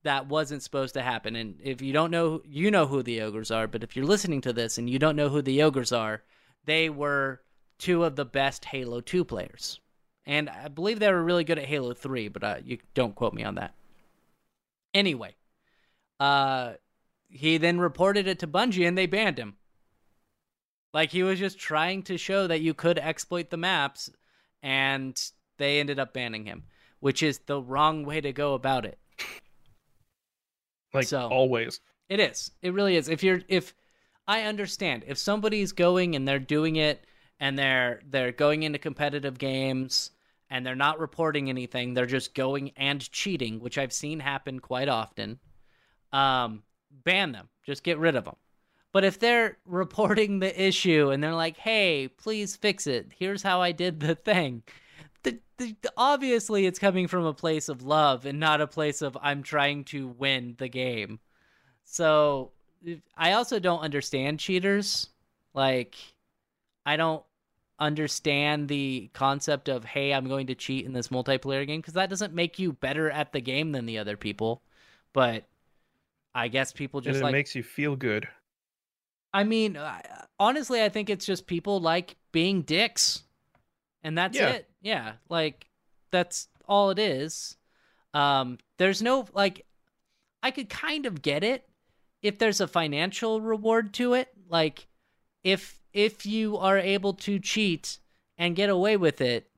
that 0.06 0.28
wasn't 0.28 0.64
supposed 0.64 0.94
to 0.94 1.02
happen. 1.02 1.36
And 1.36 1.60
if 1.62 1.82
you 1.82 1.92
don't 1.92 2.12
know, 2.12 2.42
you 2.46 2.72
know 2.72 2.86
who 2.86 3.04
the 3.04 3.22
ogres 3.22 3.52
are. 3.52 3.68
But 3.68 3.84
if 3.84 3.96
you're 3.96 4.06
listening 4.06 4.42
to 4.42 4.54
this 4.54 4.78
and 4.78 4.90
you 4.90 5.00
don't 5.00 5.16
know 5.16 5.30
who 5.30 5.42
the 5.42 5.64
ogres 5.64 5.92
are, 5.92 6.24
they 6.66 6.90
were 6.90 7.42
two 7.80 8.04
of 8.04 8.16
the 8.16 8.26
best 8.26 8.66
Halo 8.66 9.02
2 9.02 9.26
players. 9.26 9.80
And 10.26 10.50
I 10.50 10.70
believe 10.70 11.00
they 11.00 11.12
were 11.12 11.24
really 11.24 11.44
good 11.44 11.60
at 11.60 11.66
Halo 11.66 11.94
3, 11.94 12.30
but 12.30 12.44
uh, 12.44 12.56
you 12.64 12.78
don't 12.94 13.16
quote 13.16 13.34
me 13.34 13.44
on 13.44 13.56
that. 13.56 13.74
Anyway, 14.94 15.36
uh, 16.20 16.74
he 17.28 17.58
then 17.58 17.80
reported 17.80 18.28
it 18.28 18.40
to 18.40 18.48
Bungie 18.48 18.88
and 18.88 18.98
they 18.98 19.08
banned 19.08 19.38
him. 19.38 19.56
Like 20.94 21.12
he 21.12 21.24
was 21.24 21.40
just 21.40 21.60
trying 21.60 22.04
to 22.04 22.18
show 22.18 22.48
that 22.48 22.62
you 22.62 22.74
could 22.74 22.98
exploit 22.98 23.50
the 23.50 23.58
maps, 23.58 24.10
and 24.64 25.22
they 25.58 25.80
ended 25.80 26.00
up 26.00 26.14
banning 26.14 26.46
him, 26.46 26.64
which 27.02 27.22
is 27.22 27.40
the 27.40 27.62
wrong 27.62 28.06
way 28.06 28.22
to 28.22 28.32
go 28.32 28.54
about 28.54 28.86
it. 28.86 28.98
Like 30.94 31.08
So- 31.08 31.28
always. 31.28 31.80
It 32.10 32.20
is. 32.20 32.52
It 32.62 32.74
really 32.74 32.96
is. 32.96 33.10
If 33.10 33.24
you're 33.24 33.42
if 33.48 33.74
I 34.28 34.44
understand 34.44 35.04
if 35.08 35.18
somebody's 35.18 35.72
going 35.72 36.16
and 36.16 36.28
they're 36.28 36.40
doing 36.40 36.76
it 36.76 37.04
and 37.40 37.58
they're 37.58 38.02
they're 38.10 38.32
going 38.32 38.64
into 38.64 38.78
competitive 38.80 39.38
games 39.40 40.12
and 40.50 40.66
they're 40.66 40.76
not 40.76 41.00
reporting 41.00 41.50
anything, 41.50 41.94
they're 41.94 42.06
just 42.06 42.36
going 42.36 42.72
and 42.78 43.12
cheating, 43.12 43.60
which 43.60 43.78
I've 43.78 43.94
seen 43.94 44.20
happen 44.20 44.60
quite 44.60 44.88
often. 44.90 45.40
Um 46.14 46.64
ban 46.92 47.32
them. 47.32 47.50
Just 47.66 47.84
get 47.84 47.98
rid 47.98 48.16
of 48.16 48.26
them. 48.26 48.36
But 48.92 49.04
if 49.04 49.20
they're 49.20 49.58
reporting 49.66 50.40
the 50.40 50.62
issue 50.64 51.10
and 51.10 51.24
they're 51.24 51.34
like, 51.34 51.58
"Hey, 51.58 52.08
please 52.08 52.56
fix 52.56 52.86
it. 52.88 53.12
Here's 53.18 53.42
how 53.44 53.62
I 53.62 53.72
did 53.72 54.00
the 54.00 54.16
thing." 54.16 54.64
The, 55.58 55.76
obviously 55.96 56.66
it's 56.66 56.80
coming 56.80 57.08
from 57.08 57.26
a 57.26 57.34
place 57.34 57.70
of 57.70 57.82
love 57.82 58.26
and 58.26 58.40
not 58.40 58.60
a 58.62 58.68
place 58.68 59.02
of 59.02 59.18
I'm 59.22 59.42
trying 59.42 59.86
to 59.86 60.08
win 60.08 60.56
the 60.58 60.68
game. 60.68 61.20
So 61.86 62.52
I 63.18 63.34
also 63.34 63.60
don't 63.60 63.80
understand 63.80 64.40
cheaters. 64.40 65.10
Like 65.54 65.96
I 66.86 66.98
don't 66.98 67.24
understand 67.80 68.68
the 68.68 69.10
concept 69.14 69.70
of 69.70 69.86
hey, 69.86 70.14
I'm 70.14 70.28
going 70.28 70.48
to 70.48 70.56
cheat 70.56 70.86
in 70.86 70.94
this 70.94 71.10
multiplayer 71.10 71.66
game 71.66 71.80
because 71.80 71.94
that 71.94 72.10
doesn't 72.10 72.34
make 72.34 72.60
you 72.60 72.74
better 72.74 73.10
at 73.10 73.32
the 73.32 73.42
game 73.42 73.72
than 73.72 73.86
the 73.86 73.98
other 73.98 74.18
people. 74.18 74.62
But 75.14 75.46
I 76.34 76.50
guess 76.50 76.74
people 76.74 77.00
And 77.00 77.06
just 77.06 77.22
it 77.22 77.24
like 77.24 77.32
makes 77.32 77.56
you 77.56 77.64
feel 77.64 77.96
good. 77.96 78.28
I 79.34 79.44
mean, 79.44 79.78
honestly, 80.40 80.82
I 80.82 80.88
think 80.90 81.10
it's 81.10 81.26
just 81.26 81.46
people 81.46 81.82
like 81.82 82.16
being 82.32 82.62
dicks. 82.62 83.24
And 84.06 84.16
that's 84.16 84.38
Yeah. 84.38 84.52
it. 84.52 84.70
Yeah, 84.82 85.14
like 85.30 85.68
that's 86.12 86.48
all 86.68 86.92
it 86.92 87.00
is. 87.00 87.58
Um 88.14 88.60
there's 88.78 89.02
no 89.02 89.26
like 89.34 89.66
I 90.44 90.52
could 90.52 90.70
kind 90.70 91.08
of 91.08 91.24
get 91.24 91.44
it 91.44 91.68
if 92.22 92.38
there's 92.38 92.62
a 92.62 92.68
financial 92.68 93.42
reward 93.42 93.94
to 93.96 94.14
it. 94.14 94.30
Like 94.48 94.88
if 95.44 95.82
if 95.92 96.26
you 96.26 96.56
are 96.58 96.78
able 96.78 97.14
to 97.14 97.40
cheat 97.40 97.98
and 98.38 98.56
get 98.56 98.70
away 98.70 98.96
with 98.96 99.22
it 99.22 99.50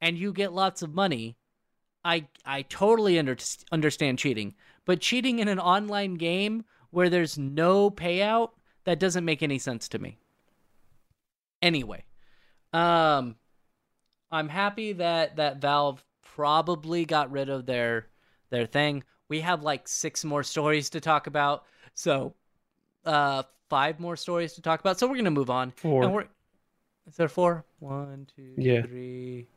and 0.00 0.16
you 0.16 0.32
get 0.32 0.54
lots 0.54 0.80
of 0.80 0.94
money, 0.94 1.36
I 2.02 2.28
I 2.46 2.62
totally 2.62 3.18
under, 3.18 3.36
understand 3.70 4.18
cheating. 4.18 4.54
But 4.86 5.00
cheating 5.00 5.38
in 5.38 5.48
an 5.48 5.58
online 5.60 6.14
game 6.14 6.64
where 6.90 7.10
there's 7.10 7.36
no 7.36 7.90
payout, 7.90 8.52
that 8.84 8.98
doesn't 8.98 9.24
make 9.24 9.42
any 9.42 9.58
sense 9.58 9.86
to 9.88 9.98
me. 9.98 10.18
Anyway, 11.60 12.04
um 12.72 13.36
I'm 14.32 14.48
happy 14.48 14.94
that 14.94 15.36
that 15.36 15.58
Valve 15.58 16.04
probably 16.22 17.04
got 17.04 17.30
rid 17.30 17.48
of 17.50 17.66
their 17.66 18.08
their 18.50 18.66
thing. 18.66 19.04
We 19.28 19.40
have 19.40 19.62
like 19.62 19.86
six 19.88 20.24
more 20.24 20.42
stories 20.42 20.90
to 20.90 21.00
talk 21.00 21.26
about. 21.26 21.64
So, 21.94 22.34
uh 23.04 23.44
five 23.70 24.00
more 24.00 24.16
stories 24.16 24.54
to 24.54 24.62
talk 24.62 24.80
about. 24.80 24.98
So 24.98 25.06
we're 25.06 25.14
going 25.14 25.24
to 25.26 25.30
move 25.30 25.50
on. 25.50 25.70
Four. 25.72 26.04
And 26.04 26.12
we're 26.14 26.28
Is 27.06 27.16
there 27.16 27.28
four? 27.28 27.64
One, 27.80 28.26
two, 28.36 28.54
Yeah. 28.58 28.82
three. 28.82 29.48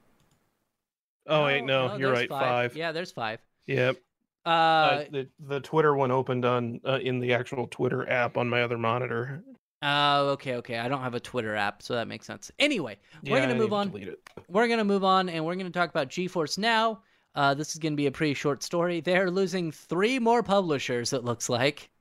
Oh 1.28 1.45
wait, 1.45 1.63
no, 1.63 1.95
you're 1.95 2.13
there's 2.13 2.30
right. 2.30 2.30
Five. 2.30 2.76
Yeah, 2.76 2.91
there's 2.91 3.11
five. 3.11 3.39
Yep. 3.67 3.97
Uh, 4.45 4.49
Uh, 4.49 5.05
the 5.11 5.30
the 5.39 5.59
Twitter 5.59 5.95
one 5.95 6.11
opened 6.11 6.45
on 6.45 6.80
uh, 6.86 6.99
in 7.01 7.19
the 7.19 7.34
actual 7.34 7.67
Twitter 7.67 8.07
app 8.09 8.38
on 8.38 8.47
my 8.49 8.61
other 8.61 8.78
monitor. 8.78 9.43
Oh, 9.88 10.29
okay, 10.29 10.55
okay. 10.55 10.79
I 10.79 10.88
don't 10.88 11.01
have 11.01 11.13
a 11.13 11.19
Twitter 11.19 11.55
app, 11.55 11.83
so 11.83 11.93
that 11.93 12.07
makes 12.07 12.25
sense. 12.25 12.49
Anyway, 12.57 12.97
we're 13.23 13.38
Yeah, 13.38 13.45
gonna 13.45 13.55
move 13.59 13.71
on. 13.71 13.93
We're 14.47 14.67
gonna 14.67 14.83
move 14.83 15.03
on, 15.03 15.29
and 15.29 15.45
we're 15.45 15.55
gonna 15.55 15.69
talk 15.69 15.91
about 15.91 16.09
GeForce 16.09 16.57
Now. 16.57 17.03
Uh, 17.36 17.53
this 17.53 17.73
is 17.73 17.79
going 17.79 17.93
to 17.93 17.97
be 17.97 18.07
a 18.07 18.11
pretty 18.11 18.33
short 18.33 18.63
story. 18.63 19.01
They're 19.01 19.29
losing 19.29 19.71
three 19.71 20.19
more 20.19 20.41
publishers. 20.41 21.11
It 21.11 21.25
looks 21.25 21.49
like. 21.49 21.91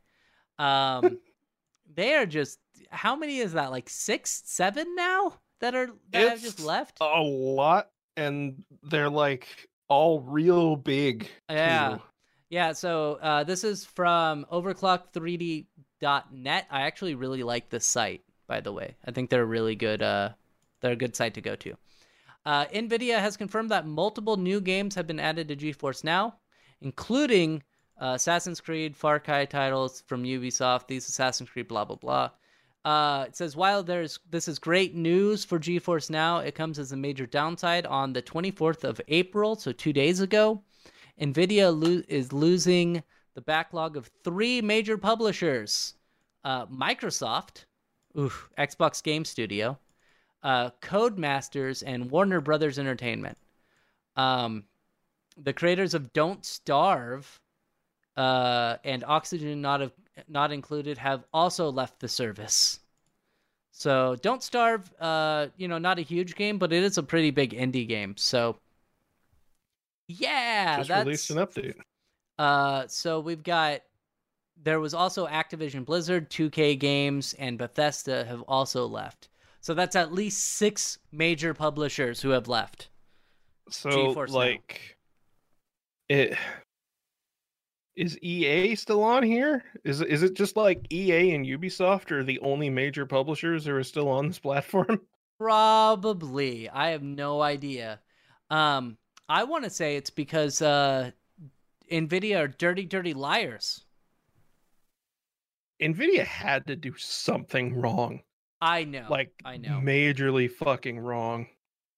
Um, 0.60 1.18
they 1.94 2.14
are 2.14 2.24
just 2.24 2.60
how 2.90 3.16
many 3.16 3.38
is 3.38 3.52
that? 3.52 3.70
Like 3.70 3.90
six, 3.90 4.42
seven 4.46 4.94
now 4.94 5.40
that 5.60 5.74
are 5.74 5.88
that 6.12 6.28
have 6.28 6.40
just 6.40 6.60
left. 6.60 6.98
A 7.00 7.20
lot, 7.20 7.90
and 8.16 8.64
they're 8.84 9.10
like 9.10 9.48
all 9.88 10.20
real 10.20 10.76
big. 10.76 11.28
Yeah. 11.50 11.96
too. 11.96 12.02
Yeah, 12.50 12.72
so 12.72 13.18
uh, 13.20 13.42
this 13.42 13.64
is 13.64 13.84
from 13.84 14.46
overclock3d.net. 16.04 16.66
I 16.70 16.82
actually 16.82 17.14
really 17.14 17.42
like 17.42 17.70
this 17.70 17.86
site, 17.86 18.22
by 18.46 18.60
the 18.60 18.72
way. 18.72 18.96
I 19.04 19.10
think 19.10 19.30
they're 19.30 19.42
a 19.42 19.46
really 19.46 19.74
good 19.74 20.02
uh, 20.02 20.30
they're 20.80 20.92
a 20.92 20.96
good 20.96 21.16
site 21.16 21.34
to 21.34 21.40
go 21.40 21.56
to. 21.56 21.76
Uh, 22.44 22.66
Nvidia 22.66 23.18
has 23.18 23.36
confirmed 23.36 23.70
that 23.70 23.86
multiple 23.86 24.36
new 24.36 24.60
games 24.60 24.94
have 24.94 25.06
been 25.06 25.20
added 25.20 25.48
to 25.48 25.56
GeForce 25.56 26.04
Now, 26.04 26.36
including 26.82 27.62
uh, 27.98 28.12
Assassin's 28.16 28.60
Creed, 28.60 28.94
Far 28.94 29.18
Cry 29.18 29.46
titles 29.46 30.02
from 30.06 30.24
Ubisoft. 30.24 30.86
These 30.86 31.08
Assassin's 31.08 31.48
Creed, 31.48 31.68
blah 31.68 31.84
blah 31.84 31.96
blah. 31.96 32.30
Uh, 32.84 33.24
it 33.26 33.34
says 33.34 33.56
while 33.56 33.82
there's 33.82 34.18
this 34.30 34.46
is 34.46 34.58
great 34.58 34.94
news 34.94 35.44
for 35.44 35.58
GeForce 35.58 36.10
Now, 36.10 36.38
it 36.38 36.54
comes 36.54 36.78
as 36.78 36.92
a 36.92 36.96
major 36.96 37.26
downside 37.26 37.86
on 37.86 38.12
the 38.12 38.22
24th 38.22 38.84
of 38.84 39.00
April, 39.08 39.56
so 39.56 39.72
two 39.72 39.92
days 39.92 40.20
ago. 40.20 40.62
Nvidia 41.20 41.70
lo- 41.72 42.02
is 42.08 42.32
losing 42.32 43.02
the 43.34 43.40
backlog 43.40 43.96
of 43.96 44.10
three 44.22 44.60
major 44.60 44.98
publishers: 44.98 45.94
uh, 46.44 46.66
Microsoft, 46.66 47.64
oof, 48.18 48.48
Xbox 48.58 49.02
Game 49.02 49.24
Studio, 49.24 49.78
uh, 50.42 50.70
Codemasters, 50.82 51.82
and 51.86 52.10
Warner 52.10 52.40
Brothers 52.40 52.78
Entertainment. 52.78 53.38
Um, 54.16 54.64
the 55.36 55.52
creators 55.52 55.94
of 55.94 56.12
Don't 56.12 56.44
Starve 56.44 57.40
uh, 58.16 58.76
and 58.84 59.04
Oxygen 59.04 59.60
Not 59.60 59.82
of, 59.82 59.92
Not 60.28 60.52
Included 60.52 60.98
have 60.98 61.24
also 61.32 61.70
left 61.70 62.00
the 62.00 62.08
service. 62.08 62.80
So 63.72 64.16
Don't 64.22 64.42
Starve, 64.42 64.92
uh, 65.00 65.48
you 65.56 65.66
know, 65.66 65.78
not 65.78 65.98
a 65.98 66.02
huge 66.02 66.36
game, 66.36 66.58
but 66.58 66.72
it 66.72 66.84
is 66.84 66.96
a 66.98 67.02
pretty 67.02 67.32
big 67.32 67.50
indie 67.50 67.88
game. 67.88 68.16
So 68.16 68.56
yeah, 70.06 70.76
Just 70.78 70.88
that's 70.88 71.04
released 71.04 71.30
an 71.30 71.38
update. 71.38 71.74
Uh, 72.38 72.86
so 72.86 73.20
we've 73.20 73.42
got 73.42 73.80
there 74.62 74.80
was 74.80 74.94
also 74.94 75.26
Activision 75.26 75.84
Blizzard, 75.84 76.30
2K 76.30 76.78
Games, 76.78 77.34
and 77.38 77.58
Bethesda 77.58 78.24
have 78.24 78.42
also 78.42 78.86
left. 78.86 79.28
So 79.60 79.74
that's 79.74 79.96
at 79.96 80.12
least 80.12 80.44
six 80.44 80.98
major 81.10 81.54
publishers 81.54 82.20
who 82.20 82.30
have 82.30 82.48
left. 82.48 82.88
So 83.70 83.90
GeForce 83.90 84.28
Now. 84.28 84.34
like 84.34 84.96
it 86.08 86.36
is 87.96 88.18
EA 88.18 88.74
still 88.74 89.02
on 89.02 89.22
here? 89.22 89.64
Is 89.84 90.00
is 90.02 90.22
it 90.22 90.34
just 90.34 90.56
like 90.56 90.86
EA 90.92 91.34
and 91.34 91.46
Ubisoft 91.46 92.10
are 92.10 92.24
the 92.24 92.40
only 92.40 92.68
major 92.68 93.06
publishers 93.06 93.64
who 93.64 93.74
are 93.74 93.84
still 93.84 94.08
on 94.08 94.26
this 94.28 94.38
platform? 94.38 95.00
Probably. 95.38 96.68
I 96.68 96.90
have 96.90 97.02
no 97.02 97.40
idea. 97.40 98.00
Um, 98.50 98.98
I 99.28 99.44
want 99.44 99.64
to 99.64 99.70
say 99.70 99.96
it's 99.96 100.10
because 100.10 100.60
uh, 100.60 101.10
Nvidia 101.90 102.38
are 102.38 102.48
dirty, 102.48 102.86
dirty 102.86 103.14
liars. 103.14 103.84
Nvidia 105.80 106.24
had 106.24 106.66
to 106.68 106.76
do 106.76 106.94
something 106.96 107.74
wrong. 107.74 108.20
I 108.60 108.84
know. 108.84 109.06
Like 109.10 109.32
I 109.44 109.56
know. 109.56 109.80
majorly 109.82 110.50
fucking 110.50 110.98
wrong. 110.98 111.48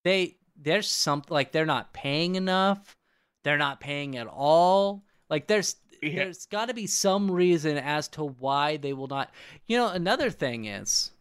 they 0.04 0.36
there's 0.58 0.88
something 0.88 1.32
like 1.34 1.52
they're 1.52 1.66
not 1.66 1.92
paying 1.92 2.34
enough. 2.36 2.96
They're 3.44 3.58
not 3.58 3.78
paying 3.80 4.16
at 4.16 4.26
all. 4.26 5.04
Like 5.28 5.46
there's 5.46 5.76
Yeah. 6.02 6.24
there's 6.24 6.46
got 6.46 6.66
to 6.68 6.74
be 6.74 6.86
some 6.86 7.30
reason 7.30 7.76
as 7.76 8.08
to 8.08 8.24
why 8.24 8.78
they 8.78 8.92
will 8.94 9.06
not. 9.06 9.30
You 9.66 9.76
know, 9.76 9.88
another 9.88 10.30
thing 10.30 10.64
is, 10.64 11.12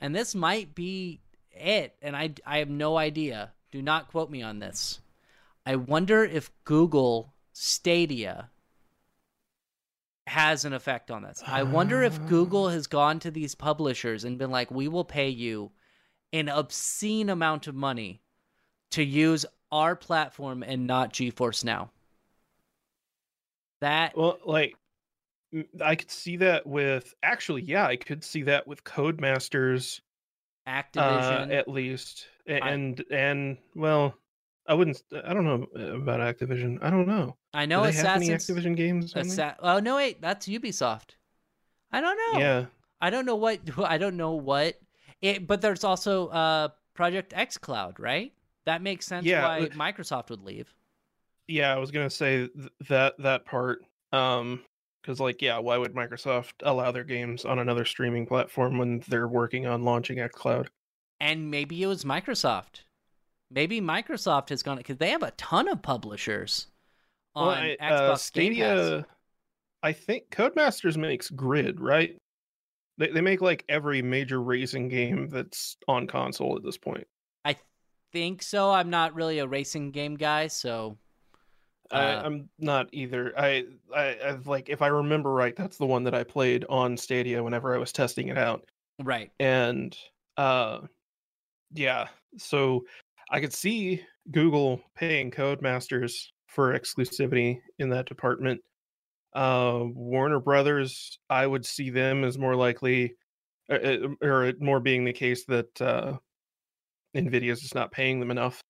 and 0.00 0.14
this 0.14 0.34
might 0.34 0.74
be 0.74 1.20
it, 1.52 1.94
and 2.02 2.16
I 2.16 2.34
I 2.44 2.58
have 2.58 2.68
no 2.70 2.96
idea. 2.98 3.52
Do 3.70 3.80
not 3.80 4.08
quote 4.08 4.30
me 4.30 4.42
on 4.42 4.58
this. 4.58 4.98
I 5.64 5.76
wonder 5.76 6.24
if 6.24 6.50
Google 6.64 7.32
Stadia 7.52 8.50
has 10.26 10.64
an 10.64 10.72
effect 10.72 11.10
on 11.10 11.22
this. 11.22 11.42
I 11.46 11.62
wonder 11.64 12.02
if 12.02 12.24
Google 12.28 12.68
has 12.68 12.86
gone 12.86 13.18
to 13.20 13.30
these 13.30 13.54
publishers 13.54 14.24
and 14.24 14.38
been 14.38 14.50
like, 14.50 14.70
"We 14.70 14.86
will 14.86 15.04
pay 15.04 15.28
you 15.28 15.72
an 16.32 16.48
obscene 16.48 17.28
amount 17.28 17.66
of 17.66 17.74
money 17.74 18.22
to 18.90 19.02
use 19.02 19.44
our 19.72 19.96
platform 19.96 20.62
and 20.62 20.86
not 20.86 21.12
GeForce 21.12 21.64
Now." 21.64 21.90
That 23.80 24.16
Well, 24.16 24.38
like 24.44 24.76
I 25.82 25.96
could 25.96 26.10
see 26.10 26.36
that 26.36 26.66
with 26.66 27.12
actually, 27.22 27.62
yeah, 27.62 27.86
I 27.86 27.96
could 27.96 28.22
see 28.22 28.42
that 28.42 28.68
with 28.68 28.84
Codemasters 28.84 30.00
uh, 30.66 30.70
Activision, 30.70 31.52
at 31.52 31.66
least, 31.66 32.26
A- 32.46 32.62
I- 32.62 32.70
and 32.70 33.04
and 33.10 33.58
well, 33.74 34.14
I 34.68 34.74
wouldn't. 34.74 35.02
I 35.24 35.32
don't 35.34 35.44
know 35.44 35.80
about 35.96 36.20
Activision. 36.20 36.78
I 36.82 36.90
don't 36.90 37.08
know. 37.08 37.36
I 37.52 37.64
Do 37.66 37.70
know 37.70 37.82
they 37.84 37.92
have 37.92 38.16
any 38.16 38.30
Assassin's. 38.32 38.64
Activision 38.64 38.76
games? 38.76 39.12
Assa- 39.16 39.56
oh 39.60 39.80
no, 39.80 39.96
wait, 39.96 40.20
that's 40.20 40.46
Ubisoft. 40.46 41.16
I 41.92 42.00
don't 42.00 42.16
know. 42.34 42.40
Yeah, 42.40 42.64
I 43.00 43.10
don't 43.10 43.26
know 43.26 43.36
what. 43.36 43.60
I 43.78 43.98
don't 43.98 44.16
know 44.16 44.32
what. 44.32 44.78
It, 45.20 45.46
but 45.46 45.60
there's 45.60 45.84
also 45.84 46.28
uh 46.28 46.68
Project 46.94 47.32
X 47.34 47.58
Cloud, 47.58 47.98
right? 47.98 48.32
That 48.66 48.82
makes 48.82 49.06
sense. 49.06 49.26
Yeah, 49.26 49.42
why 49.42 49.60
but- 49.60 49.72
Microsoft 49.72 50.30
would 50.30 50.42
leave. 50.42 50.72
yeah. 51.48 51.74
I 51.74 51.78
was 51.78 51.90
gonna 51.90 52.10
say 52.10 52.48
th- 52.48 52.68
that 52.88 53.14
that 53.18 53.44
part. 53.46 53.80
Um, 54.12 54.62
because 55.02 55.18
like, 55.18 55.40
yeah, 55.40 55.58
why 55.58 55.78
would 55.78 55.94
Microsoft 55.94 56.52
allow 56.62 56.90
their 56.92 57.04
games 57.04 57.46
on 57.46 57.58
another 57.58 57.86
streaming 57.86 58.26
platform 58.26 58.76
when 58.76 59.02
they're 59.08 59.28
working 59.28 59.66
on 59.66 59.82
launching 59.82 60.18
X 60.20 60.34
Cloud? 60.36 60.68
And 61.18 61.50
maybe 61.50 61.82
it 61.82 61.86
was 61.86 62.04
Microsoft. 62.04 62.82
Maybe 63.50 63.80
Microsoft 63.80 64.50
has 64.50 64.62
gone 64.62 64.76
because 64.76 64.98
they 64.98 65.08
have 65.10 65.22
a 65.22 65.30
ton 65.32 65.68
of 65.68 65.80
publishers 65.82 66.66
on 67.34 67.46
Well, 67.46 67.56
I- 67.56 67.76
Xbox 67.80 68.10
uh. 68.10 68.16
Stadia. 68.16 69.06
I 69.82 69.92
think 69.92 70.28
Codemasters 70.30 70.96
makes 70.96 71.30
Grid, 71.30 71.80
right? 71.80 72.16
They 72.98 73.08
they 73.08 73.22
make 73.22 73.40
like 73.40 73.64
every 73.68 74.02
major 74.02 74.42
racing 74.42 74.88
game 74.88 75.28
that's 75.28 75.76
on 75.88 76.06
console 76.06 76.56
at 76.56 76.62
this 76.62 76.76
point. 76.76 77.06
I 77.46 77.56
think 78.12 78.42
so. 78.42 78.70
I'm 78.70 78.90
not 78.90 79.14
really 79.14 79.38
a 79.38 79.46
racing 79.46 79.90
game 79.92 80.16
guy, 80.16 80.48
so 80.48 80.98
I, 81.90 82.12
Uh, 82.12 82.22
I'm 82.24 82.50
not 82.58 82.88
either. 82.92 83.32
I, 83.38 83.64
I 83.94 84.18
I've 84.22 84.46
like 84.46 84.68
if 84.68 84.82
I 84.82 84.88
remember 84.88 85.32
right, 85.32 85.56
that's 85.56 85.78
the 85.78 85.86
one 85.86 86.04
that 86.04 86.14
I 86.14 86.24
played 86.24 86.66
on 86.68 86.94
Stadia 86.96 87.42
whenever 87.42 87.74
I 87.74 87.78
was 87.78 87.90
testing 87.92 88.28
it 88.28 88.36
out. 88.36 88.68
right. 89.02 89.30
And 89.40 89.96
uh 90.36 90.80
yeah, 91.72 92.08
so 92.36 92.84
I 93.30 93.40
could 93.40 93.54
see 93.54 94.02
Google 94.30 94.82
paying 94.94 95.30
Codemasters 95.30 96.26
for 96.50 96.78
exclusivity 96.78 97.60
in 97.78 97.90
that 97.90 98.06
department. 98.06 98.60
Uh 99.34 99.84
Warner 99.94 100.40
Brothers, 100.40 101.18
I 101.30 101.46
would 101.46 101.64
see 101.64 101.90
them 101.90 102.24
as 102.24 102.38
more 102.38 102.56
likely 102.56 103.14
uh, 103.70 103.74
uh, 103.74 104.08
or 104.22 104.52
more 104.60 104.80
being 104.80 105.04
the 105.04 105.12
case 105.12 105.44
that 105.46 105.80
uh 105.80 106.18
is 107.14 107.60
just 107.60 107.74
not 107.74 107.92
paying 107.92 108.20
them 108.20 108.30
enough. 108.30 108.60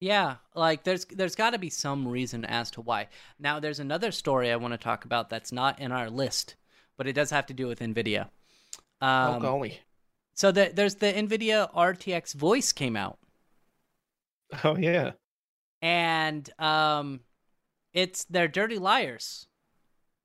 Yeah, 0.00 0.36
like 0.54 0.82
there's 0.84 1.04
there's 1.06 1.36
got 1.36 1.50
to 1.50 1.58
be 1.58 1.70
some 1.70 2.06
reason 2.08 2.44
as 2.44 2.70
to 2.72 2.80
why. 2.80 3.08
Now 3.38 3.60
there's 3.60 3.78
another 3.78 4.10
story 4.10 4.50
I 4.50 4.56
want 4.56 4.72
to 4.72 4.78
talk 4.78 5.04
about 5.04 5.30
that's 5.30 5.52
not 5.52 5.78
in 5.80 5.92
our 5.92 6.10
list, 6.10 6.56
but 6.96 7.06
it 7.06 7.12
does 7.14 7.30
have 7.30 7.46
to 7.46 7.54
do 7.54 7.68
with 7.68 7.78
Nvidia. 7.80 8.28
oh 9.22 9.34
Um, 9.36 9.38
golly. 9.38 9.80
so 10.34 10.52
the, 10.52 10.72
there's 10.74 10.96
the 10.96 11.12
Nvidia 11.12 11.72
RTX 11.74 12.34
Voice 12.34 12.72
came 12.72 12.96
out, 12.96 13.18
Oh 14.64 14.76
yeah. 14.76 15.12
And 15.82 16.48
um, 16.60 17.20
it's 17.92 18.24
they're 18.24 18.48
dirty 18.48 18.78
liars. 18.78 19.46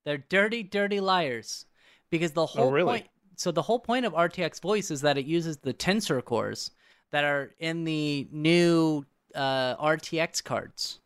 They're 0.05 0.19
dirty, 0.29 0.63
dirty 0.63 1.01
liars, 1.01 1.65
because 2.09 2.31
the 2.31 2.45
whole 2.45 2.67
Oh, 2.67 2.71
really? 2.71 2.99
point. 2.99 3.07
So 3.35 3.51
the 3.51 3.61
whole 3.61 3.79
point 3.79 4.05
of 4.05 4.13
RTX 4.13 4.61
Voice 4.61 4.89
is 4.89 5.01
that 5.01 5.17
it 5.17 5.25
uses 5.25 5.57
the 5.57 5.73
tensor 5.73 6.23
cores 6.23 6.71
that 7.11 7.23
are 7.23 7.51
in 7.59 7.83
the 7.83 8.27
new 8.31 9.05
uh, 9.35 9.75
RTX 9.75 10.43
cards. 10.43 10.99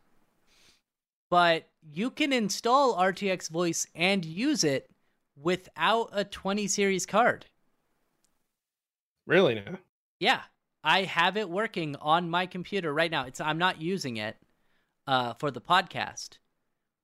But 1.30 1.68
you 1.92 2.10
can 2.10 2.32
install 2.32 2.96
RTX 2.96 3.50
Voice 3.50 3.86
and 3.94 4.24
use 4.24 4.64
it 4.64 4.88
without 5.36 6.10
a 6.12 6.24
20 6.24 6.68
series 6.68 7.06
card. 7.06 7.46
Really 9.26 9.54
now. 9.56 9.78
Yeah, 10.20 10.42
I 10.84 11.02
have 11.02 11.36
it 11.36 11.48
working 11.50 11.96
on 11.96 12.30
my 12.30 12.46
computer 12.46 12.92
right 12.92 13.10
now. 13.10 13.26
It's 13.26 13.40
I'm 13.40 13.58
not 13.58 13.80
using 13.80 14.16
it 14.16 14.36
uh, 15.06 15.34
for 15.34 15.50
the 15.50 15.60
podcast, 15.60 16.38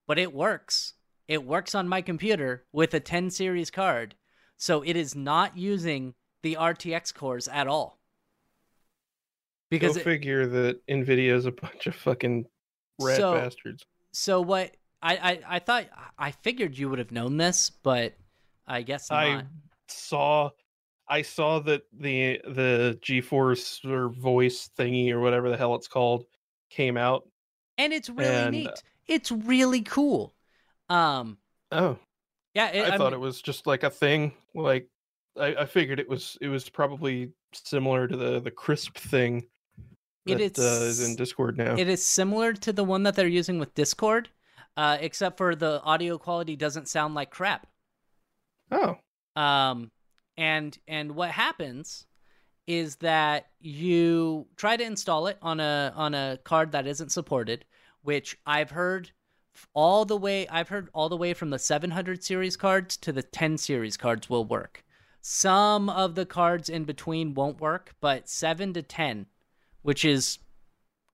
but 0.07 0.19
it 0.19 0.33
works. 0.33 0.95
It 1.27 1.45
works 1.45 1.75
on 1.75 1.89
my 1.89 2.01
computer 2.03 2.65
with 2.73 2.95
a 2.95 3.01
10 3.01 3.31
series 3.31 3.71
card, 3.71 4.15
so 4.57 4.83
it 4.83 4.97
is 4.97 5.15
not 5.15 5.57
using 5.59 6.15
the 6.43 6.57
RTX 6.59 7.13
cores 7.15 7.49
at 7.49 7.67
all. 7.67 7.99
Because 9.71 9.95
Go 9.95 10.01
it- 10.01 10.05
figure 10.05 10.47
that 10.47 10.87
Nvidia 10.87 11.33
is 11.35 11.45
a 11.47 11.53
bunch 11.53 11.87
of 11.87 11.95
fucking 11.95 12.47
rat 13.01 13.17
So- 13.19 13.35
bastards. 13.35 13.85
So 14.13 14.41
what 14.41 14.75
I, 15.03 15.17
I 15.17 15.57
I 15.57 15.59
thought 15.59 15.85
I 16.19 16.31
figured 16.33 16.77
you 16.77 16.89
would 16.89 16.99
have 16.99 17.13
known 17.13 17.37
this, 17.37 17.71
but 17.71 18.15
I 18.67 18.83
guess 18.83 19.11
not. 19.11 19.19
I 19.19 19.43
saw 19.87 20.51
I 21.07 21.23
saw 21.23 21.61
that 21.61 21.83
the 21.93 22.41
the 22.47 22.99
GeForce 23.03 23.85
or 23.85 24.09
voice 24.09 24.71
thingy 24.77 25.11
or 25.13 25.21
whatever 25.21 25.51
the 25.51 25.57
hell 25.59 25.75
it's 25.75 25.87
called 25.89 26.25
came 26.71 26.97
out. 26.97 27.29
And 27.79 27.93
it's 27.93 28.11
really 28.11 28.35
and- 28.35 28.51
neat. 28.51 28.83
It's 29.07 29.31
really 29.33 29.83
cool. 29.83 30.35
Um 30.91 31.39
Oh, 31.73 31.99
yeah, 32.55 32.69
it, 32.71 32.81
I, 32.91 32.95
I 32.95 32.99
thought 32.99 33.13
mean, 33.13 33.21
it 33.21 33.25
was 33.25 33.41
just 33.43 33.67
like 33.67 33.83
a 33.83 33.91
thing. 33.91 34.33
Like 34.55 34.89
I, 35.39 35.55
I 35.55 35.65
figured 35.67 36.01
it 36.01 36.09
was 36.09 36.37
it 36.41 36.49
was 36.49 36.69
probably 36.69 37.31
similar 37.53 38.07
to 38.09 38.17
the 38.17 38.41
the 38.41 38.51
Krisp 38.51 38.95
thing 38.95 39.47
It 40.27 40.39
that 40.55 40.59
uh, 40.59 40.63
is 40.85 40.99
is- 41.01 41.09
in 41.11 41.17
Discord 41.17 41.57
now. 41.57 41.77
it 41.77 41.89
is 41.89 42.05
similar 42.05 42.53
to 42.55 42.73
the 42.73 42.85
one 42.85 43.05
that 43.05 43.15
they're 43.17 43.29
using 43.29 43.59
with 43.59 43.75
Discord, 43.75 44.29
uh, 44.77 44.99
except 45.01 45.37
for 45.39 45.55
the 45.55 45.81
audio 45.83 46.19
quality 46.19 46.57
doesn't 46.57 46.89
sound 46.89 47.15
like 47.15 47.31
crap. 47.31 47.67
oh, 48.73 48.97
Um, 49.37 49.91
and 50.37 50.77
and 50.89 51.13
what 51.13 51.31
happens 51.31 52.07
is 52.69 52.97
that 52.97 53.47
you 53.61 54.47
try 54.57 54.77
to 54.77 54.85
install 54.85 55.27
it 55.27 55.39
on 55.41 55.59
a 55.59 55.91
on 55.97 56.15
a 56.15 56.39
card 56.45 56.71
that 56.73 56.87
isn't 56.87 57.11
supported, 57.11 57.65
which 58.03 58.39
I've 58.47 58.71
heard 58.71 59.11
all 59.73 60.05
the 60.05 60.19
way 60.19 60.47
I've 60.49 60.69
heard 60.69 60.91
all 60.93 61.09
the 61.09 61.17
way 61.17 61.33
from 61.33 61.49
the 61.49 61.59
700 61.59 62.23
series 62.23 62.59
cards 62.59 62.99
to 62.99 63.11
the 63.11 63.23
10 63.23 63.57
series 63.57 63.97
cards 63.97 64.29
will 64.29 64.45
work. 64.45 64.85
Some 65.23 65.89
of 65.89 66.15
the 66.15 66.27
cards 66.27 66.69
in 66.69 66.85
between 66.85 67.33
won't 67.33 67.59
work, 67.59 67.95
but 68.01 68.29
7 68.29 68.75
to 68.75 68.83
10, 68.83 69.27
which 69.81 70.05
is 70.05 70.39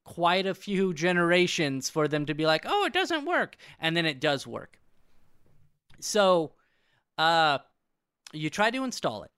quite 0.02 0.46
a 0.46 0.55
few 0.55 0.92
generations 0.92 1.88
for 1.88 2.09
them 2.09 2.26
to 2.26 2.34
be 2.34 2.46
like, 2.46 2.64
"Oh, 2.66 2.84
it 2.84 2.92
doesn't 2.92 3.24
work." 3.26 3.57
And 3.78 3.96
then 3.96 4.07
it 4.07 4.20
does 4.20 4.44
work. 4.44 4.80
So, 6.00 6.55
uh 7.16 7.59
you 8.32 8.50
try 8.50 8.68
to 8.72 8.82
install 8.82 9.22
it 9.22 9.30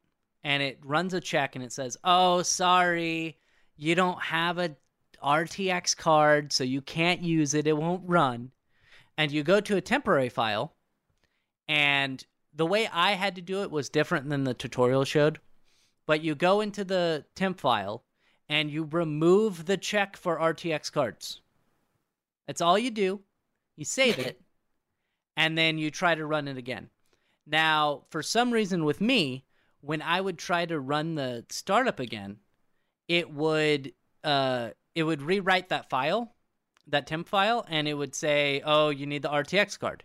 and 0.46 0.62
it 0.62 0.78
runs 0.84 1.12
a 1.12 1.20
check 1.20 1.56
and 1.56 1.64
it 1.64 1.72
says, 1.72 1.96
"Oh, 2.04 2.40
sorry, 2.42 3.36
you 3.76 3.96
don't 3.96 4.22
have 4.22 4.58
a 4.58 4.76
RTX 5.20 5.96
card, 5.96 6.52
so 6.52 6.62
you 6.62 6.80
can't 6.80 7.20
use 7.20 7.52
it. 7.52 7.66
It 7.66 7.76
won't 7.76 8.08
run." 8.08 8.52
And 9.18 9.32
you 9.32 9.42
go 9.42 9.60
to 9.60 9.76
a 9.76 9.80
temporary 9.80 10.28
file, 10.28 10.76
and 11.66 12.24
the 12.54 12.64
way 12.64 12.88
I 12.92 13.14
had 13.14 13.34
to 13.34 13.42
do 13.42 13.62
it 13.62 13.72
was 13.72 13.88
different 13.88 14.28
than 14.28 14.44
the 14.44 14.54
tutorial 14.54 15.04
showed. 15.04 15.40
But 16.06 16.22
you 16.22 16.36
go 16.36 16.60
into 16.60 16.84
the 16.84 17.24
temp 17.34 17.58
file 17.58 18.04
and 18.48 18.70
you 18.70 18.84
remove 18.84 19.66
the 19.66 19.76
check 19.76 20.16
for 20.16 20.38
RTX 20.38 20.92
cards. 20.92 21.40
That's 22.46 22.60
all 22.60 22.78
you 22.78 22.92
do. 22.92 23.20
You 23.74 23.84
save 23.84 24.20
it, 24.20 24.40
and 25.36 25.58
then 25.58 25.76
you 25.76 25.90
try 25.90 26.14
to 26.14 26.24
run 26.24 26.46
it 26.46 26.56
again. 26.56 26.88
Now, 27.48 28.04
for 28.10 28.22
some 28.22 28.52
reason 28.52 28.84
with 28.84 29.00
me, 29.00 29.45
when 29.86 30.02
I 30.02 30.20
would 30.20 30.36
try 30.36 30.66
to 30.66 30.80
run 30.80 31.14
the 31.14 31.46
startup 31.48 32.00
again, 32.00 32.38
it 33.08 33.32
would 33.32 33.92
uh 34.24 34.70
it 34.94 35.04
would 35.04 35.22
rewrite 35.22 35.68
that 35.68 35.88
file, 35.88 36.34
that 36.88 37.06
temp 37.06 37.28
file, 37.28 37.64
and 37.68 37.86
it 37.86 37.94
would 37.94 38.14
say, 38.14 38.62
"Oh, 38.64 38.88
you 38.90 39.06
need 39.06 39.22
the 39.22 39.30
RTX 39.30 39.78
card." 39.78 40.04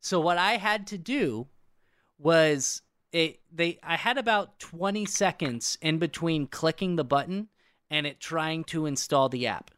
So 0.00 0.18
what 0.20 0.38
I 0.38 0.56
had 0.56 0.86
to 0.88 0.98
do 0.98 1.48
was 2.18 2.82
it 3.12 3.40
they 3.52 3.78
I 3.82 3.96
had 3.96 4.16
about 4.16 4.58
20 4.60 5.04
seconds 5.04 5.76
in 5.82 5.98
between 5.98 6.46
clicking 6.46 6.96
the 6.96 7.04
button 7.04 7.48
and 7.90 8.06
it 8.06 8.18
trying 8.20 8.64
to 8.64 8.86
install 8.86 9.28
the 9.28 9.46
app. 9.46 9.70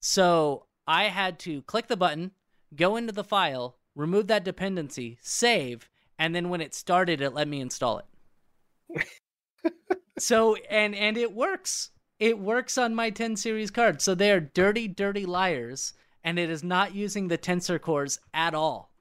So 0.00 0.66
I 0.86 1.04
had 1.04 1.38
to 1.40 1.62
click 1.62 1.86
the 1.86 1.96
button, 1.96 2.32
go 2.74 2.96
into 2.96 3.12
the 3.12 3.24
file, 3.24 3.76
remove 3.94 4.26
that 4.28 4.44
dependency, 4.44 5.18
save, 5.20 5.89
and 6.20 6.34
then 6.34 6.50
when 6.50 6.60
it 6.60 6.74
started, 6.74 7.22
it 7.22 7.32
let 7.32 7.48
me 7.48 7.60
install 7.60 8.02
it. 8.92 9.06
so 10.18 10.54
and 10.68 10.94
and 10.94 11.16
it 11.16 11.32
works. 11.32 11.90
It 12.20 12.38
works 12.38 12.76
on 12.76 12.94
my 12.94 13.08
10 13.08 13.36
series 13.36 13.70
card. 13.70 14.02
So 14.02 14.14
they 14.14 14.30
are 14.30 14.40
dirty, 14.40 14.86
dirty 14.86 15.24
liars, 15.24 15.94
and 16.22 16.38
it 16.38 16.50
is 16.50 16.62
not 16.62 16.94
using 16.94 17.28
the 17.28 17.38
tensor 17.38 17.80
cores 17.80 18.20
at 18.34 18.54
all. 18.54 18.92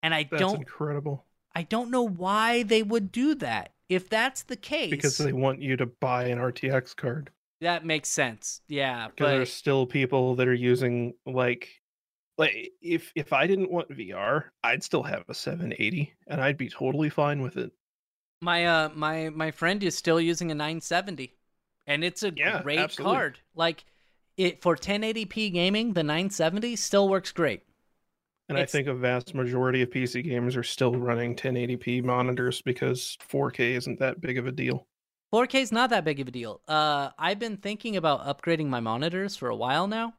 And 0.00 0.14
I 0.14 0.28
that's 0.30 0.40
don't 0.40 0.58
incredible 0.58 1.26
I 1.54 1.62
don't 1.62 1.90
know 1.90 2.06
why 2.06 2.62
they 2.62 2.84
would 2.84 3.10
do 3.10 3.34
that. 3.34 3.72
If 3.88 4.08
that's 4.08 4.42
the 4.42 4.56
case, 4.56 4.90
because 4.90 5.18
they 5.18 5.32
want 5.32 5.60
you 5.60 5.76
to 5.78 5.86
buy 5.86 6.26
an 6.26 6.38
RTX 6.38 6.94
card. 6.94 7.30
that 7.60 7.84
makes 7.84 8.08
sense. 8.08 8.60
Yeah, 8.68 9.08
Because 9.08 9.24
but 9.24 9.30
there's 9.32 9.52
still 9.52 9.84
people 9.86 10.36
that 10.36 10.46
are 10.46 10.54
using 10.54 11.14
like 11.26 11.77
like 12.38 12.72
if 12.80 13.12
if 13.14 13.32
I 13.32 13.46
didn't 13.46 13.70
want 13.70 13.90
VR, 13.90 14.52
I'd 14.62 14.82
still 14.82 15.02
have 15.02 15.24
a 15.28 15.34
780 15.34 16.14
and 16.26 16.40
I'd 16.40 16.56
be 16.58 16.68
totally 16.70 17.10
fine 17.10 17.42
with 17.42 17.56
it. 17.58 17.72
My 18.40 18.64
uh 18.66 18.88
my 18.94 19.28
my 19.30 19.50
friend 19.52 19.82
is 19.82 19.96
still 19.96 20.20
using 20.20 20.50
a 20.50 20.54
970 20.54 21.36
and 21.86 22.02
it's 22.04 22.22
a 22.24 22.32
Yeah, 22.34 22.62
great 22.62 22.78
absolutely. 22.78 23.14
card. 23.16 23.40
Like 23.54 23.84
it 24.36 24.60
for 24.62 24.74
1080p 24.76 25.50
gaming, 25.50 25.92
the 25.92 26.02
970 26.02 26.74
still 26.76 27.08
works 27.08 27.30
great. 27.32 27.62
And 28.50 28.58
It's- 28.58 28.58
I 28.58 28.66
think 28.66 28.88
a 28.88 28.94
vast 28.94 29.34
majority 29.34 29.80
of 29.80 29.90
PC 29.90 30.22
gamers 30.22 30.54
are 30.54 30.62
still 30.62 30.94
running 30.94 31.34
1080p 31.34 32.02
monitors 32.02 32.60
because 32.60 33.16
4K 33.20 33.72
isn't 33.72 34.00
that 34.00 34.20
big 34.20 34.36
of 34.36 34.46
a 34.46 34.52
deal. 34.52 34.86
4K 35.30 35.60
is 35.60 35.72
not 35.72 35.90
that 35.90 36.04
big 36.04 36.20
of 36.20 36.28
a 36.28 36.30
deal. 36.30 36.62
Uh 36.68 37.10
I've 37.18 37.38
been 37.38 37.56
thinking 37.56 37.96
about 37.96 38.24
upgrading 38.24 38.68
my 38.68 38.80
monitors 38.80 39.36
for 39.36 39.48
a 39.48 39.56
while 39.56 39.86
now 39.86 40.14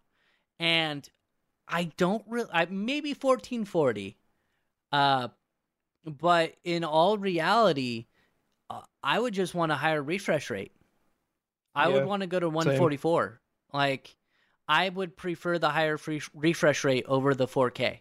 and 0.60 1.10
I 1.70 1.86
don't 1.98 2.24
really 2.28 2.50
I 2.52 2.66
maybe 2.66 3.10
1440. 3.12 4.18
Uh 4.92 5.30
but 6.06 6.56
in 6.64 6.84
all 6.84 7.18
reality, 7.18 8.08
uh, 8.70 8.82
I 9.04 9.20
would 9.20 9.34
just 9.34 9.54
want 9.54 9.72
a 9.72 9.76
higher 9.76 10.02
refresh 10.02 10.50
rate. 10.50 10.72
I 11.76 11.88
would 11.90 12.06
want 12.08 12.22
to 12.22 12.28
go 12.28 12.40
to 12.40 12.50
144. 12.50 13.40
Like 13.74 14.16
I 14.68 14.90
would 14.90 15.16
prefer 15.16 15.60
the 15.60 15.70
higher 15.70 15.98
free- 15.98 16.22
refresh 16.34 16.84
rate 16.84 17.06
over 17.08 17.34
the 17.36 17.48
4K. 17.48 18.00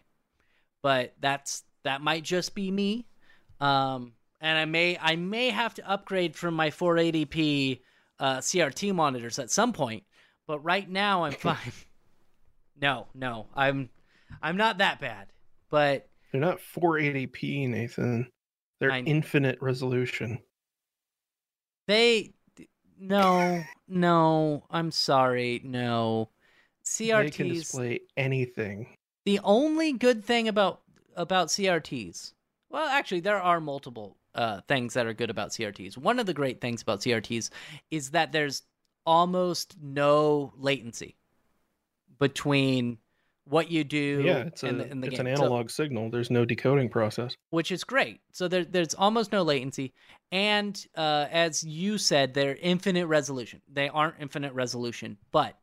But 0.81 1.13
that's 1.19 1.63
that 1.83 2.01
might 2.01 2.23
just 2.23 2.55
be 2.55 2.71
me. 2.71 3.05
Um 3.59 4.13
and 4.41 4.57
I 4.57 4.65
may 4.65 4.97
I 4.99 5.15
may 5.15 5.49
have 5.49 5.73
to 5.75 5.89
upgrade 5.89 6.35
from 6.35 6.53
my 6.53 6.69
480p 6.69 7.81
uh, 8.19 8.37
CRT 8.37 8.93
monitors 8.93 9.39
at 9.39 9.49
some 9.51 9.71
point, 9.73 10.03
but 10.47 10.59
right 10.59 10.89
now 10.89 11.23
I'm 11.23 11.31
fine. 11.49 11.57
No, 12.81 13.07
no, 13.13 13.47
I'm 13.55 13.89
I'm 14.41 14.57
not 14.57 14.79
that 14.79 14.99
bad. 14.99 15.27
But 15.69 16.07
They're 16.31 16.41
not 16.41 16.59
480p, 16.59 17.69
Nathan. 17.69 18.31
They're 18.79 18.91
I- 18.91 19.01
infinite 19.01 19.61
resolution. 19.61 20.39
they 21.87 22.33
no, 23.01 23.63
no, 23.87 24.65
I'm 24.69 24.91
sorry, 24.91 25.61
no. 25.63 26.29
They 26.97 27.07
can 27.07 27.47
CRTs 27.47 27.53
display 27.53 28.01
anything. 28.17 28.97
The 29.25 29.39
only 29.43 29.93
good 29.93 30.25
thing 30.25 30.47
about 30.47 30.81
about 31.15 31.47
CRTs, 31.49 32.33
well, 32.69 32.87
actually, 32.87 33.19
there 33.19 33.41
are 33.41 33.61
multiple 33.61 34.17
uh, 34.35 34.61
things 34.67 34.93
that 34.95 35.05
are 35.05 35.13
good 35.13 35.29
about 35.29 35.51
CRTs. 35.51 35.97
One 35.97 36.19
of 36.19 36.25
the 36.25 36.33
great 36.33 36.61
things 36.61 36.81
about 36.81 37.01
CRTs 37.01 37.49
is 37.91 38.11
that 38.11 38.31
there's 38.31 38.63
almost 39.05 39.75
no 39.81 40.53
latency 40.57 41.15
between 42.19 42.97
what 43.45 43.71
you 43.71 43.83
do 43.83 44.21
Yeah, 44.23 44.37
it's, 44.39 44.61
a, 44.63 44.67
and 44.67 44.79
the, 44.79 44.83
and 44.91 45.01
the 45.03 45.07
it's 45.07 45.17
game. 45.17 45.25
an 45.27 45.35
So- 45.37 45.43
analog 45.43 45.69
signal. 45.71 46.09
There's 46.11 46.29
no 46.29 46.45
decoding 46.45 46.89
process. 46.89 47.35
which 47.49 47.71
is 47.71 47.83
great. 47.83 48.19
So 48.31 48.47
there, 48.47 48.63
there's 48.63 48.93
almost 48.93 49.31
no 49.31 49.41
latency, 49.41 49.93
and 50.31 50.79
uh, 50.95 51.25
as 51.31 51.63
you 51.63 51.97
said, 51.97 52.33
they're 52.35 52.55
infinite 52.61 53.07
resolution. 53.07 53.61
They 53.71 53.89
aren't 53.89 54.15
infinite 54.19 54.53
resolution, 54.53 55.17
but 55.31 55.57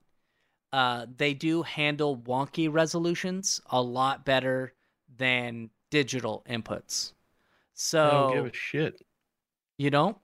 uh, 0.72 1.06
they 1.16 1.32
do 1.34 1.62
handle 1.62 2.16
wonky 2.18 2.72
resolutions 2.72 3.60
a 3.70 3.80
lot 3.80 4.24
better 4.24 4.72
than 5.16 5.70
digital 5.90 6.44
inputs. 6.50 7.12
So 7.74 8.04
I 8.04 8.10
don't 8.10 8.34
give 8.34 8.46
a 8.46 8.52
shit. 8.52 9.00
you 9.78 9.90
don't? 9.90 10.16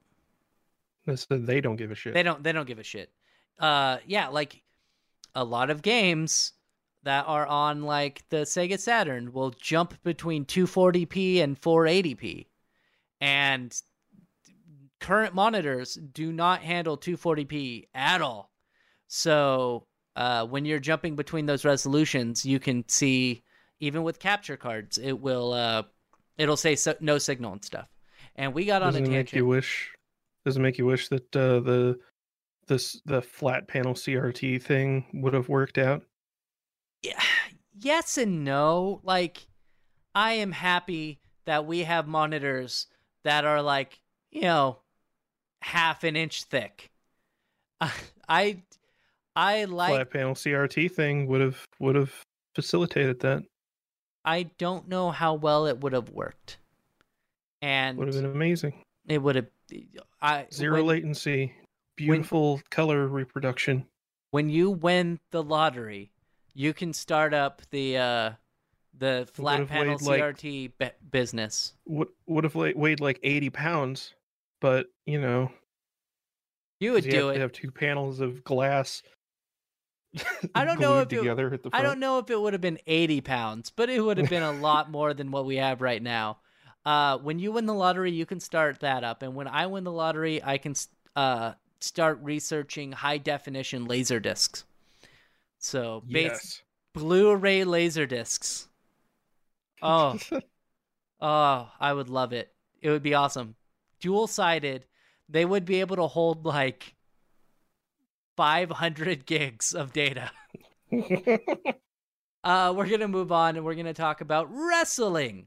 Said 1.14 1.46
they 1.46 1.60
don't 1.60 1.76
give 1.76 1.90
a 1.90 1.94
shit. 1.94 2.14
They 2.14 2.22
don't. 2.22 2.42
They 2.42 2.52
don't 2.52 2.66
give 2.66 2.78
a 2.78 2.84
shit. 2.84 3.10
Uh, 3.58 3.98
yeah, 4.06 4.28
like 4.28 4.62
a 5.34 5.44
lot 5.44 5.70
of 5.70 5.82
games 5.82 6.52
that 7.04 7.24
are 7.26 7.46
on 7.46 7.82
like 7.82 8.22
the 8.30 8.38
Sega 8.38 8.78
Saturn 8.78 9.32
will 9.32 9.50
jump 9.50 10.00
between 10.02 10.44
240p 10.44 11.42
and 11.42 11.60
480p, 11.60 12.46
and 13.20 13.74
current 15.00 15.34
monitors 15.34 15.94
do 15.94 16.32
not 16.32 16.62
handle 16.62 16.96
240p 16.96 17.88
at 17.94 18.22
all. 18.22 18.50
So 19.08 19.86
uh, 20.16 20.46
when 20.46 20.64
you're 20.64 20.78
jumping 20.78 21.16
between 21.16 21.46
those 21.46 21.64
resolutions, 21.64 22.46
you 22.46 22.60
can 22.60 22.88
see 22.88 23.42
even 23.80 24.04
with 24.04 24.20
capture 24.20 24.56
cards, 24.56 24.96
it 24.96 25.20
will 25.20 25.52
uh, 25.52 25.82
it'll 26.38 26.56
say 26.56 26.76
so- 26.76 26.96
no 27.00 27.18
signal 27.18 27.52
and 27.52 27.64
stuff. 27.64 27.88
And 28.36 28.54
we 28.54 28.64
got 28.64 28.82
on 28.82 28.92
Doesn't 28.92 29.06
a 29.06 29.10
it 29.10 29.12
make 29.12 29.32
you 29.32 29.44
wish? 29.44 29.90
Does 30.44 30.56
it 30.56 30.60
make 30.60 30.78
you 30.78 30.86
wish 30.86 31.08
that 31.08 31.36
uh, 31.36 31.60
the 31.60 31.98
this 32.66 33.00
the 33.04 33.22
flat 33.22 33.68
panel 33.68 33.94
CRT 33.94 34.62
thing 34.62 35.06
would 35.14 35.34
have 35.34 35.48
worked 35.48 35.78
out? 35.78 36.02
Yeah, 37.02 37.20
yes 37.80 38.18
and 38.18 38.44
no. 38.44 39.00
Like, 39.02 39.46
I 40.14 40.32
am 40.32 40.52
happy 40.52 41.20
that 41.44 41.66
we 41.66 41.80
have 41.80 42.06
monitors 42.06 42.86
that 43.24 43.44
are 43.44 43.62
like, 43.62 44.00
you 44.30 44.42
know, 44.42 44.78
half 45.60 46.04
an 46.04 46.16
inch 46.16 46.44
thick. 46.44 46.90
I 48.28 48.62
I 49.34 49.64
like 49.64 49.90
Flat 49.90 50.10
panel 50.10 50.34
CRT 50.34 50.92
thing 50.92 51.26
would 51.26 51.40
have 51.40 51.66
would 51.80 51.96
have 51.96 52.12
facilitated 52.54 53.20
that. 53.20 53.42
I 54.24 54.44
don't 54.58 54.88
know 54.88 55.10
how 55.10 55.34
well 55.34 55.66
it 55.66 55.80
would 55.80 55.92
have 55.92 56.10
worked. 56.10 56.58
And 57.60 57.98
Would 57.98 58.08
have 58.08 58.16
been 58.16 58.30
amazing. 58.30 58.74
it 59.08 59.18
would 59.18 59.36
have 59.36 59.46
I 60.20 60.46
Zero 60.52 60.76
when, 60.76 60.86
latency, 60.86 61.52
beautiful 62.06 62.60
color 62.70 63.06
reproduction. 63.06 63.86
when 64.30 64.48
you 64.48 64.70
win 64.70 65.20
the 65.30 65.42
lottery, 65.42 66.10
you 66.54 66.72
can 66.74 66.92
start 66.92 67.32
up 67.34 67.62
the 67.70 67.96
uh 67.96 68.30
the 68.98 69.28
flat 69.32 69.66
panel 69.68 69.96
weighed, 69.96 70.02
like- 70.02 70.20
CRT 70.36 70.72
be- 70.78 70.90
business. 71.10 71.72
Would 71.86 72.08
would 72.26 72.44
have 72.44 72.54
weighed, 72.54 73.00
like 73.00 73.18
eighty 73.22 73.50
pounds, 73.50 74.14
but 74.60 74.86
you 75.06 75.20
know, 75.20 75.50
You 76.80 76.92
would 76.92 77.04
you 77.04 77.10
do 77.10 77.26
have 77.26 77.30
it. 77.30 77.34
to 77.34 77.40
have 77.40 77.52
two 77.52 77.70
panels 77.70 78.20
of 78.20 78.44
glass. 78.44 79.02
I 80.54 80.64
don't 80.66 80.78
know 80.78 80.98
if 81.00 81.10
it- 81.12 81.16
together 81.16 81.48
the 81.62 81.70
I 81.72 81.80
don't 81.82 81.98
know 82.00 82.18
if 82.18 82.28
it 82.30 82.38
would 82.40 82.52
have 82.52 82.60
been 82.60 82.78
80 82.86 83.22
pounds, 83.22 83.70
but 83.70 83.88
it 83.88 84.00
would 84.00 84.18
have 84.18 84.28
been 84.28 84.42
a 84.42 84.52
lot 84.52 84.90
more 84.90 85.14
than 85.14 85.30
what 85.30 85.46
we 85.46 85.56
have 85.56 85.80
right 85.80 86.02
now. 86.02 86.38
Uh, 86.84 87.16
when 87.18 87.38
you 87.38 87.50
win 87.52 87.64
the 87.64 87.72
lottery, 87.74 88.10
you 88.12 88.26
can 88.26 88.38
start 88.40 88.80
that 88.80 89.04
up. 89.04 89.22
And 89.22 89.34
when 89.34 89.48
I 89.48 89.66
win 89.68 89.84
the 89.84 89.92
lottery, 89.92 90.42
I 90.42 90.58
can 90.58 90.74
uh, 91.16 91.52
start 91.82 92.18
researching 92.22 92.92
high 92.92 93.18
definition 93.18 93.84
laser 93.86 94.20
discs. 94.20 94.64
So, 95.58 96.02
Yes. 96.06 96.62
Blu 96.94 97.34
ray 97.36 97.64
laser 97.64 98.06
discs. 98.06 98.68
Oh, 99.80 100.18
oh, 101.20 101.72
I 101.80 101.92
would 101.92 102.08
love 102.08 102.32
it. 102.32 102.52
It 102.80 102.90
would 102.90 103.02
be 103.02 103.14
awesome. 103.14 103.54
Dual 104.00 104.26
sided, 104.26 104.86
they 105.28 105.44
would 105.44 105.64
be 105.64 105.80
able 105.80 105.96
to 105.96 106.06
hold 106.06 106.44
like 106.44 106.94
500 108.36 109.26
gigs 109.26 109.74
of 109.74 109.92
data. 109.92 110.30
Uh, 112.44 112.74
we're 112.76 112.88
gonna 112.88 113.06
move 113.06 113.30
on 113.30 113.54
and 113.54 113.64
we're 113.64 113.76
gonna 113.76 113.94
talk 113.94 114.20
about 114.20 114.48
wrestling. 114.50 115.46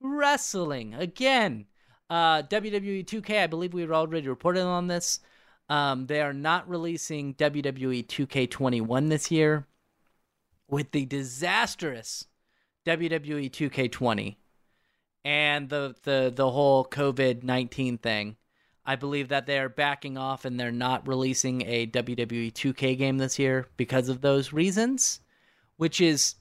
Wrestling 0.00 0.94
again. 0.94 1.66
Uh, 2.08 2.42
WWE 2.42 3.04
2K. 3.04 3.42
I 3.42 3.46
believe 3.46 3.74
we 3.74 3.82
had 3.82 3.90
already 3.90 4.26
reported 4.26 4.62
on 4.62 4.86
this. 4.86 5.20
Um, 5.68 6.06
they 6.06 6.20
are 6.20 6.32
not 6.32 6.68
releasing 6.68 7.34
WWE 7.34 8.06
2K21 8.06 9.08
this 9.08 9.30
year, 9.30 9.66
with 10.68 10.92
the 10.92 11.04
disastrous 11.06 12.26
WWE 12.86 13.50
2K20 13.50 14.36
and 15.24 15.68
the 15.68 15.94
the 16.04 16.32
the 16.34 16.50
whole 16.50 16.84
COVID 16.84 17.42
19 17.42 17.98
thing. 17.98 18.36
I 18.84 18.94
believe 18.94 19.28
that 19.28 19.46
they 19.46 19.58
are 19.58 19.68
backing 19.68 20.16
off 20.16 20.44
and 20.44 20.60
they're 20.60 20.70
not 20.70 21.08
releasing 21.08 21.62
a 21.62 21.88
WWE 21.88 22.52
2K 22.52 22.96
game 22.96 23.18
this 23.18 23.36
year 23.36 23.66
because 23.76 24.08
of 24.08 24.20
those 24.20 24.52
reasons 24.52 25.20
which 25.76 26.00
is 26.00 26.36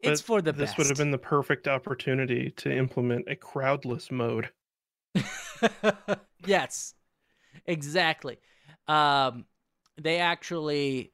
it's 0.00 0.20
But 0.20 0.26
for 0.26 0.42
the 0.42 0.52
this 0.52 0.74
best. 0.74 0.78
would 0.78 0.88
have 0.88 0.96
been 0.98 1.10
the 1.10 1.18
perfect 1.18 1.66
opportunity 1.68 2.50
to 2.58 2.70
implement 2.70 3.26
a 3.28 3.36
crowdless 3.36 4.10
mode. 4.10 4.50
yes, 6.46 6.94
exactly. 7.66 8.38
Um, 8.86 9.46
they 10.00 10.18
actually 10.18 11.12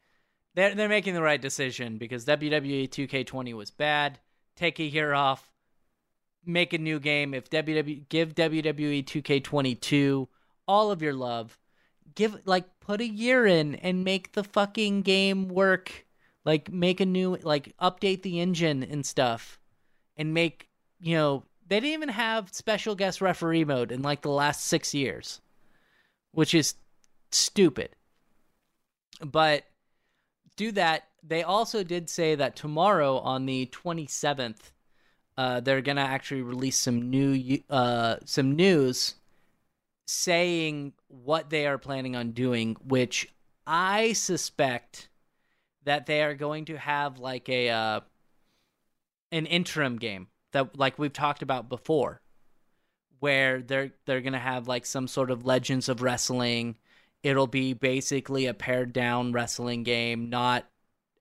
they're 0.55 0.75
they're 0.75 0.89
making 0.89 1.15
the 1.15 1.23
right 1.23 1.41
decision 1.41 1.99
because 1.99 2.25
WWE 2.25 2.89
2K20 2.89 3.55
was 3.55 3.71
bad. 3.71 4.19
Take 4.57 4.79
a 4.79 4.85
year 4.85 5.15
off, 5.15 5.53
make 6.45 6.73
a 6.73 6.79
new 6.79 6.99
game. 6.99 7.35
If 7.35 7.51
WWE 7.51 8.09
give 8.09 8.35
WWE 8.35 9.05
2K22 9.05 10.29
all 10.67 10.91
of 10.91 11.03
your 11.03 11.15
love, 11.15 11.59
give 12.15 12.41
like 12.45 12.65
put 12.81 13.01
a 13.01 13.09
year 13.09 13.47
in 13.47 13.75
and 13.77 14.05
make 14.05 14.33
the 14.33 14.45
fucking 14.45 15.03
game 15.03 15.49
work. 15.49 16.07
Like 16.45 16.73
make 16.73 17.01
a 17.01 17.07
new 17.07 17.37
like 17.43 17.75
update 17.81 18.23
the 18.23 18.41
engine 18.41 18.83
and 18.83 19.05
stuff, 19.05 19.59
and 20.17 20.33
make 20.33 20.69
you 20.99 21.15
know 21.15 21.45
they 21.67 21.77
didn't 21.77 21.93
even 21.93 22.09
have 22.09 22.53
special 22.53 22.95
guest 22.95 23.21
referee 23.21 23.65
mode 23.65 23.93
in 23.93 24.03
like 24.03 24.23
the 24.23 24.31
last 24.31 24.65
six 24.65 24.95
years, 24.95 25.41
which 26.33 26.55
is 26.55 26.75
stupid. 27.31 27.91
But 29.25 29.65
do 30.57 30.73
that. 30.73 31.05
They 31.23 31.43
also 31.43 31.83
did 31.83 32.09
say 32.09 32.35
that 32.35 32.57
tomorrow 32.57 33.19
on 33.19 33.47
the 33.47 33.67
27th, 33.67 34.73
uh, 35.37 35.61
they're 35.61 35.83
gonna 35.83 36.01
actually 36.01 36.43
release 36.43 36.77
some 36.77 37.11
new 37.11 37.61
uh, 37.69 38.17
some 38.25 38.57
news 38.57 39.15
saying 40.07 40.93
what 41.09 41.51
they 41.51 41.67
are 41.67 41.79
planning 41.79 42.17
on 42.17 42.33
doing, 42.33 42.77
which 42.85 43.33
I 43.67 44.13
suspect 44.13 45.09
that 45.85 46.07
they 46.07 46.23
are 46.23 46.35
going 46.35 46.67
to 46.67 46.77
have 46.77 47.19
like 47.19 47.49
a 47.49 47.71
uh, 47.71 48.01
an 49.33 49.47
interim 49.47 49.97
game 49.97 50.29
that 50.53 50.77
like 50.77 50.99
we've 50.99 51.13
talked 51.13 51.43
about 51.43 51.69
before 51.69 52.21
where 53.21 53.63
they're 53.63 53.93
they're 54.07 54.21
to 54.33 54.39
have 54.39 54.69
like 54.69 54.85
some 54.85 55.07
sort 55.07 55.31
of 55.31 55.47
legends 55.47 55.89
of 55.89 56.03
wrestling. 56.03 56.77
It'll 57.23 57.47
be 57.47 57.75
basically 57.75 58.47
a 58.47 58.55
pared 58.55 58.93
down 58.93 59.33
wrestling 59.33 59.83
game 59.83 60.31
not 60.31 60.67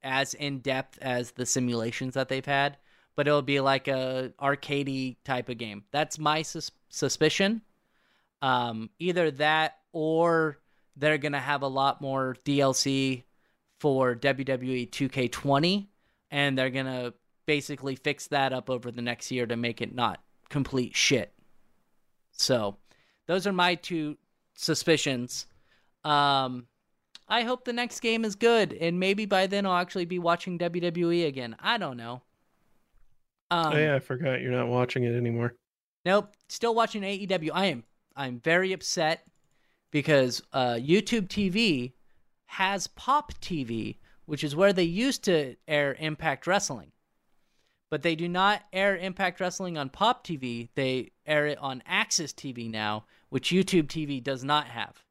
as 0.01 0.33
in 0.33 0.59
depth 0.59 0.97
as 1.01 1.31
the 1.31 1.45
simulations 1.45 2.13
that 2.13 2.29
they've 2.29 2.45
had 2.45 2.77
but 3.15 3.27
it'll 3.27 3.41
be 3.41 3.59
like 3.59 3.89
a 3.89 4.31
arcadey 4.39 5.17
type 5.25 5.49
of 5.49 5.57
game. 5.57 5.83
That's 5.91 6.17
my 6.17 6.41
sus- 6.41 6.71
suspicion. 6.87 7.61
Um 8.41 8.89
either 8.97 9.29
that 9.31 9.79
or 9.91 10.57
they're 10.95 11.17
to 11.33 11.39
have 11.39 11.61
a 11.61 11.67
lot 11.67 11.99
more 11.99 12.37
DLC 12.45 13.23
for 13.79 14.15
WWE 14.15 14.89
2K20 14.89 15.87
and 16.31 16.57
they're 16.57 16.69
to 16.85 17.13
basically 17.45 17.95
fix 17.95 18.27
that 18.27 18.53
up 18.53 18.69
over 18.69 18.91
the 18.91 19.01
next 19.01 19.31
year 19.31 19.45
to 19.45 19.57
make 19.57 19.81
it 19.81 19.93
not 19.93 20.21
complete 20.49 20.95
shit. 20.95 21.33
So, 22.31 22.77
those 23.27 23.45
are 23.47 23.53
my 23.53 23.75
two 23.75 24.17
suspicions. 24.55 25.45
Um 26.03 26.67
I 27.27 27.43
hope 27.43 27.63
the 27.63 27.73
next 27.73 27.99
game 27.99 28.25
is 28.25 28.35
good 28.35 28.73
and 28.73 28.99
maybe 28.99 29.25
by 29.25 29.47
then 29.47 29.65
I'll 29.65 29.77
actually 29.77 30.05
be 30.05 30.19
watching 30.19 30.57
WWE 30.57 31.27
again. 31.27 31.55
I 31.59 31.77
don't 31.77 31.97
know. 31.97 32.21
Um 33.51 33.73
oh 33.73 33.77
yeah, 33.77 33.95
I 33.95 33.99
forgot 33.99 34.41
you're 34.41 34.51
not 34.51 34.67
watching 34.67 35.03
it 35.03 35.15
anymore. 35.15 35.55
Nope, 36.05 36.33
still 36.47 36.73
watching 36.73 37.03
AEW. 37.03 37.51
I 37.53 37.65
am 37.67 37.83
I'm 38.15 38.39
very 38.39 38.73
upset 38.73 39.25
because 39.91 40.41
uh, 40.53 40.73
YouTube 40.73 41.27
TV 41.27 41.93
has 42.45 42.87
Pop 42.87 43.33
TV, 43.35 43.97
which 44.25 44.43
is 44.43 44.55
where 44.55 44.73
they 44.73 44.83
used 44.83 45.23
to 45.25 45.55
air 45.67 45.95
Impact 45.99 46.47
Wrestling. 46.47 46.91
But 47.89 48.03
they 48.03 48.15
do 48.15 48.27
not 48.27 48.61
air 48.71 48.95
Impact 48.97 49.39
Wrestling 49.39 49.77
on 49.77 49.89
Pop 49.89 50.25
TV. 50.25 50.69
They 50.75 51.11
air 51.29 51.47
it 51.47 51.57
on 51.59 51.83
AXS 51.89 52.33
TV 52.33 52.69
now, 52.69 53.05
which 53.29 53.49
YouTube 53.51 53.87
TV 53.87 54.21
does 54.21 54.43
not 54.43 54.67
have. 54.67 55.03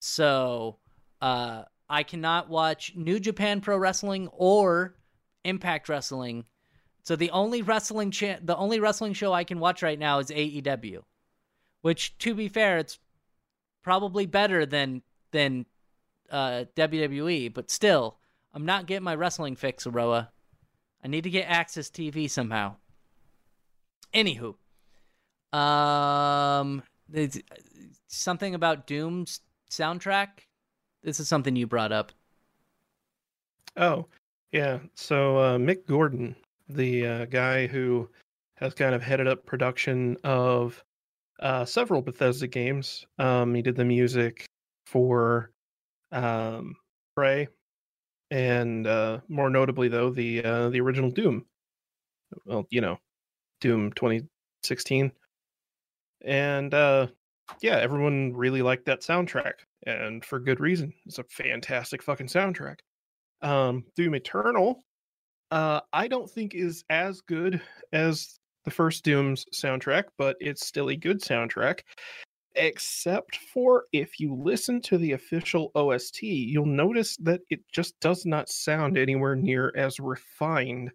So 0.00 0.78
uh, 1.20 1.64
I 1.88 2.02
cannot 2.02 2.48
watch 2.48 2.92
New 2.96 3.20
Japan 3.20 3.60
Pro 3.60 3.76
Wrestling 3.76 4.28
or 4.32 4.96
Impact 5.44 5.88
Wrestling. 5.88 6.44
So 7.02 7.16
the 7.16 7.30
only 7.30 7.62
wrestling 7.62 8.10
cha- 8.10 8.38
the 8.42 8.56
only 8.56 8.80
wrestling 8.80 9.12
show 9.12 9.32
I 9.32 9.44
can 9.44 9.60
watch 9.60 9.82
right 9.82 9.98
now 9.98 10.18
is 10.18 10.30
AEW, 10.30 11.02
which 11.82 12.16
to 12.18 12.34
be 12.34 12.48
fair, 12.48 12.78
it's 12.78 12.98
probably 13.82 14.26
better 14.26 14.64
than 14.64 15.02
than 15.30 15.66
uh, 16.30 16.64
WWE, 16.76 17.52
but 17.52 17.70
still, 17.70 18.18
I'm 18.54 18.64
not 18.64 18.86
getting 18.86 19.04
my 19.04 19.14
wrestling 19.14 19.56
fix, 19.56 19.86
Aroa. 19.86 20.30
I 21.02 21.08
need 21.08 21.24
to 21.24 21.30
get 21.30 21.48
AXS 21.48 21.90
TV 21.90 22.30
somehow. 22.30 22.76
Anywho, 24.14 24.54
um, 25.54 26.82
it's- 27.12 27.40
something 28.08 28.54
about 28.54 28.86
Doom's 28.86 29.40
soundtrack. 29.70 30.28
This 31.02 31.20
is 31.20 31.28
something 31.28 31.54
you 31.56 31.66
brought 31.66 31.92
up. 31.92 32.12
Oh, 33.76 34.06
yeah. 34.52 34.78
So 34.94 35.36
uh, 35.38 35.58
Mick 35.58 35.86
Gordon, 35.86 36.36
the 36.68 37.06
uh, 37.06 37.24
guy 37.26 37.66
who 37.66 38.08
has 38.56 38.72
kind 38.74 38.94
of 38.94 39.02
headed 39.02 39.26
up 39.26 39.44
production 39.44 40.16
of 40.24 40.82
uh, 41.40 41.64
several 41.64 42.00
Bethesda 42.00 42.46
games. 42.46 43.04
Um, 43.18 43.54
he 43.54 43.62
did 43.62 43.76
the 43.76 43.84
music 43.84 44.46
for 44.86 45.50
um, 46.12 46.76
Prey, 47.16 47.48
and 48.30 48.86
uh, 48.86 49.20
more 49.28 49.50
notably, 49.50 49.88
though, 49.88 50.10
the 50.10 50.44
uh, 50.44 50.68
the 50.70 50.80
original 50.80 51.10
Doom. 51.10 51.44
Well, 52.46 52.66
you 52.70 52.80
know, 52.80 52.98
Doom 53.60 53.92
2016, 53.92 55.12
and 56.24 56.72
uh, 56.74 57.06
yeah, 57.60 57.76
everyone 57.76 58.32
really 58.34 58.62
liked 58.62 58.86
that 58.86 59.02
soundtrack, 59.02 59.54
and 59.86 60.24
for 60.24 60.38
good 60.38 60.60
reason. 60.60 60.92
It's 61.06 61.18
a 61.18 61.24
fantastic 61.24 62.02
fucking 62.02 62.28
soundtrack. 62.28 62.78
Um, 63.42 63.84
Doom 63.96 64.14
Eternal 64.14 64.82
uh, 65.54 65.80
I 65.92 66.08
don't 66.08 66.28
think 66.28 66.54
is 66.54 66.84
as 66.90 67.20
good 67.20 67.60
as 67.92 68.40
the 68.64 68.72
first 68.72 69.04
Doom's 69.04 69.44
soundtrack, 69.54 70.04
but 70.18 70.36
it's 70.40 70.66
still 70.66 70.90
a 70.90 70.96
good 70.96 71.20
soundtrack. 71.20 71.80
Except 72.56 73.36
for 73.52 73.84
if 73.92 74.18
you 74.18 74.34
listen 74.34 74.80
to 74.82 74.98
the 74.98 75.12
official 75.12 75.70
OST, 75.76 76.22
you'll 76.22 76.66
notice 76.66 77.16
that 77.18 77.40
it 77.50 77.60
just 77.72 77.98
does 78.00 78.26
not 78.26 78.48
sound 78.48 78.98
anywhere 78.98 79.36
near 79.36 79.72
as 79.76 80.00
refined 80.00 80.90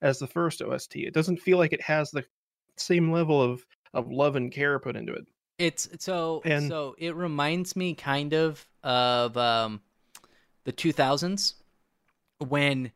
as 0.00 0.20
the 0.20 0.26
first 0.28 0.62
OST. 0.62 0.96
It 0.96 1.14
doesn't 1.14 1.40
feel 1.40 1.58
like 1.58 1.72
it 1.72 1.82
has 1.82 2.10
the 2.10 2.24
same 2.76 3.10
level 3.10 3.42
of 3.42 3.64
of 3.94 4.10
love 4.10 4.36
and 4.36 4.52
care 4.52 4.78
put 4.78 4.96
into 4.96 5.12
it. 5.14 5.26
It's 5.58 5.88
so 6.00 6.42
And- 6.44 6.68
so 6.68 6.94
it 6.98 7.14
reminds 7.14 7.76
me 7.76 7.94
kind 7.94 8.34
of 8.34 8.66
of 8.82 9.36
um 9.36 9.80
the 10.64 10.72
2000s 10.72 11.54
when 12.38 12.92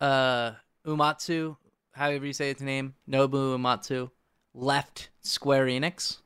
uh 0.00 0.52
Uematsu, 0.86 1.56
however 1.92 2.24
you 2.26 2.32
say 2.32 2.50
its 2.50 2.62
name, 2.62 2.94
Nobuo 3.08 3.56
Uematsu 3.58 4.10
left 4.54 5.10
Square 5.20 5.66
Enix. 5.66 6.18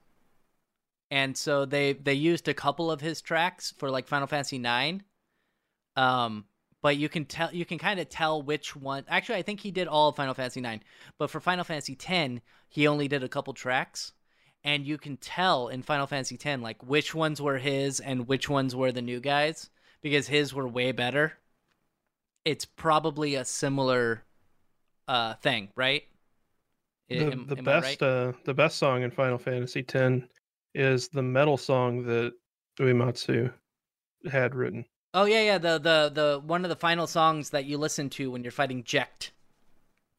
And 1.11 1.37
so 1.37 1.65
they 1.65 1.95
they 1.95 2.15
used 2.15 2.49
a 2.49 2.55
couple 2.55 2.91
of 2.91 3.01
his 3.01 3.21
tracks 3.21 3.73
for 3.79 3.91
like 3.91 4.07
Final 4.09 4.27
Fantasy 4.27 4.59
9. 4.59 5.03
Um 5.97 6.45
but 6.83 6.97
you 6.97 7.09
can 7.09 7.25
tell 7.25 7.53
you 7.53 7.65
can 7.65 7.79
kind 7.79 7.99
of 8.01 8.09
tell 8.09 8.43
which 8.43 8.77
one 8.77 9.05
actually 9.09 9.39
I 9.39 9.43
think 9.43 9.61
he 9.61 9.71
did 9.71 9.89
all 9.89 10.09
of 10.09 10.17
Final 10.17 10.35
Fantasy 10.35 10.61
9, 10.61 10.83
but 11.19 11.31
for 11.31 11.41
Final 11.41 11.65
Fantasy 11.65 11.95
10 11.95 12.43
he 12.69 12.87
only 12.87 13.09
did 13.09 13.23
a 13.23 13.29
couple 13.29 13.55
tracks 13.55 14.13
and 14.65 14.87
you 14.87 14.99
can 14.99 15.17
tell 15.17 15.69
in 15.69 15.83
Final 15.83 16.07
Fantasy 16.07 16.39
X 16.43 16.61
like 16.61 16.83
which 16.83 17.15
ones 17.15 17.41
were 17.41 17.59
his 17.59 18.01
and 18.01 18.29
which 18.29 18.49
ones 18.49 18.77
were 18.77 18.93
the 18.93 19.03
new 19.03 19.21
guys 19.21 19.71
because 20.03 20.29
his 20.29 20.53
were 20.53 20.69
way 20.69 20.93
better. 20.93 21.33
It's 22.45 22.65
probably 22.65 23.37
a 23.37 23.45
similar 23.45 24.25
uh 25.09 25.35
thing, 25.35 25.69
right? 25.77 26.03
The, 27.09 27.33
am- 27.33 27.47
the 27.47 27.59
am 27.59 27.69
I 27.69 27.73
right? 27.73 27.83
best 27.83 28.03
uh, 28.03 28.33
the 28.45 28.55
best 28.55 28.79
song 28.79 29.03
in 29.03 29.11
Final 29.11 29.39
Fantasy 29.39 29.85
X 29.89 30.25
is 30.75 31.09
the 31.09 31.23
metal 31.23 31.57
song 31.57 32.05
that 32.07 32.33
Uematsu 32.79 33.53
had 34.31 34.55
written. 34.55 34.85
Oh 35.15 35.25
yeah, 35.25 35.43
yeah, 35.43 35.59
the 35.59 35.79
the 35.79 36.11
the 36.13 36.41
one 36.45 36.65
of 36.65 36.69
the 36.71 36.77
final 36.77 37.07
songs 37.07 37.51
that 37.51 37.65
you 37.67 37.77
listen 37.79 38.09
to 38.11 38.31
when 38.31 38.43
you're 38.43 38.51
fighting 38.51 38.83
Jecht. 38.83 39.31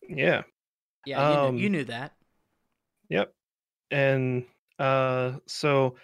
Yeah. 0.07 0.43
Yeah, 1.05 1.31
you, 1.31 1.37
Um, 1.39 1.55
knew, 1.55 1.61
you 1.63 1.69
knew 1.69 1.83
that. 1.85 2.13
Yep. 3.09 3.33
And 3.91 4.45
uh 4.79 5.33
so 5.47 5.95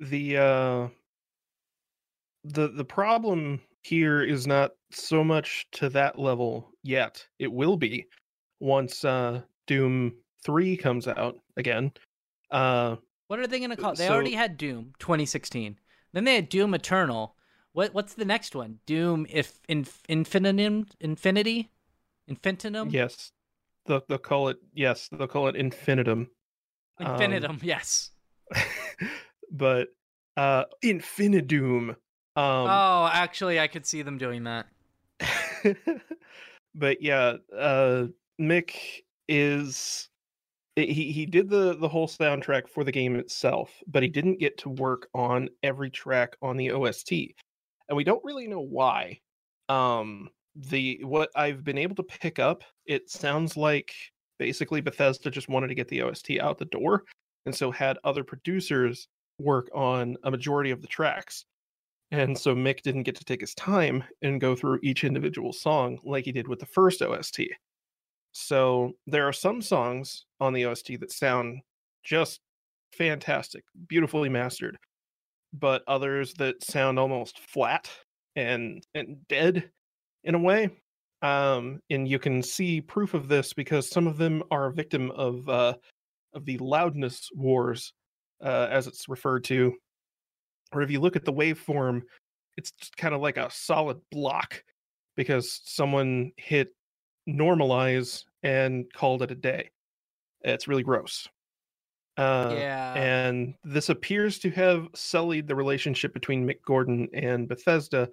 the 0.00 0.36
uh 0.38 0.88
the 2.44 2.68
the 2.68 2.84
problem 2.84 3.60
here 3.82 4.22
is 4.22 4.46
not 4.46 4.72
so 4.90 5.22
much 5.22 5.66
to 5.72 5.88
that 5.90 6.18
level 6.18 6.70
yet. 6.82 7.26
It 7.38 7.52
will 7.52 7.76
be 7.76 8.06
once 8.60 9.04
uh 9.04 9.42
Doom 9.66 10.14
3 10.44 10.76
comes 10.76 11.06
out 11.06 11.38
again. 11.56 11.92
Uh 12.50 12.96
What 13.28 13.38
are 13.38 13.46
they 13.46 13.58
going 13.58 13.70
to 13.70 13.76
call? 13.76 13.92
it? 13.92 13.98
They 13.98 14.06
so- 14.06 14.14
already 14.14 14.34
had 14.34 14.56
Doom 14.56 14.94
2016. 14.98 15.78
Then 16.12 16.24
they 16.24 16.34
had 16.34 16.48
Doom 16.48 16.74
Eternal. 16.74 17.36
What 17.72 17.94
what's 17.94 18.14
the 18.14 18.24
next 18.24 18.54
one? 18.54 18.78
Doom 18.86 19.26
if 19.28 19.60
inf, 19.68 20.02
infinitum 20.08 20.86
infinity 21.00 21.70
infinitum 22.26 22.90
yes. 22.90 23.32
They'll, 23.86 24.02
they'll 24.08 24.18
call 24.18 24.48
it 24.48 24.58
yes, 24.74 25.08
they'll 25.10 25.26
call 25.26 25.48
it 25.48 25.56
infinitum. 25.56 26.28
um, 26.98 27.12
infinitum. 27.12 27.58
yes. 27.62 28.10
but 29.50 29.88
uh 30.36 30.64
infinidoom. 30.84 31.90
Um 31.90 31.96
oh, 32.36 33.10
actually, 33.12 33.60
I 33.60 33.68
could 33.68 33.86
see 33.86 34.02
them 34.02 34.18
doing 34.18 34.44
that. 34.44 34.66
but 36.74 37.02
yeah, 37.02 37.36
uh 37.56 38.06
Mick 38.40 38.74
is 39.28 40.08
he 40.76 41.12
he 41.12 41.26
did 41.26 41.48
the 41.48 41.76
the 41.76 41.88
whole 41.88 42.08
soundtrack 42.08 42.68
for 42.68 42.84
the 42.84 42.92
game 42.92 43.16
itself, 43.16 43.70
but 43.86 44.02
he 44.02 44.08
didn't 44.08 44.40
get 44.40 44.58
to 44.58 44.68
work 44.68 45.08
on 45.14 45.48
every 45.62 45.90
track 45.90 46.36
on 46.42 46.56
the 46.56 46.70
OST. 46.70 47.12
And 47.90 47.96
we 47.96 48.04
don't 48.04 48.24
really 48.24 48.48
know 48.48 48.62
why. 48.62 49.20
Um 49.68 50.30
the 50.56 51.00
what 51.04 51.30
I've 51.36 51.62
been 51.62 51.78
able 51.78 51.96
to 51.96 52.02
pick 52.02 52.38
up, 52.38 52.64
it 52.86 53.10
sounds 53.10 53.56
like 53.56 53.92
basically 54.38 54.80
Bethesda 54.80 55.30
just 55.30 55.48
wanted 55.50 55.68
to 55.68 55.74
get 55.74 55.88
the 55.88 56.02
OST 56.02 56.38
out 56.40 56.58
the 56.58 56.64
door 56.64 57.04
and 57.46 57.54
so 57.54 57.70
had 57.70 57.98
other 58.04 58.24
producers 58.24 59.08
work 59.38 59.68
on 59.74 60.16
a 60.24 60.30
majority 60.30 60.70
of 60.70 60.82
the 60.82 60.88
tracks. 60.88 61.44
And 62.10 62.36
so 62.36 62.54
Mick 62.54 62.82
didn't 62.82 63.04
get 63.04 63.14
to 63.16 63.24
take 63.24 63.40
his 63.40 63.54
time 63.54 64.02
and 64.22 64.40
go 64.40 64.56
through 64.56 64.80
each 64.82 65.04
individual 65.04 65.52
song 65.52 65.98
like 66.04 66.24
he 66.24 66.32
did 66.32 66.48
with 66.48 66.58
the 66.58 66.66
first 66.66 67.02
OST. 67.02 67.42
So 68.32 68.92
there 69.06 69.26
are 69.26 69.32
some 69.32 69.62
songs 69.62 70.26
on 70.40 70.52
the 70.52 70.66
OST 70.66 71.00
that 71.00 71.12
sound 71.12 71.60
just 72.02 72.40
fantastic, 72.92 73.64
beautifully 73.88 74.28
mastered, 74.28 74.76
but 75.52 75.82
others 75.86 76.34
that 76.34 76.62
sound 76.62 76.98
almost 76.98 77.38
flat 77.38 77.90
and 78.36 78.86
and 78.94 79.16
dead 79.28 79.70
in 80.24 80.34
a 80.34 80.38
way. 80.38 80.70
Um, 81.22 81.80
and 81.90 82.08
you 82.08 82.18
can 82.18 82.42
see 82.42 82.80
proof 82.80 83.14
of 83.14 83.28
this 83.28 83.52
because 83.52 83.90
some 83.90 84.06
of 84.06 84.16
them 84.16 84.42
are 84.50 84.66
a 84.66 84.72
victim 84.72 85.10
of 85.12 85.48
uh, 85.48 85.74
of 86.34 86.44
the 86.44 86.58
loudness 86.58 87.28
wars, 87.34 87.92
uh, 88.42 88.68
as 88.70 88.86
it's 88.86 89.08
referred 89.08 89.44
to. 89.44 89.74
Or 90.72 90.82
if 90.82 90.90
you 90.90 91.00
look 91.00 91.16
at 91.16 91.24
the 91.24 91.32
waveform, 91.32 92.02
it's 92.56 92.72
kind 92.96 93.14
of 93.14 93.20
like 93.20 93.36
a 93.36 93.50
solid 93.50 93.98
block 94.10 94.62
because 95.16 95.60
someone 95.64 96.32
hit 96.36 96.68
normalize 97.28 98.24
and 98.42 98.86
called 98.94 99.22
it 99.22 99.30
a 99.30 99.34
day. 99.34 99.70
It's 100.42 100.68
really 100.68 100.82
gross. 100.82 101.28
Uh, 102.20 102.54
yeah. 102.54 102.94
and 102.94 103.54
this 103.64 103.88
appears 103.88 104.38
to 104.38 104.50
have 104.50 104.88
sullied 104.94 105.48
the 105.48 105.54
relationship 105.54 106.12
between 106.12 106.46
Mick 106.46 106.62
Gordon 106.66 107.08
and 107.14 107.48
Bethesda 107.48 108.08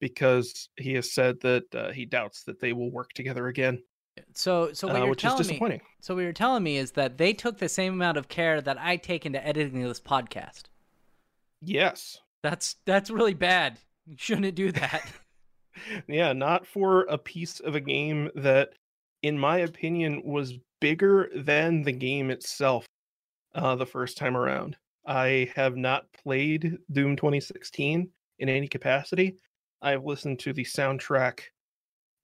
because 0.00 0.68
he 0.76 0.94
has 0.94 1.12
said 1.12 1.40
that 1.40 1.74
uh, 1.74 1.90
he 1.90 2.06
doubts 2.06 2.44
that 2.44 2.60
they 2.60 2.72
will 2.72 2.90
work 2.90 3.12
together 3.12 3.48
again, 3.48 3.82
so 4.34 4.72
so 4.72 4.86
what 4.86 4.96
uh, 4.96 4.98
you're 5.00 5.10
which 5.10 5.24
is 5.24 5.30
telling 5.30 5.38
me 5.38 5.48
disappointing. 5.48 5.80
so 6.00 6.14
what 6.14 6.22
you're 6.22 6.32
telling 6.32 6.62
me 6.62 6.76
is 6.76 6.92
that 6.92 7.18
they 7.18 7.32
took 7.32 7.58
the 7.58 7.68
same 7.68 7.94
amount 7.94 8.16
of 8.16 8.28
care 8.28 8.60
that 8.60 8.78
I 8.78 8.96
take 8.96 9.26
into 9.26 9.44
editing 9.44 9.82
this 9.82 10.00
podcast. 10.00 10.64
Yes. 11.62 12.18
That's 12.42 12.76
that's 12.86 13.10
really 13.10 13.34
bad. 13.34 13.78
You 14.06 14.16
shouldn't 14.18 14.54
do 14.54 14.72
that. 14.72 15.10
yeah, 16.08 16.32
not 16.32 16.66
for 16.66 17.02
a 17.02 17.18
piece 17.18 17.60
of 17.60 17.74
a 17.74 17.80
game 17.80 18.30
that, 18.34 18.70
in 19.22 19.38
my 19.38 19.58
opinion, 19.58 20.22
was 20.24 20.58
bigger 20.80 21.30
than 21.34 21.82
the 21.82 21.92
game 21.92 22.30
itself 22.30 22.86
uh, 23.54 23.76
the 23.76 23.86
first 23.86 24.16
time 24.16 24.36
around. 24.36 24.76
I 25.06 25.50
have 25.54 25.76
not 25.76 26.12
played 26.12 26.78
Doom 26.92 27.16
2016 27.16 28.08
in 28.38 28.48
any 28.48 28.68
capacity. 28.68 29.36
I've 29.82 30.04
listened 30.04 30.38
to 30.40 30.52
the 30.52 30.64
soundtrack 30.64 31.40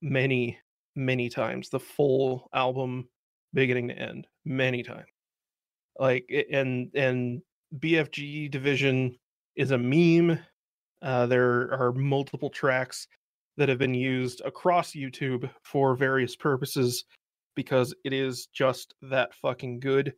many, 0.03 0.59
many 0.95 1.29
times, 1.29 1.71
the 1.71 1.81
full 1.81 2.49
album, 2.55 3.09
beginning 3.55 3.89
to 3.89 3.99
end, 3.99 4.27
many 4.45 4.83
times. 4.83 5.07
Like, 5.99 6.31
and 6.53 6.91
and 6.95 7.41
BFG 7.79 8.51
Division 8.51 9.17
is 9.57 9.71
a 9.71 9.79
meme. 9.79 10.39
Uh, 11.03 11.27
there 11.27 11.73
are 11.73 11.93
multiple 11.93 12.51
tracks 12.51 13.09
that 13.57 13.69
have 13.69 13.79
been 13.79 13.95
used 13.95 14.43
across 14.45 14.93
YouTube 14.93 15.49
for 15.63 15.97
various 15.97 16.37
purposes 16.37 17.05
because 17.55 17.95
it 18.05 18.13
is 18.13 18.47
just 18.53 18.95
that 19.03 19.35
fucking 19.35 19.81
good. 19.81 20.13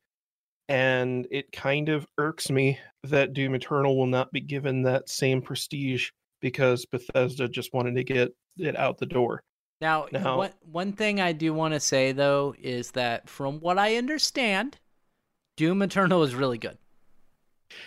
And 0.68 1.26
it 1.30 1.50
kind 1.52 1.88
of 1.88 2.06
irks 2.18 2.50
me 2.50 2.78
that 3.04 3.32
Doom 3.32 3.54
Eternal 3.54 3.96
will 3.96 4.06
not 4.06 4.30
be 4.32 4.40
given 4.40 4.82
that 4.82 5.08
same 5.08 5.40
prestige 5.40 6.10
because 6.40 6.84
Bethesda 6.86 7.48
just 7.48 7.72
wanted 7.72 7.96
to 7.96 8.04
get 8.04 8.34
it 8.58 8.76
out 8.76 8.98
the 8.98 9.06
door. 9.06 9.42
Now, 9.80 10.08
Now- 10.12 10.36
one 10.38 10.52
one 10.62 10.92
thing 10.92 11.20
I 11.20 11.32
do 11.32 11.54
want 11.54 11.74
to 11.74 11.80
say 11.80 12.12
though 12.12 12.54
is 12.58 12.90
that 12.92 13.28
from 13.28 13.60
what 13.60 13.78
I 13.78 13.96
understand, 13.96 14.78
Doom 15.56 15.82
Eternal 15.82 16.22
is 16.22 16.34
really 16.34 16.58
good. 16.58 16.78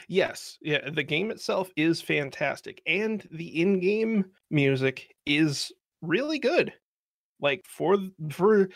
Yes, 0.08 0.58
yeah, 0.62 0.90
the 0.90 1.04
game 1.04 1.32
itself 1.32 1.72
is 1.76 2.02
fantastic, 2.02 2.82
and 2.86 3.28
the 3.32 3.62
in-game 3.62 4.26
music 4.52 5.16
is 5.26 5.72
really 6.02 6.38
good. 6.40 6.72
Like 7.40 7.66
for 7.68 7.98
for 8.30 8.70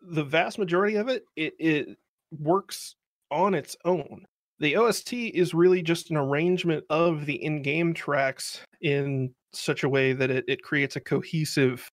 the 0.00 0.24
vast 0.24 0.58
majority 0.58 0.96
of 0.96 1.08
it, 1.08 1.24
it 1.36 1.54
it 1.58 1.98
works 2.38 2.96
on 3.30 3.54
its 3.54 3.76
own. 3.84 4.26
The 4.58 4.76
OST 4.76 5.12
is 5.34 5.54
really 5.54 5.82
just 5.82 6.10
an 6.10 6.16
arrangement 6.16 6.84
of 6.90 7.26
the 7.26 7.42
in-game 7.42 7.94
tracks 7.94 8.64
in 8.80 9.34
such 9.52 9.82
a 9.84 9.88
way 9.88 10.12
that 10.12 10.30
it, 10.30 10.44
it 10.48 10.62
creates 10.62 10.96
a 10.96 11.00
cohesive 11.00 11.88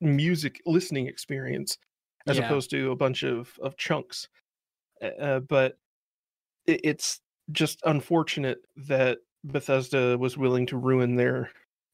music 0.00 0.60
listening 0.66 1.06
experience 1.08 1.78
as 2.28 2.38
Yeah. 2.38 2.46
opposed 2.46 2.70
to 2.70 2.90
a 2.92 2.96
bunch 2.96 3.22
of 3.24 3.58
of 3.62 3.76
chunks. 3.76 4.28
Uh, 5.02 5.06
Uh, 5.06 5.40
but 5.40 5.76
it, 6.66 6.80
it's 6.84 7.20
just 7.52 7.80
unfortunate 7.84 8.58
that 8.76 9.18
Bethesda 9.44 10.18
was 10.18 10.36
willing 10.38 10.66
to 10.66 10.76
ruin 10.76 11.16
their 11.16 11.50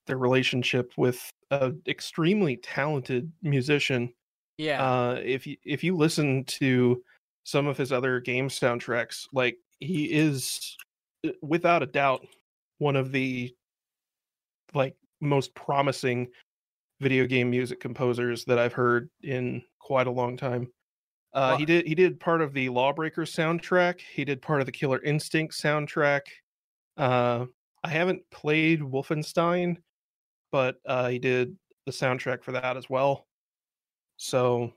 their 0.06 0.18
relationship 0.18 0.92
with 0.96 1.30
a 1.50 1.72
extremely 1.86 2.56
talented 2.58 3.32
musician 3.42 4.12
Yeah. 4.58 4.82
Uh, 4.84 5.20
if 5.24 5.46
you 5.46 5.56
if 5.64 5.84
you 5.84 5.96
listen 5.96 6.44
to 6.46 7.02
some 7.44 7.66
of 7.66 7.76
his 7.76 7.92
other 7.92 8.20
game 8.20 8.48
soundtracks, 8.48 9.26
like 9.32 9.56
he 9.78 10.04
is 10.04 10.76
uh, 11.26 11.30
without 11.42 11.82
a 11.82 11.86
doubt 11.86 12.26
one 12.78 12.96
of 12.96 13.12
the 13.12 13.54
like 14.74 14.94
most 15.20 15.54
promising 15.54 16.28
video 17.00 17.26
game 17.26 17.50
music 17.50 17.80
composers 17.80 18.44
that 18.44 18.58
I've 18.58 18.72
heard 18.72 19.10
in 19.22 19.62
quite 19.78 20.06
a 20.06 20.12
long 20.12 20.36
time. 20.36 20.70
Uh, 21.32 21.56
he 21.56 21.64
did 21.64 21.86
he 21.86 21.94
did 21.94 22.18
part 22.18 22.40
of 22.40 22.52
the 22.52 22.68
Lawbreakers 22.68 23.34
soundtrack. 23.34 24.00
He 24.00 24.24
did 24.24 24.42
part 24.42 24.60
of 24.60 24.66
the 24.66 24.72
Killer 24.72 25.00
Instinct 25.02 25.54
soundtrack. 25.54 26.22
Uh, 26.96 27.46
I 27.84 27.88
haven't 27.88 28.22
played 28.30 28.80
Wolfenstein, 28.80 29.76
but 30.50 30.76
uh, 30.86 31.08
he 31.08 31.18
did 31.18 31.56
the 31.86 31.92
soundtrack 31.92 32.42
for 32.42 32.52
that 32.52 32.76
as 32.76 32.90
well. 32.90 33.26
So, 34.16 34.72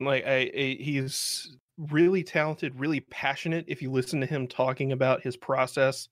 like, 0.00 0.24
I, 0.24 0.50
I 0.56 0.76
he's 0.80 1.56
really 1.78 2.22
talented, 2.22 2.78
really 2.78 3.00
passionate. 3.00 3.64
If 3.68 3.82
you 3.82 3.90
listen 3.90 4.20
to 4.20 4.26
him 4.26 4.46
talking 4.46 4.92
about 4.92 5.22
his 5.22 5.36
process, 5.36 6.08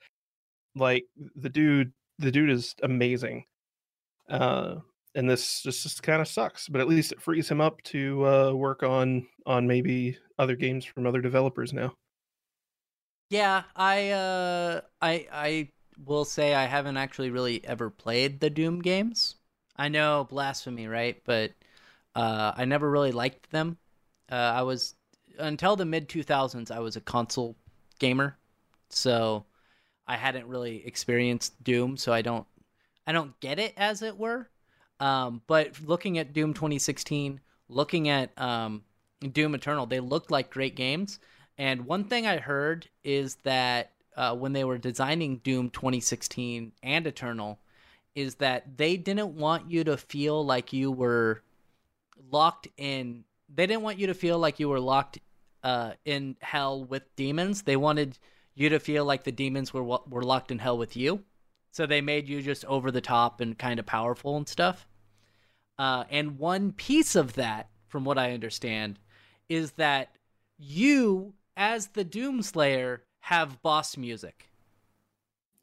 like 0.75 1.05
the 1.37 1.49
dude, 1.49 1.93
the 2.19 2.31
dude 2.31 2.51
is 2.51 2.75
amazing. 2.83 3.45
Uh, 4.29 4.77
and 5.15 5.29
this 5.29 5.63
just, 5.63 5.83
just 5.83 6.03
kind 6.03 6.23
of 6.23 6.29
sucks, 6.29 6.69
but 6.69 6.81
at 6.81 6.89
least 6.89 7.13
it 7.13 7.21
frees 7.21 7.51
him 7.51 7.61
up 7.61 7.83
to 7.83 8.27
uh, 8.27 8.53
work 8.53 8.83
on 8.83 9.27
on 9.45 9.67
maybe 9.67 10.17
other 10.39 10.57
games 10.57 10.85
from 10.85 11.07
other 11.07 11.21
developers 11.21 11.73
now. 11.73 11.95
Yeah, 13.31 13.65
I 13.75 14.11
uh 14.11 14.81
I 15.01 15.27
I 15.33 15.69
will 16.05 16.25
say 16.25 16.55
I 16.55 16.67
haven't 16.67 16.97
actually 16.99 17.31
really 17.31 17.65
ever 17.65 17.91
played 17.91 18.41
the 18.41 18.51
Doom 18.51 18.81
games. 18.81 19.37
I 19.77 19.89
know 19.89 20.25
blasphemy, 20.29 20.87
right? 20.87 21.21
But 21.25 21.53
uh 22.15 22.53
I 22.57 22.65
never 22.67 22.91
really 22.91 23.13
liked 23.13 23.51
them. 23.51 23.79
Uh 24.31 24.35
I 24.35 24.63
was 24.63 24.95
until 25.39 25.77
the 25.77 25.85
mid 25.85 26.09
2000s 26.09 26.71
I 26.71 26.81
was 26.81 26.97
a 26.97 27.01
console 27.01 27.57
gamer. 27.99 28.37
So 28.91 29.45
I 30.07 30.17
hadn't 30.17 30.47
really 30.47 30.87
experienced 30.87 31.63
Doom, 31.63 31.97
so 31.97 32.13
I 32.13 32.23
don't 32.23 32.47
I 33.07 33.13
don't 33.13 33.39
get 33.41 33.59
it 33.59 33.75
as 33.77 34.03
it 34.03 34.17
were. 34.17 34.49
Um 35.01 35.43
but 35.47 35.81
looking 35.81 36.19
at 36.19 36.33
Doom 36.33 36.55
2016, 36.55 37.41
looking 37.69 38.09
at 38.09 38.31
um 38.41 38.85
Doom 39.21 39.55
Eternal, 39.55 39.87
they 39.87 40.01
looked 40.01 40.31
like 40.31 40.51
great 40.51 40.75
games. 40.75 41.19
And 41.59 41.87
one 41.87 42.05
thing 42.05 42.27
I 42.27 42.39
heard 42.39 42.89
is 43.05 43.37
that 43.45 43.93
uh, 44.17 44.35
when 44.35 44.53
they 44.53 44.65
were 44.65 44.79
designing 44.79 45.39
Doom 45.39 45.71
2016 45.71 46.73
and 46.83 47.07
Eternal, 47.07 47.59
is 48.15 48.37
that 48.37 48.77
they 48.77 48.97
didn't 48.97 49.35
want 49.37 49.71
you 49.71 49.85
to 49.85 49.97
feel 49.97 50.45
like 50.45 50.73
you 50.73 50.91
were 50.91 51.43
locked 52.31 52.69
in. 52.77 53.25
They 53.55 53.67
didn't 53.67 53.83
want 53.83 53.99
you 53.99 54.07
to 54.09 54.15
feel 54.15 54.39
like 54.39 54.59
you 54.61 54.69
were 54.69 54.81
locked 54.81 55.19
uh, 55.63 55.93
in 56.05 56.37
hell 56.41 56.85
with 56.85 57.15
demons. 57.17 57.63
They 57.63 57.77
wanted 57.77 58.19
you 58.55 58.69
to 58.71 58.79
feel 58.79 59.05
like 59.05 59.25
the 59.25 59.33
demons 59.33 59.73
were 59.73 59.83
were 59.83 60.23
locked 60.23 60.51
in 60.51 60.59
hell 60.59 60.79
with 60.79 60.97
you. 60.97 61.25
So 61.71 61.87
they 61.87 62.01
made 62.01 62.29
you 62.29 62.43
just 62.43 62.65
over 62.67 62.91
the 62.91 63.01
top 63.01 63.41
and 63.41 63.59
kind 63.59 63.79
of 63.79 63.87
powerful 63.87 64.37
and 64.37 64.49
stuff. 64.49 64.87
Uh, 65.79 66.05
and 66.11 66.39
one 66.39 66.73
piece 66.73 67.17
of 67.17 67.35
that, 67.35 67.71
from 67.89 68.05
what 68.05 68.19
I 68.19 68.33
understand, 68.33 68.99
is 69.49 69.73
that 69.73 70.17
you, 70.59 71.35
as 71.57 71.89
the 71.89 72.05
Doomslayer, 72.05 73.01
have 73.21 73.63
boss 73.63 73.97
music. 73.97 74.51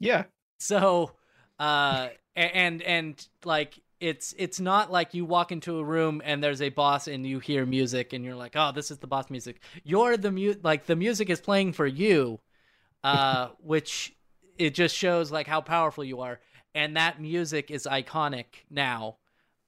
Yeah, 0.00 0.24
So, 0.60 1.12
uh, 1.58 2.08
and 2.36 2.82
and 2.82 3.28
like 3.44 3.80
it's 4.00 4.34
it's 4.38 4.58
not 4.58 4.90
like 4.90 5.14
you 5.14 5.24
walk 5.24 5.52
into 5.52 5.78
a 5.78 5.84
room 5.84 6.22
and 6.24 6.42
there's 6.42 6.62
a 6.62 6.70
boss 6.70 7.06
and 7.06 7.26
you 7.26 7.38
hear 7.38 7.66
music 7.66 8.12
and 8.12 8.24
you're 8.24 8.34
like, 8.34 8.52
oh, 8.56 8.72
this 8.72 8.90
is 8.90 8.98
the 8.98 9.06
boss 9.06 9.30
music. 9.30 9.60
You're 9.84 10.16
the 10.16 10.30
mu 10.30 10.54
like 10.62 10.86
the 10.86 10.96
music 10.96 11.28
is 11.28 11.40
playing 11.40 11.74
for 11.74 11.86
you, 11.86 12.40
uh, 13.04 13.48
which 13.60 14.16
it 14.58 14.74
just 14.74 14.96
shows 14.96 15.30
like 15.30 15.46
how 15.46 15.60
powerful 15.60 16.02
you 16.02 16.20
are. 16.20 16.40
And 16.74 16.96
that 16.96 17.20
music 17.20 17.70
is 17.70 17.86
iconic 17.90 18.46
now, 18.70 19.16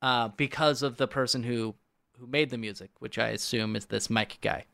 uh, 0.00 0.28
because 0.28 0.82
of 0.82 0.96
the 0.96 1.06
person 1.06 1.42
who 1.42 1.74
who 2.18 2.26
made 2.26 2.50
the 2.50 2.58
music, 2.58 2.90
which 3.00 3.18
I 3.18 3.28
assume 3.28 3.76
is 3.76 3.86
this 3.86 4.08
Mike 4.08 4.38
guy. 4.40 4.64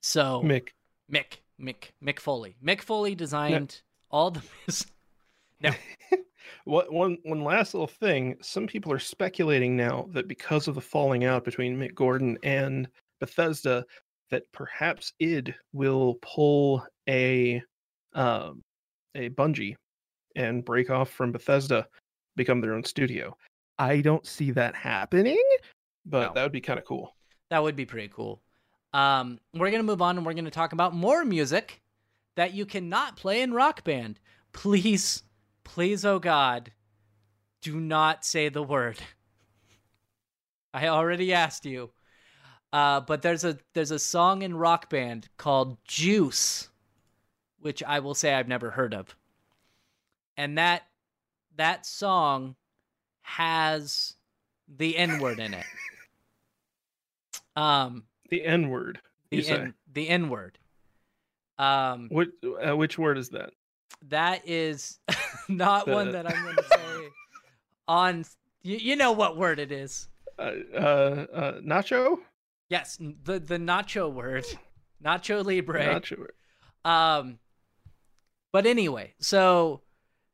So 0.00 0.42
Mick. 0.44 0.70
Mick, 1.10 1.38
Mick, 1.60 1.92
Mick 2.04 2.18
Foley. 2.18 2.56
Mick 2.64 2.82
Foley 2.82 3.14
designed 3.14 3.82
all 4.10 4.30
the 4.30 4.42
music. 4.66 4.88
What 6.64 6.92
one 6.92 7.18
one 7.24 7.42
last 7.44 7.74
little 7.74 7.86
thing? 7.86 8.36
Some 8.42 8.66
people 8.66 8.92
are 8.92 8.98
speculating 8.98 9.76
now 9.76 10.08
that 10.12 10.28
because 10.28 10.68
of 10.68 10.74
the 10.74 10.80
falling 10.80 11.24
out 11.24 11.44
between 11.44 11.78
Mick 11.78 11.94
Gordon 11.94 12.38
and 12.42 12.88
Bethesda, 13.20 13.84
that 14.30 14.44
perhaps 14.52 15.12
id 15.20 15.54
will 15.72 16.18
pull 16.22 16.84
a 17.08 17.62
um, 18.14 18.62
a 19.14 19.30
Bungie 19.30 19.76
and 20.36 20.64
break 20.64 20.90
off 20.90 21.10
from 21.10 21.32
Bethesda, 21.32 21.86
become 22.36 22.60
their 22.60 22.74
own 22.74 22.84
studio. 22.84 23.36
I 23.78 24.00
don't 24.00 24.26
see 24.26 24.50
that 24.52 24.74
happening, 24.74 25.42
but 26.06 26.28
No. 26.28 26.32
that 26.34 26.42
would 26.42 26.52
be 26.52 26.60
kind 26.60 26.78
of 26.78 26.84
cool. 26.84 27.14
That 27.50 27.62
would 27.62 27.76
be 27.76 27.86
pretty 27.86 28.08
cool. 28.08 28.40
Um, 28.92 29.38
we're 29.54 29.70
gonna 29.70 29.82
move 29.82 30.02
on 30.02 30.16
and 30.16 30.24
we're 30.26 30.34
gonna 30.34 30.50
talk 30.50 30.72
about 30.72 30.94
more 30.94 31.24
music 31.24 31.80
that 32.36 32.54
you 32.54 32.66
cannot 32.66 33.16
play 33.16 33.42
in 33.42 33.52
Rock 33.52 33.84
Band. 33.84 34.20
Please, 34.52 35.22
please, 35.68 36.04
oh 36.04 36.18
God, 36.18 36.72
do 37.60 37.78
not 37.78 38.24
say 38.24 38.48
the 38.48 38.62
word. 38.62 38.98
I 40.72 40.88
already 40.88 41.32
asked 41.32 41.66
you. 41.66 41.90
Uh, 42.72 43.00
but 43.00 43.22
there's 43.22 43.44
a 43.44 43.58
there's 43.72 43.90
a 43.90 43.98
song 43.98 44.42
in 44.42 44.54
Rock 44.54 44.90
Band 44.90 45.28
called 45.38 45.78
Juice, 45.84 46.68
which 47.60 47.82
I 47.82 48.00
will 48.00 48.14
say 48.14 48.34
I've 48.34 48.48
never 48.48 48.70
heard 48.70 48.92
of. 48.92 49.14
And 50.36 50.58
that 50.58 50.82
that 51.56 51.86
song 51.86 52.56
has 53.22 54.14
the 54.68 54.96
N 54.96 55.18
word 55.18 55.38
in 55.38 55.54
it. 55.54 55.64
Um, 57.56 58.04
The 58.28 58.44
N 58.44 58.68
word. 58.68 59.00
You 59.30 59.42
the 59.42 59.50
N, 59.50 59.74
the 59.92 60.08
N 60.08 60.28
word. 60.28 60.58
Um, 61.58 62.08
what? 62.10 62.28
Uh, 62.44 62.76
which 62.76 62.98
word 62.98 63.16
is 63.16 63.30
that? 63.30 63.50
That 64.08 64.42
is 64.46 64.98
not 65.48 65.86
one 65.88 66.12
that 66.12 66.26
I'm 66.26 66.42
going 66.42 66.56
to 66.56 66.62
say 66.64 67.08
on. 67.86 68.24
You, 68.62 68.76
you 68.76 68.96
know 68.96 69.12
what 69.12 69.36
word 69.36 69.58
it 69.58 69.72
is? 69.72 70.08
Uh, 70.38 70.52
uh, 70.74 71.26
uh, 71.32 71.60
nacho. 71.60 72.18
Yes, 72.68 72.98
the 73.00 73.38
the 73.38 73.56
nacho 73.58 74.12
word, 74.12 74.44
Nacho 75.02 75.44
Libre. 75.44 76.00
Nacho. 76.00 76.26
Um, 76.84 77.38
but 78.52 78.66
anyway, 78.66 79.14
so 79.18 79.82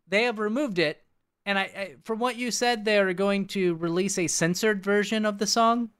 they 0.08 0.24
have 0.24 0.38
removed 0.38 0.78
it, 0.78 1.02
and 1.46 1.58
I, 1.58 1.62
I 1.62 1.94
from 2.04 2.18
what 2.18 2.36
you 2.36 2.50
said, 2.50 2.84
they 2.84 2.98
are 2.98 3.12
going 3.12 3.46
to 3.48 3.74
release 3.76 4.18
a 4.18 4.26
censored 4.26 4.82
version 4.82 5.24
of 5.24 5.38
the 5.38 5.46
song 5.46 5.90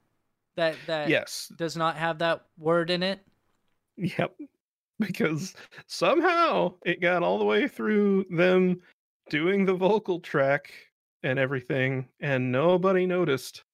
that 0.57 0.77
that 0.87 1.09
Yes. 1.09 1.53
does 1.57 1.77
not 1.77 1.97
have 1.97 2.19
that 2.19 2.45
word 2.59 2.91
in 2.91 3.03
it. 3.03 3.21
Yep. 3.97 4.35
Because 5.01 5.55
somehow 5.87 6.75
it 6.85 7.01
got 7.01 7.23
all 7.23 7.39
the 7.39 7.45
way 7.45 7.67
through 7.67 8.27
them 8.31 8.81
doing 9.29 9.65
the 9.65 9.75
vocal 9.75 10.21
track 10.21 10.73
and 11.23 11.39
everything, 11.39 12.07
and 12.21 12.53
nobody 12.53 13.07
noticed. 13.07 13.65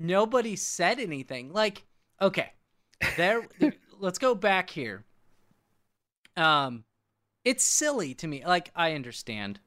Nobody 0.00 0.56
said 0.56 0.98
anything. 0.98 1.52
Like, 1.52 1.84
okay, 2.20 2.52
there. 3.16 3.46
let's 4.00 4.18
go 4.18 4.34
back 4.34 4.70
here. 4.70 5.04
Um, 6.36 6.84
it's 7.44 7.64
silly 7.64 8.14
to 8.14 8.26
me. 8.26 8.44
Like, 8.44 8.70
I 8.74 8.94
understand. 8.94 9.60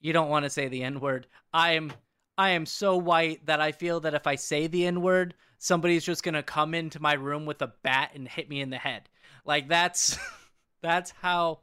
You 0.00 0.12
don't 0.12 0.28
want 0.28 0.44
to 0.44 0.50
say 0.50 0.68
the 0.68 0.82
N 0.82 1.00
word. 1.00 1.26
I 1.52 1.72
am. 1.72 1.92
I 2.38 2.50
am 2.50 2.66
so 2.66 2.96
white 2.96 3.46
that 3.46 3.62
I 3.62 3.72
feel 3.72 4.00
that 4.00 4.12
if 4.12 4.26
I 4.26 4.34
say 4.34 4.66
the 4.66 4.86
N 4.86 5.00
word, 5.00 5.34
somebody's 5.58 6.04
just 6.04 6.22
gonna 6.22 6.42
come 6.42 6.74
into 6.74 7.00
my 7.00 7.14
room 7.14 7.46
with 7.46 7.62
a 7.62 7.72
bat 7.82 8.12
and 8.14 8.28
hit 8.28 8.48
me 8.48 8.60
in 8.60 8.70
the 8.70 8.76
head. 8.76 9.08
Like 9.46 9.68
that's 9.68 10.18
that's 10.82 11.12
how 11.22 11.60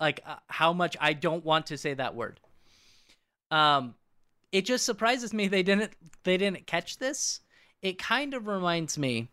like 0.00 0.20
uh, 0.26 0.36
how 0.46 0.72
much 0.72 0.96
I 1.00 1.12
don't 1.12 1.44
want 1.44 1.66
to 1.66 1.78
say 1.78 1.94
that 1.94 2.14
word. 2.14 2.40
Um 3.50 3.94
it 4.52 4.64
just 4.64 4.84
surprises 4.84 5.32
me 5.32 5.48
they 5.48 5.62
didn't 5.62 5.92
they 6.24 6.36
didn't 6.36 6.66
catch 6.66 6.98
this. 6.98 7.40
It 7.82 7.98
kind 7.98 8.34
of 8.34 8.46
reminds 8.46 8.98
me 8.98 9.28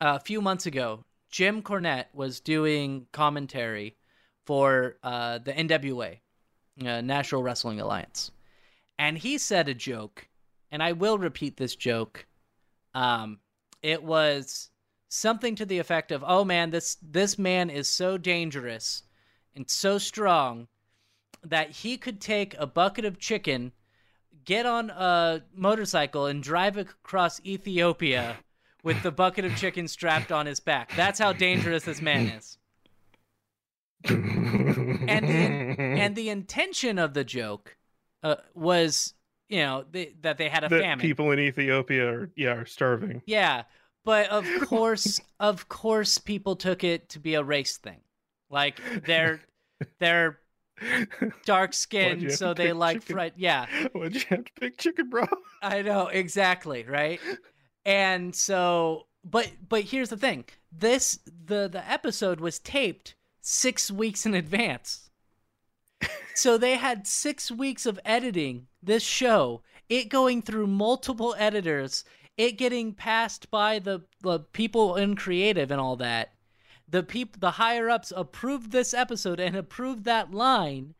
uh, 0.00 0.18
a 0.20 0.24
few 0.24 0.40
months 0.40 0.66
ago, 0.66 1.04
Jim 1.30 1.62
Cornette 1.62 2.06
was 2.12 2.40
doing 2.40 3.06
commentary 3.12 3.96
for 4.44 4.96
uh, 5.02 5.38
the 5.38 5.52
NWA, 5.52 6.18
uh, 6.84 7.00
National 7.00 7.42
Wrestling 7.42 7.80
Alliance, 7.80 8.30
and 8.98 9.16
he 9.16 9.38
said 9.38 9.68
a 9.68 9.74
joke, 9.74 10.28
and 10.70 10.82
I 10.82 10.92
will 10.92 11.18
repeat 11.18 11.56
this 11.56 11.74
joke. 11.74 12.26
Um, 12.94 13.38
it 13.82 14.02
was 14.02 14.70
something 15.08 15.54
to 15.56 15.66
the 15.66 15.78
effect 15.78 16.12
of, 16.12 16.24
"Oh 16.26 16.44
man, 16.44 16.70
this 16.70 16.96
this 17.02 17.38
man 17.38 17.70
is 17.70 17.88
so 17.88 18.18
dangerous 18.18 19.02
and 19.54 19.68
so 19.70 19.98
strong 19.98 20.68
that 21.42 21.70
he 21.70 21.96
could 21.96 22.20
take 22.20 22.54
a 22.58 22.66
bucket 22.66 23.04
of 23.04 23.18
chicken, 23.18 23.72
get 24.44 24.66
on 24.66 24.90
a 24.90 25.42
motorcycle 25.54 26.26
and 26.26 26.42
drive 26.42 26.76
across 26.76 27.40
Ethiopia 27.44 28.36
with 28.82 29.02
the 29.02 29.10
bucket 29.10 29.44
of 29.44 29.56
chicken 29.56 29.88
strapped 29.88 30.30
on 30.30 30.46
his 30.46 30.60
back. 30.60 30.94
That's 30.96 31.18
how 31.18 31.32
dangerous 31.32 31.84
this 31.84 32.00
man 32.00 32.28
is. 32.28 32.58
And 34.08 35.28
the, 35.28 35.32
and 35.32 36.14
the 36.16 36.28
intention 36.28 36.98
of 36.98 37.14
the 37.14 37.24
joke 37.24 37.76
uh, 38.22 38.36
was, 38.54 39.14
you 39.48 39.58
know, 39.58 39.84
the, 39.90 40.12
that 40.22 40.38
they 40.38 40.48
had 40.48 40.64
a 40.64 40.68
that 40.68 40.80
famine. 40.80 41.00
people 41.00 41.30
in 41.32 41.38
Ethiopia 41.38 42.08
are 42.12 42.30
yeah 42.36 42.50
are 42.50 42.66
starving. 42.66 43.22
Yeah, 43.26 43.64
but 44.06 44.30
of 44.30 44.46
course, 44.62 45.20
of 45.38 45.68
course, 45.68 46.16
people 46.16 46.56
took 46.56 46.84
it 46.84 47.10
to 47.10 47.18
be 47.18 47.34
a 47.34 47.42
race 47.42 47.76
thing. 47.76 48.00
Like 48.48 48.80
they're 49.04 49.40
they're 49.98 50.38
dark 51.44 51.74
skinned, 51.74 52.32
so 52.32 52.54
they 52.54 52.72
like 52.72 53.00
chicken? 53.00 53.16
fried. 53.16 53.32
Yeah, 53.36 53.66
Why'd 53.92 54.14
you 54.14 54.22
have 54.30 54.44
to 54.44 54.52
pick 54.58 54.78
chicken, 54.78 55.10
bro? 55.10 55.26
I 55.60 55.82
know 55.82 56.06
exactly, 56.06 56.84
right? 56.84 57.20
And 57.84 58.34
so, 58.34 59.08
but 59.24 59.50
but 59.68 59.82
here's 59.82 60.08
the 60.08 60.16
thing: 60.16 60.44
this 60.70 61.18
the 61.26 61.68
the 61.68 61.86
episode 61.90 62.40
was 62.40 62.60
taped 62.60 63.16
six 63.42 63.90
weeks 63.90 64.24
in 64.24 64.34
advance. 64.34 65.10
So 66.34 66.58
they 66.58 66.76
had 66.76 67.06
six 67.06 67.50
weeks 67.50 67.86
of 67.86 67.98
editing 68.04 68.66
this 68.82 69.02
show, 69.02 69.62
it 69.88 70.10
going 70.10 70.42
through 70.42 70.66
multiple 70.66 71.34
editors, 71.38 72.04
it 72.36 72.58
getting 72.58 72.92
passed 72.92 73.50
by 73.50 73.78
the, 73.78 74.02
the 74.22 74.40
people 74.40 74.96
in 74.96 75.16
creative 75.16 75.70
and 75.70 75.80
all 75.80 75.96
that. 75.96 76.32
The 76.88 77.02
peop- 77.02 77.40
the 77.40 77.52
higher 77.52 77.90
ups 77.90 78.12
approved 78.14 78.70
this 78.70 78.94
episode 78.94 79.40
and 79.40 79.56
approved 79.56 80.04
that 80.04 80.32
line, 80.32 80.94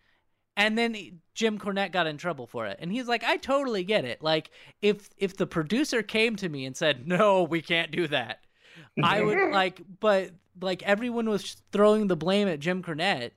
and 0.57 0.76
then 0.76 1.20
Jim 1.34 1.59
Cornette 1.59 1.93
got 1.93 2.09
in 2.09 2.16
trouble 2.16 2.47
for 2.47 2.66
it. 2.66 2.78
And 2.80 2.91
he's 2.91 3.07
like, 3.07 3.22
I 3.22 3.37
totally 3.37 3.84
get 3.84 4.05
it. 4.05 4.20
Like 4.20 4.51
if 4.82 5.11
if 5.16 5.37
the 5.37 5.47
producer 5.47 6.03
came 6.03 6.34
to 6.37 6.49
me 6.49 6.64
and 6.64 6.76
said, 6.76 7.07
"No, 7.07 7.45
we 7.45 7.62
can't 7.62 7.93
do 7.93 8.09
that." 8.09 8.41
I 9.01 9.22
would 9.22 9.39
like 9.53 9.80
but 10.01 10.30
like 10.61 10.82
everyone 10.82 11.28
was 11.28 11.57
throwing 11.70 12.09
the 12.09 12.16
blame 12.16 12.49
at 12.49 12.59
Jim 12.59 12.82
Cornette, 12.82 13.32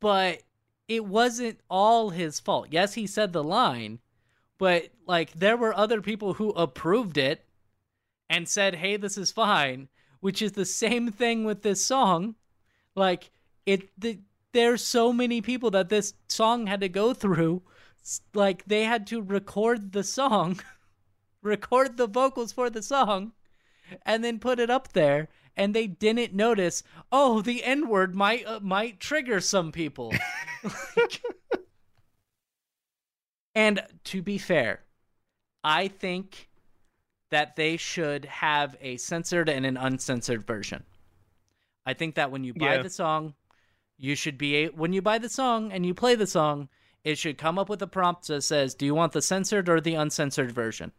but 0.00 0.42
it 0.88 1.04
wasn't 1.04 1.58
all 1.68 2.10
his 2.10 2.38
fault. 2.38 2.68
Yes, 2.70 2.94
he 2.94 3.06
said 3.06 3.32
the 3.32 3.42
line, 3.42 3.98
but 4.58 4.88
like 5.06 5.32
there 5.32 5.56
were 5.56 5.74
other 5.74 6.00
people 6.00 6.34
who 6.34 6.50
approved 6.50 7.18
it 7.18 7.44
and 8.28 8.48
said, 8.48 8.76
"Hey, 8.76 8.96
this 8.96 9.16
is 9.16 9.30
fine," 9.32 9.88
which 10.20 10.42
is 10.42 10.52
the 10.52 10.64
same 10.64 11.10
thing 11.12 11.44
with 11.44 11.62
this 11.62 11.84
song. 11.84 12.36
Like 12.94 13.30
it 13.66 13.88
the, 13.98 14.20
there's 14.52 14.82
so 14.82 15.12
many 15.12 15.40
people 15.40 15.70
that 15.72 15.88
this 15.88 16.14
song 16.28 16.66
had 16.66 16.80
to 16.80 16.88
go 16.88 17.12
through 17.14 17.62
like 18.34 18.64
they 18.66 18.84
had 18.84 19.06
to 19.08 19.20
record 19.20 19.92
the 19.92 20.04
song, 20.04 20.60
record 21.42 21.96
the 21.96 22.06
vocals 22.06 22.52
for 22.52 22.70
the 22.70 22.82
song 22.82 23.32
and 24.04 24.24
then 24.24 24.38
put 24.38 24.58
it 24.58 24.70
up 24.70 24.92
there 24.92 25.28
and 25.56 25.74
they 25.74 25.86
didn't 25.86 26.34
notice 26.34 26.82
oh 27.12 27.40
the 27.40 27.62
n 27.64 27.88
word 27.88 28.14
might 28.14 28.46
uh, 28.46 28.60
might 28.60 29.00
trigger 29.00 29.40
some 29.40 29.72
people 29.72 30.12
Like- 30.96 31.22
and 33.56 33.80
to 34.04 34.22
be 34.22 34.38
fair 34.38 34.80
i 35.64 35.88
think 35.88 36.48
that 37.30 37.56
they 37.56 37.76
should 37.76 38.24
have 38.26 38.76
a 38.80 38.96
censored 38.98 39.48
and 39.48 39.66
an 39.66 39.76
uncensored 39.76 40.46
version 40.46 40.84
i 41.84 41.92
think 41.94 42.14
that 42.14 42.30
when 42.30 42.44
you 42.44 42.54
buy 42.54 42.74
Yeah. 42.76 42.82
the 42.82 42.90
song 42.90 43.34
you 43.98 44.14
should 44.14 44.36
be 44.38 44.56
a- 44.64 44.68
when 44.68 44.92
you 44.92 45.02
buy 45.02 45.18
the 45.18 45.28
song 45.28 45.72
and 45.72 45.84
you 45.86 45.94
play 45.94 46.14
the 46.14 46.26
song 46.26 46.68
it 47.02 47.16
should 47.18 47.38
come 47.38 47.58
up 47.58 47.68
with 47.68 47.80
a 47.82 47.86
prompt 47.86 48.26
that 48.28 48.42
says 48.42 48.74
do 48.74 48.84
you 48.86 48.94
want 48.94 49.12
the 49.12 49.22
censored 49.22 49.68
or 49.68 49.80
the 49.80 49.94
uncensored 49.94 50.52
version 50.52 50.92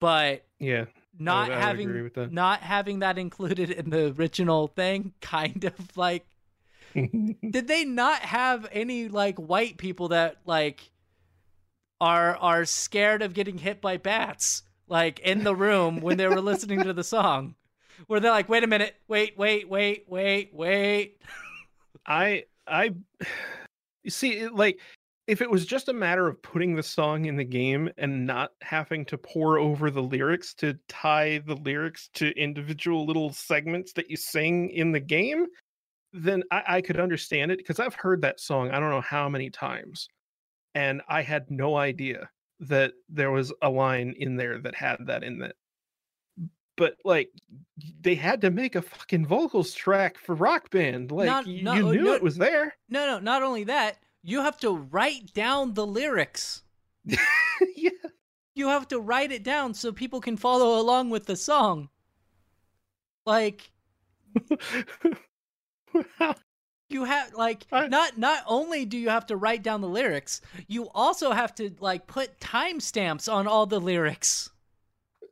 but 0.00 0.44
Yeah. 0.58 0.86
not 1.18 1.48
would 1.48 1.58
having 1.58 1.88
agree 1.88 2.02
with 2.02 2.14
that. 2.14 2.32
not 2.32 2.60
having 2.60 3.00
that 3.00 3.18
included 3.18 3.70
in 3.70 3.90
the 3.90 4.12
original 4.18 4.68
thing 4.68 5.12
kind 5.20 5.64
of 5.64 5.96
like 5.96 6.24
did 6.94 7.66
they 7.68 7.84
not 7.84 8.20
have 8.20 8.68
any 8.72 9.08
like 9.08 9.36
white 9.38 9.78
people 9.78 10.08
that 10.08 10.36
like 10.44 10.90
are 12.02 12.36
are 12.38 12.64
scared 12.64 13.22
of 13.22 13.32
getting 13.32 13.56
hit 13.56 13.80
by 13.80 13.96
bats 13.96 14.64
like 14.88 15.20
in 15.20 15.44
the 15.44 15.54
room 15.54 16.00
when 16.00 16.16
they 16.16 16.26
were 16.26 16.40
listening 16.40 16.82
to 16.82 16.92
the 16.92 17.04
song. 17.04 17.54
Where 18.08 18.18
they're 18.18 18.32
like 18.32 18.48
wait 18.48 18.64
a 18.64 18.66
minute. 18.66 18.96
Wait 19.06 19.38
wait 19.38 19.68
wait 19.68 20.04
wait 20.08 20.50
wait. 20.52 21.22
I 22.04 22.44
I 22.66 22.94
you 24.02 24.10
see 24.10 24.48
like 24.48 24.80
if 25.28 25.40
it 25.40 25.48
was 25.48 25.64
just 25.64 25.88
a 25.88 25.92
matter 25.92 26.26
of 26.26 26.42
putting 26.42 26.74
the 26.74 26.82
song 26.82 27.26
in 27.26 27.36
the 27.36 27.44
game 27.44 27.88
and 27.96 28.26
not 28.26 28.50
having 28.62 29.04
to 29.04 29.16
pour 29.16 29.58
over 29.58 29.88
the 29.88 30.02
lyrics 30.02 30.54
to 30.54 30.76
tie 30.88 31.38
the 31.46 31.54
lyrics 31.54 32.10
to 32.14 32.36
individual 32.36 33.06
little 33.06 33.32
segments 33.32 33.92
that 33.92 34.10
you 34.10 34.16
sing 34.16 34.70
in 34.70 34.90
the 34.90 34.98
game, 34.98 35.46
then 36.12 36.42
I, 36.50 36.62
I 36.66 36.80
could 36.80 36.98
understand 36.98 37.52
it 37.52 37.58
because 37.58 37.78
I've 37.78 37.94
heard 37.94 38.22
that 38.22 38.40
song 38.40 38.72
I 38.72 38.80
don't 38.80 38.90
know 38.90 39.00
how 39.00 39.28
many 39.28 39.50
times, 39.50 40.08
and 40.74 41.02
I 41.08 41.22
had 41.22 41.50
no 41.50 41.76
idea 41.76 42.28
that 42.60 42.92
there 43.08 43.30
was 43.30 43.52
a 43.62 43.68
line 43.68 44.14
in 44.18 44.36
there 44.36 44.58
that 44.60 44.74
had 44.74 44.98
that 45.06 45.22
in 45.24 45.42
it. 45.42 45.56
But 46.76 46.96
like, 47.04 47.30
they 48.00 48.14
had 48.14 48.40
to 48.42 48.50
make 48.50 48.74
a 48.76 48.82
fucking 48.82 49.26
vocals 49.26 49.74
track 49.74 50.16
for 50.18 50.34
Rock 50.34 50.70
Band. 50.70 51.10
Like, 51.12 51.26
Not- 51.26 51.46
you 51.46 51.62
knew 51.62 52.02
no- 52.04 52.12
it 52.14 52.22
was 52.22 52.36
there. 52.36 52.74
no 52.88 53.06
no 53.06 53.18
not 53.18 53.42
only 53.42 53.64
that 53.64 53.98
you 54.22 54.40
have 54.40 54.56
to 54.58 54.76
write 54.76 55.32
down 55.34 55.74
the 55.74 55.86
lyrics 55.86 56.62
yeah. 57.76 57.90
you 58.54 58.68
have 58.68 58.86
to 58.88 59.00
write 59.00 59.32
it 59.32 59.42
down 59.42 59.74
so 59.74 59.90
people 59.92 60.20
can 60.20 60.36
follow 60.36 60.80
along 60.80 61.10
with 61.10 61.26
the 61.26 61.34
song 61.36 61.88
like 63.26 63.70
How- 66.18 66.34
you 66.92 67.04
have 67.04 67.34
like 67.34 67.66
I- 67.72 67.88
not 67.88 68.18
not 68.18 68.44
only 68.46 68.84
do 68.84 68.98
you 68.98 69.08
have 69.08 69.26
to 69.26 69.36
write 69.36 69.62
down 69.62 69.80
the 69.80 69.88
lyrics 69.88 70.40
you 70.68 70.88
also 70.90 71.32
have 71.32 71.54
to 71.56 71.70
like 71.80 72.06
put 72.06 72.38
timestamps 72.40 73.32
on 73.32 73.46
all 73.46 73.66
the 73.66 73.80
lyrics 73.80 74.50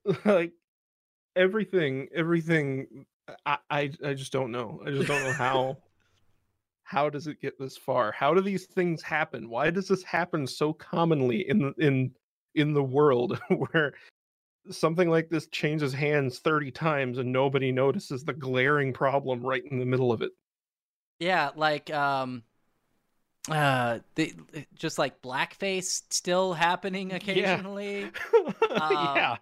like 0.25 0.53
everything, 1.37 2.09
everything. 2.15 3.07
I, 3.47 3.59
I, 3.71 3.91
I 4.05 4.15
just 4.15 4.33
don't 4.33 4.51
know. 4.51 4.83
I 4.85 4.91
just 4.91 5.09
don't 5.09 5.23
know 5.23 5.33
how. 5.33 5.77
how 6.85 7.09
does 7.09 7.29
it 7.29 7.41
get 7.41 7.57
this 7.59 7.77
far? 7.77 8.11
How 8.11 8.35
do 8.35 8.41
these 8.41 8.67
things 8.67 9.01
happen? 9.01 9.49
Why 9.49 9.71
does 9.71 9.87
this 9.87 10.03
happen 10.03 10.47
so 10.47 10.73
commonly 10.73 11.49
in 11.49 11.73
in 11.79 12.11
in 12.57 12.75
the 12.75 12.83
world 12.83 13.41
where 13.71 13.95
something 14.71 15.09
like 15.09 15.29
this 15.29 15.47
changes 15.49 15.93
hands 15.93 16.41
30 16.41 16.73
times 16.73 17.19
and 17.19 17.33
nobody 17.33 17.71
notices 17.71 18.25
the 18.25 18.33
glaring 18.33 18.93
problem 18.93 19.41
right 19.41 19.63
in 19.71 19.79
the 19.79 19.87
middle 19.87 20.11
of 20.11 20.21
it? 20.21 20.33
Yeah 21.21 21.51
like 21.55 21.91
um 21.93 22.43
uh 23.51 24.01
the, 24.17 24.35
just 24.75 24.99
like 24.99 25.23
blackface 25.23 26.03
still 26.11 26.53
happening 26.53 27.13
occasionally. 27.13 28.11
Yeah. 28.71 29.37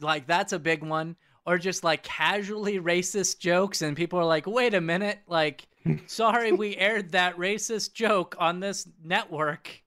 like 0.00 0.26
that's 0.26 0.52
a 0.52 0.58
big 0.58 0.82
one. 0.82 1.16
Or 1.44 1.58
just 1.58 1.84
like 1.84 2.02
casually 2.02 2.80
racist 2.80 3.38
jokes 3.38 3.82
and 3.82 3.96
people 3.96 4.18
are 4.18 4.24
like 4.24 4.46
wait 4.46 4.74
a 4.74 4.80
minute 4.80 5.18
like 5.28 5.66
sorry 6.06 6.50
we 6.52 6.76
aired 6.76 7.12
that 7.12 7.36
racist 7.36 7.92
joke 7.94 8.34
on 8.38 8.60
this 8.60 8.88
network. 9.04 9.82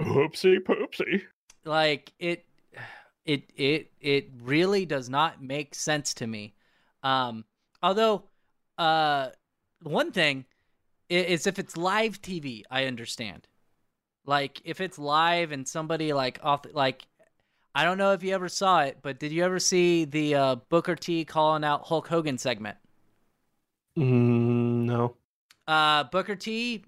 Oopsie 0.00 0.58
poopsie. 0.60 1.22
like 1.64 2.12
it 2.18 2.44
it 3.24 3.44
it 3.56 3.90
it 4.00 4.30
really 4.42 4.84
does 4.86 5.08
not 5.08 5.42
make 5.42 5.74
sense 5.74 6.14
to 6.14 6.26
me. 6.26 6.54
Um 7.02 7.44
although 7.82 8.24
uh 8.78 9.28
one 9.82 10.12
thing 10.12 10.44
is 11.08 11.46
if 11.46 11.58
it's 11.58 11.76
live 11.76 12.20
tv 12.22 12.62
i 12.70 12.86
understand. 12.86 13.46
Like 14.26 14.60
if 14.64 14.80
it's 14.80 14.98
live 14.98 15.50
and 15.50 15.66
somebody 15.66 16.12
like 16.12 16.38
off 16.42 16.64
like 16.72 17.06
i 17.74 17.84
don't 17.84 17.98
know 17.98 18.12
if 18.12 18.22
you 18.22 18.34
ever 18.34 18.48
saw 18.48 18.80
it 18.82 18.98
but 19.02 19.18
did 19.18 19.32
you 19.32 19.44
ever 19.44 19.58
see 19.58 20.04
the 20.04 20.34
uh 20.34 20.54
booker 20.68 20.94
t 20.94 21.24
calling 21.24 21.64
out 21.64 21.86
hulk 21.86 22.06
hogan 22.06 22.38
segment? 22.38 22.76
Mm, 23.96 24.84
no. 24.84 25.16
uh 25.66 26.04
booker 26.04 26.36
t 26.36 26.84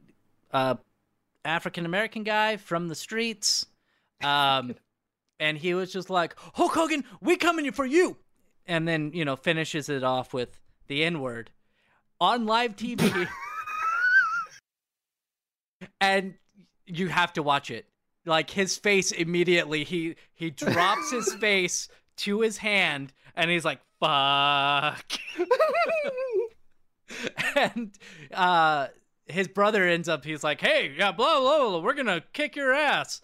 uh 0.53 0.76
african 1.45 1.84
american 1.86 2.22
guy 2.22 2.57
from 2.59 2.88
the 2.88 2.95
streets 2.95 3.66
um 4.22 4.74
and 5.40 5.59
he 5.59 5.74
was 5.74 5.93
just 5.93 6.11
like 6.11 6.36
hulk 6.55 6.72
hogan 6.72 7.05
we 7.20 7.36
coming 7.36 7.72
for 7.72 7.86
you! 7.86 8.16
And 8.66 8.86
then 8.86 9.11
you 9.14 9.24
know 9.24 9.34
finishes 9.34 9.88
it 9.88 10.05
off 10.05 10.32
with 10.32 10.61
the 10.86 11.03
n 11.03 11.20
word 11.20 11.51
on 12.22 12.46
live 12.46 12.76
tv 12.76 13.26
and 16.00 16.34
you 16.86 17.08
have 17.08 17.32
to 17.32 17.42
watch 17.42 17.70
it. 17.70 17.86
Like 18.24 18.48
his 18.50 18.76
face 18.76 19.10
immediately 19.10 19.82
he 19.82 20.14
he 20.34 20.50
drops 20.50 21.10
his 21.10 21.34
face 21.40 21.88
to 22.18 22.40
his 22.40 22.58
hand 22.58 23.12
and 23.34 23.50
he's 23.50 23.64
like 23.64 23.80
fuck. 24.00 25.12
And 27.56 27.92
uh 28.32 28.86
his 29.26 29.48
brother 29.48 29.86
ends 29.86 30.08
up 30.08 30.24
he's 30.24 30.44
like, 30.44 30.60
"Hey, 30.60 30.94
yeah, 30.96 31.12
blah 31.12 31.40
blah 31.40 31.68
blah, 31.70 31.78
we're 31.80 31.94
gonna 31.94 32.22
kick 32.32 32.56
your 32.56 32.72
ass," 32.72 33.20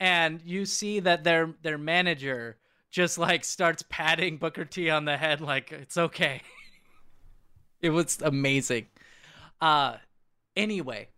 and 0.00 0.40
you 0.42 0.64
see 0.66 1.00
that 1.00 1.22
their 1.22 1.54
their 1.62 1.78
manager 1.78 2.56
just 2.90 3.16
like 3.16 3.44
starts 3.44 3.84
patting 3.88 4.38
Booker 4.38 4.64
T 4.64 4.90
on 4.90 5.04
the 5.04 5.16
head, 5.16 5.40
like 5.40 5.70
it's 5.70 5.96
okay. 5.96 6.42
It 7.80 7.90
was 7.90 8.20
amazing. 8.22 8.86
Uh, 9.60 9.96
anyway, 10.56 11.08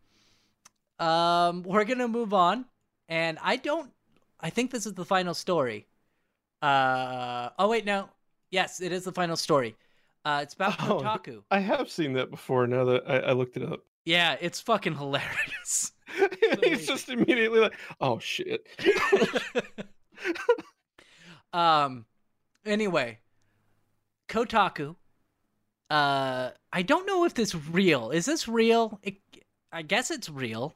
um, 0.98 1.62
we're 1.62 1.84
gonna 1.84 2.08
move 2.08 2.34
on, 2.34 2.66
and 3.08 3.38
I 3.42 3.56
don't. 3.56 3.90
I 4.40 4.50
think 4.50 4.70
this 4.70 4.86
is 4.86 4.94
the 4.94 5.04
final 5.04 5.34
story. 5.34 5.86
Uh, 6.62 7.50
oh 7.58 7.68
wait, 7.68 7.84
no. 7.84 8.08
Yes, 8.50 8.80
it 8.80 8.92
is 8.92 9.04
the 9.04 9.12
final 9.12 9.36
story. 9.36 9.76
Uh, 10.24 10.40
it's 10.42 10.54
about 10.54 10.76
Oh, 10.82 11.00
Kotaku. 11.00 11.42
I 11.50 11.60
have 11.60 11.90
seen 11.90 12.12
that 12.14 12.30
before. 12.30 12.66
Now 12.66 12.84
that 12.84 13.02
I, 13.06 13.18
I 13.18 13.32
looked 13.32 13.56
it 13.56 13.62
up, 13.62 13.80
Yeah, 14.04 14.36
it's 14.40 14.60
fucking 14.60 14.96
hilarious. 14.96 15.92
he's 16.64 16.86
just 16.86 17.08
immediately 17.08 17.60
like, 17.60 17.74
"Oh 18.00 18.18
shit." 18.18 18.66
um, 21.52 22.04
anyway, 22.66 23.18
Kotaku. 24.28 24.96
Uh, 25.90 26.50
I 26.72 26.82
don't 26.82 27.06
know 27.06 27.24
if 27.24 27.34
this 27.34 27.54
real. 27.54 28.10
Is 28.10 28.24
this 28.24 28.46
real? 28.46 29.00
It, 29.02 29.16
I 29.72 29.82
guess 29.82 30.10
it's 30.10 30.30
real. 30.30 30.74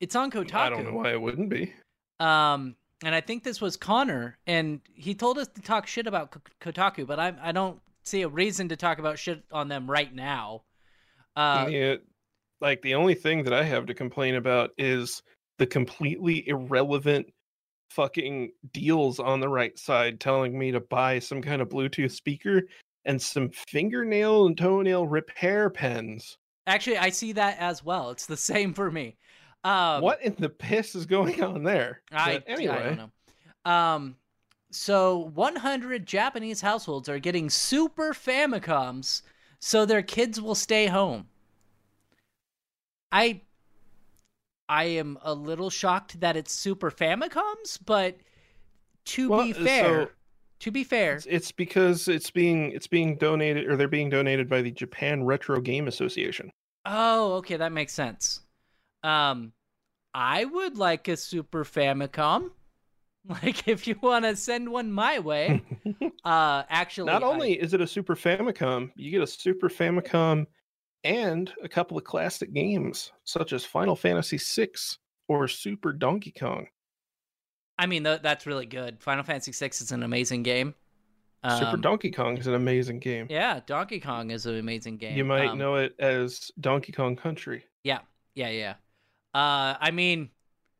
It's 0.00 0.14
on 0.14 0.30
Kotaku. 0.30 0.54
I 0.54 0.68
don't 0.68 0.84
know 0.84 0.92
why 0.92 1.12
it 1.12 1.20
wouldn't 1.20 1.48
be. 1.48 1.72
Um, 2.20 2.76
and 3.02 3.14
I 3.14 3.20
think 3.20 3.42
this 3.42 3.60
was 3.60 3.76
Connor, 3.76 4.38
and 4.46 4.80
he 4.94 5.14
told 5.14 5.38
us 5.38 5.48
to 5.48 5.62
talk 5.62 5.86
shit 5.86 6.06
about 6.06 6.32
K- 6.32 6.70
Kotaku, 6.72 7.06
but 7.06 7.18
I 7.18 7.34
I 7.40 7.52
don't 7.52 7.80
see 8.02 8.22
a 8.22 8.28
reason 8.28 8.68
to 8.68 8.76
talk 8.76 8.98
about 8.98 9.18
shit 9.18 9.42
on 9.50 9.68
them 9.68 9.90
right 9.90 10.14
now. 10.14 10.62
Uh, 11.36 11.66
yeah, 11.70 11.96
like 12.60 12.82
the 12.82 12.94
only 12.94 13.14
thing 13.14 13.44
that 13.44 13.52
I 13.52 13.64
have 13.64 13.86
to 13.86 13.94
complain 13.94 14.34
about 14.34 14.70
is 14.78 15.22
the 15.58 15.66
completely 15.66 16.46
irrelevant 16.48 17.26
fucking 17.90 18.50
deals 18.72 19.20
on 19.20 19.40
the 19.40 19.48
right 19.48 19.78
side 19.78 20.20
telling 20.20 20.58
me 20.58 20.72
to 20.72 20.80
buy 20.80 21.18
some 21.18 21.40
kind 21.40 21.62
of 21.62 21.68
Bluetooth 21.68 22.12
speaker 22.12 22.62
and 23.04 23.20
some 23.20 23.50
fingernail 23.50 24.46
and 24.46 24.56
toenail 24.56 25.06
repair 25.06 25.70
pens. 25.70 26.38
actually, 26.66 26.98
I 26.98 27.10
see 27.10 27.32
that 27.32 27.58
as 27.58 27.84
well. 27.84 28.10
It's 28.10 28.26
the 28.26 28.36
same 28.52 28.72
for 28.74 28.90
me. 28.90 29.16
Um, 29.64 30.02
what 30.02 30.22
in 30.22 30.34
the 30.38 30.48
piss 30.50 30.94
is 30.94 31.06
going 31.06 31.42
on 31.42 31.62
there? 31.62 32.02
I, 32.12 32.34
But 32.34 32.44
anyway, 32.46 32.74
I 32.74 32.82
don't 32.94 33.10
know. 33.66 33.70
Um, 33.70 34.16
so 34.70 35.30
100 35.34 36.04
Japanese 36.06 36.60
households 36.60 37.08
are 37.08 37.18
getting 37.18 37.48
Super 37.48 38.12
Famicoms 38.12 39.22
so 39.60 39.86
their 39.86 40.02
kids 40.02 40.38
will 40.40 40.54
stay 40.54 40.86
home. 40.86 41.26
I 43.12 43.40
I 44.68 44.84
am 44.84 45.18
a 45.22 45.32
little 45.32 45.70
shocked 45.70 46.20
that 46.20 46.36
it's 46.36 46.52
Super 46.52 46.90
Famicoms, 46.90 47.78
but 47.84 48.16
to 49.06 49.28
Well, 49.28 49.44
be 49.44 49.54
uh, 49.54 49.64
fair, 49.64 50.02
so- 50.04 50.10
to 50.60 50.70
be 50.70 50.84
fair, 50.84 51.14
It's, 51.14 51.26
it's 51.26 51.52
because 51.52 52.08
it's 52.08 52.30
being 52.30 52.72
it's 52.72 52.86
being 52.86 53.16
donated 53.16 53.68
or 53.68 53.76
they're 53.76 53.88
being 53.88 54.10
donated 54.10 54.48
by 54.48 54.62
the 54.62 54.70
Japan 54.70 55.24
Retro 55.24 55.60
Game 55.60 55.88
Association. 55.88 56.50
oh, 56.86 57.34
okay, 57.34 57.56
that 57.56 57.72
makes 57.72 57.92
sense. 57.92 58.40
Um, 59.02 59.52
I 60.14 60.44
would 60.44 60.78
like 60.78 61.08
a 61.08 61.16
Super 61.16 61.64
Famicom. 61.64 62.50
Like, 63.26 63.66
if 63.68 63.86
you 63.86 63.96
want 64.02 64.26
to 64.26 64.36
send 64.36 64.68
one 64.70 64.92
my 64.92 65.18
way, 65.18 65.62
uh, 66.26 66.62
actually, 66.68 67.06
Not 67.10 67.22
I- 67.22 67.26
only 67.26 67.52
is 67.58 67.72
it 67.72 67.80
a 67.80 67.86
Super 67.86 68.14
Famicom, 68.14 68.90
you 68.96 69.10
get 69.10 69.22
a 69.22 69.26
Super 69.26 69.70
Famicom 69.70 70.44
and 71.04 71.50
a 71.62 71.68
couple 71.70 71.96
of 71.96 72.04
classic 72.04 72.52
games 72.52 73.12
such 73.24 73.54
as 73.54 73.64
Final 73.64 73.96
Fantasy 73.96 74.36
VI 74.36 74.68
or 75.26 75.48
Super 75.48 75.94
Donkey 75.94 76.32
Kong. 76.38 76.66
I 77.78 77.86
mean, 77.86 78.04
th- 78.04 78.22
that's 78.22 78.46
really 78.46 78.66
good. 78.66 79.00
Final 79.00 79.24
Fantasy 79.24 79.52
VI 79.52 79.66
is 79.72 79.92
an 79.92 80.02
amazing 80.02 80.42
game. 80.42 80.74
Super 81.46 81.72
Um, 81.74 81.80
Donkey 81.82 82.10
Kong 82.10 82.38
is 82.38 82.46
an 82.46 82.54
amazing 82.54 83.00
game. 83.00 83.26
Yeah, 83.28 83.60
Donkey 83.66 84.00
Kong 84.00 84.30
is 84.30 84.46
an 84.46 84.56
amazing 84.58 84.96
game. 84.96 85.16
You 85.16 85.24
might 85.24 85.48
Um, 85.48 85.58
know 85.58 85.74
it 85.76 85.94
as 85.98 86.50
Donkey 86.60 86.92
Kong 86.92 87.16
Country. 87.16 87.64
Yeah, 87.82 87.98
yeah, 88.34 88.48
yeah. 88.48 88.74
Uh, 89.34 89.76
I 89.80 89.90
mean, 89.92 90.30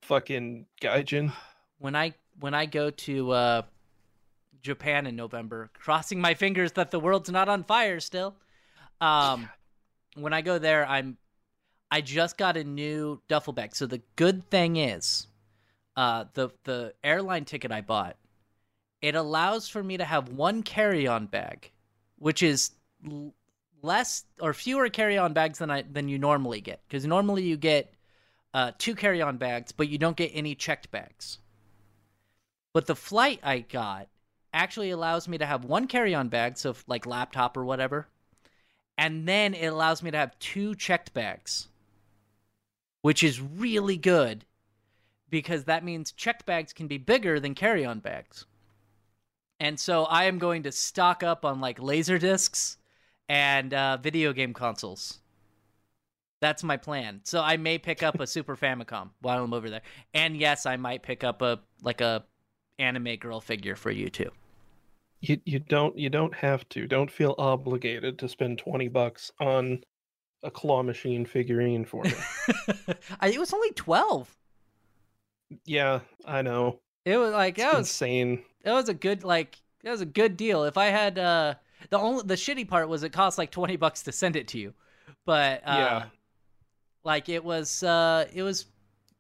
Fucking 0.03 0.67
Gaijin. 0.81 1.33
when 1.79 1.95
I 1.97 2.15
when 2.41 2.55
I 2.55 2.67
go 2.67 2.89
to 2.91 3.31
uh, 3.33 3.63
Japan 4.63 5.07
in 5.07 5.17
November, 5.17 5.71
crossing 5.75 6.21
my 6.21 6.33
fingers 6.35 6.73
that 6.73 6.91
the 6.91 6.99
world's 7.01 7.31
not 7.31 7.49
on 7.49 7.65
fire 7.65 8.01
still. 8.01 8.35
Um, 9.01 9.51
when 10.15 10.33
I 10.33 10.41
go 10.41 10.59
there, 10.59 10.87
I'm 10.89 11.19
I 11.91 12.01
just 12.01 12.39
got 12.39 12.57
a 12.57 12.65
new 12.65 13.21
duffel 13.29 13.53
bag. 13.53 13.77
So 13.77 13.85
the 13.87 14.01
good 14.17 14.49
thing 14.51 14.77
is, 14.77 15.27
uh, 15.97 16.25
the 16.35 16.51
the 16.65 16.95
airline 17.03 17.45
ticket 17.45 17.71
I 17.73 17.81
bought, 17.81 18.17
it 19.01 19.15
allows 19.15 19.69
for 19.69 19.83
me 19.83 19.97
to 19.97 20.05
have 20.05 20.31
one 20.31 20.63
carry-on 20.63 21.27
bag, 21.27 21.71
which 22.19 22.43
is 22.43 22.73
l- 23.07 23.35
less 23.83 24.25
or 24.41 24.55
fewer 24.55 24.89
carry-on 24.89 25.33
bags 25.33 25.59
than 25.59 25.71
I 25.71 25.83
than 25.83 26.09
you 26.09 26.19
normally 26.19 26.61
get. 26.61 26.81
Because 26.89 27.07
normally 27.07 27.43
you 27.45 27.57
get 27.57 27.93
uh, 28.53 28.73
two 28.79 28.95
carry-on 28.95 29.37
bags, 29.37 29.73
but 29.73 29.89
you 29.89 29.99
don't 29.99 30.17
get 30.17 30.31
any 30.35 30.55
checked 30.55 30.91
bags. 30.91 31.39
But 32.73 32.87
the 32.87 32.97
flight 32.97 33.41
I 33.43 33.61
got 33.61 34.09
actually 34.53 34.91
allows 34.91 35.29
me 35.29 35.39
to 35.39 35.47
have 35.47 35.65
one 35.65 35.87
carry-on 35.87 36.29
bag, 36.29 36.57
so 36.57 36.71
if, 36.71 36.85
like 36.89 37.07
laptop 37.07 37.57
or 37.57 37.65
whatever, 37.65 38.09
and 38.97 39.29
then 39.29 39.55
it 39.55 39.67
allows 39.67 40.03
me 40.03 40.11
to 40.11 40.17
have 40.17 40.39
two 40.39 40.75
checked 40.75 41.13
bags, 41.13 41.69
which 43.03 43.23
is 43.23 43.41
really 43.41 43.97
good 43.97 44.45
because 45.35 45.65
that 45.65 45.83
means 45.83 46.13
checked 46.13 46.47
bags 46.47 46.73
can 46.73 46.87
be 46.87 46.97
bigger 46.97 47.41
than 47.41 47.57
carry-on 47.57 47.99
bags. 47.99 48.47
And 49.59 49.81
so 49.81 50.05
I 50.05 50.27
am 50.27 50.39
going 50.39 50.63
to 50.63 50.71
stock 50.71 51.25
up 51.25 51.45
on 51.45 51.61
like 51.61 51.83
laser 51.83 52.19
discs 52.19 52.77
and 53.29 53.75
uh, 53.75 53.97
video 53.97 54.33
game 54.33 54.55
consoles. 54.55 55.19
That's 56.41 56.63
my 56.63 56.77
plan. 56.77 57.21
So 57.25 57.41
I 57.41 57.57
may 57.57 57.79
pick 57.79 58.05
up 58.05 58.21
a 58.21 58.29
Super 58.29 58.57
Famicom 58.57 59.11
while 59.23 59.43
I'm 59.43 59.53
over 59.53 59.69
there. 59.69 59.83
And 60.13 60.37
yes, 60.37 60.67
I 60.67 60.77
might 60.77 61.03
pick 61.03 61.25
up 61.25 61.43
a 61.43 61.59
like 61.83 62.01
a 62.01 62.25
anime 62.79 63.17
girl 63.17 63.41
figure 63.41 63.75
for 63.75 63.91
you 63.91 64.11
too. 64.11 64.31
You 65.21 65.41
you 65.45 65.59
don't 65.59 65.99
you 65.99 66.11
don't 66.11 66.35
have 66.35 66.69
to. 66.69 66.87
Don't 66.87 67.11
feel 67.11 67.35
obligated 67.39 68.21
to 68.21 68.29
spend 68.29 68.59
twenty 68.59 68.87
bucks 68.87 69.33
on 69.41 69.83
a 70.45 70.51
claw 70.51 70.85
machine 70.85 71.27
figurine 71.27 71.85
for 71.85 72.05
me. 72.05 72.15
It 73.23 73.41
was 73.41 73.53
only 73.53 73.73
12. 73.73 74.37
Yeah, 75.65 76.01
I 76.25 76.43
know. 76.43 76.81
It 77.05 77.17
was 77.19 77.33
like 77.33 77.59
It's 77.59 77.65
that 77.65 77.79
was 77.79 77.89
insane. 77.89 78.43
it 78.65 78.71
was 78.71 78.89
a 78.89 78.95
good 78.95 79.25
like 79.25 79.59
that 79.83 79.91
was 79.91 80.01
a 80.01 80.07
good 80.07 80.37
deal. 80.37 80.65
If 80.65 80.77
I 80.79 80.87
had 80.87 81.19
uh 81.19 81.55
the 81.91 81.99
only 81.99 82.23
the 82.25 82.35
shitty 82.35 82.67
part 82.69 82.89
was 82.89 83.03
it 83.03 83.11
cost 83.13 83.37
like 83.39 83.51
20 83.51 83.77
bucks 83.77 84.03
to 84.05 84.13
send 84.13 84.37
it 84.37 84.49
to 84.49 84.59
you. 84.59 84.75
But 85.27 85.61
uh 85.67 85.77
Yeah. 85.77 86.05
like 87.05 87.29
it 87.29 87.45
was 87.45 87.83
uh 87.83 88.27
it 88.33 88.43
was 88.43 88.67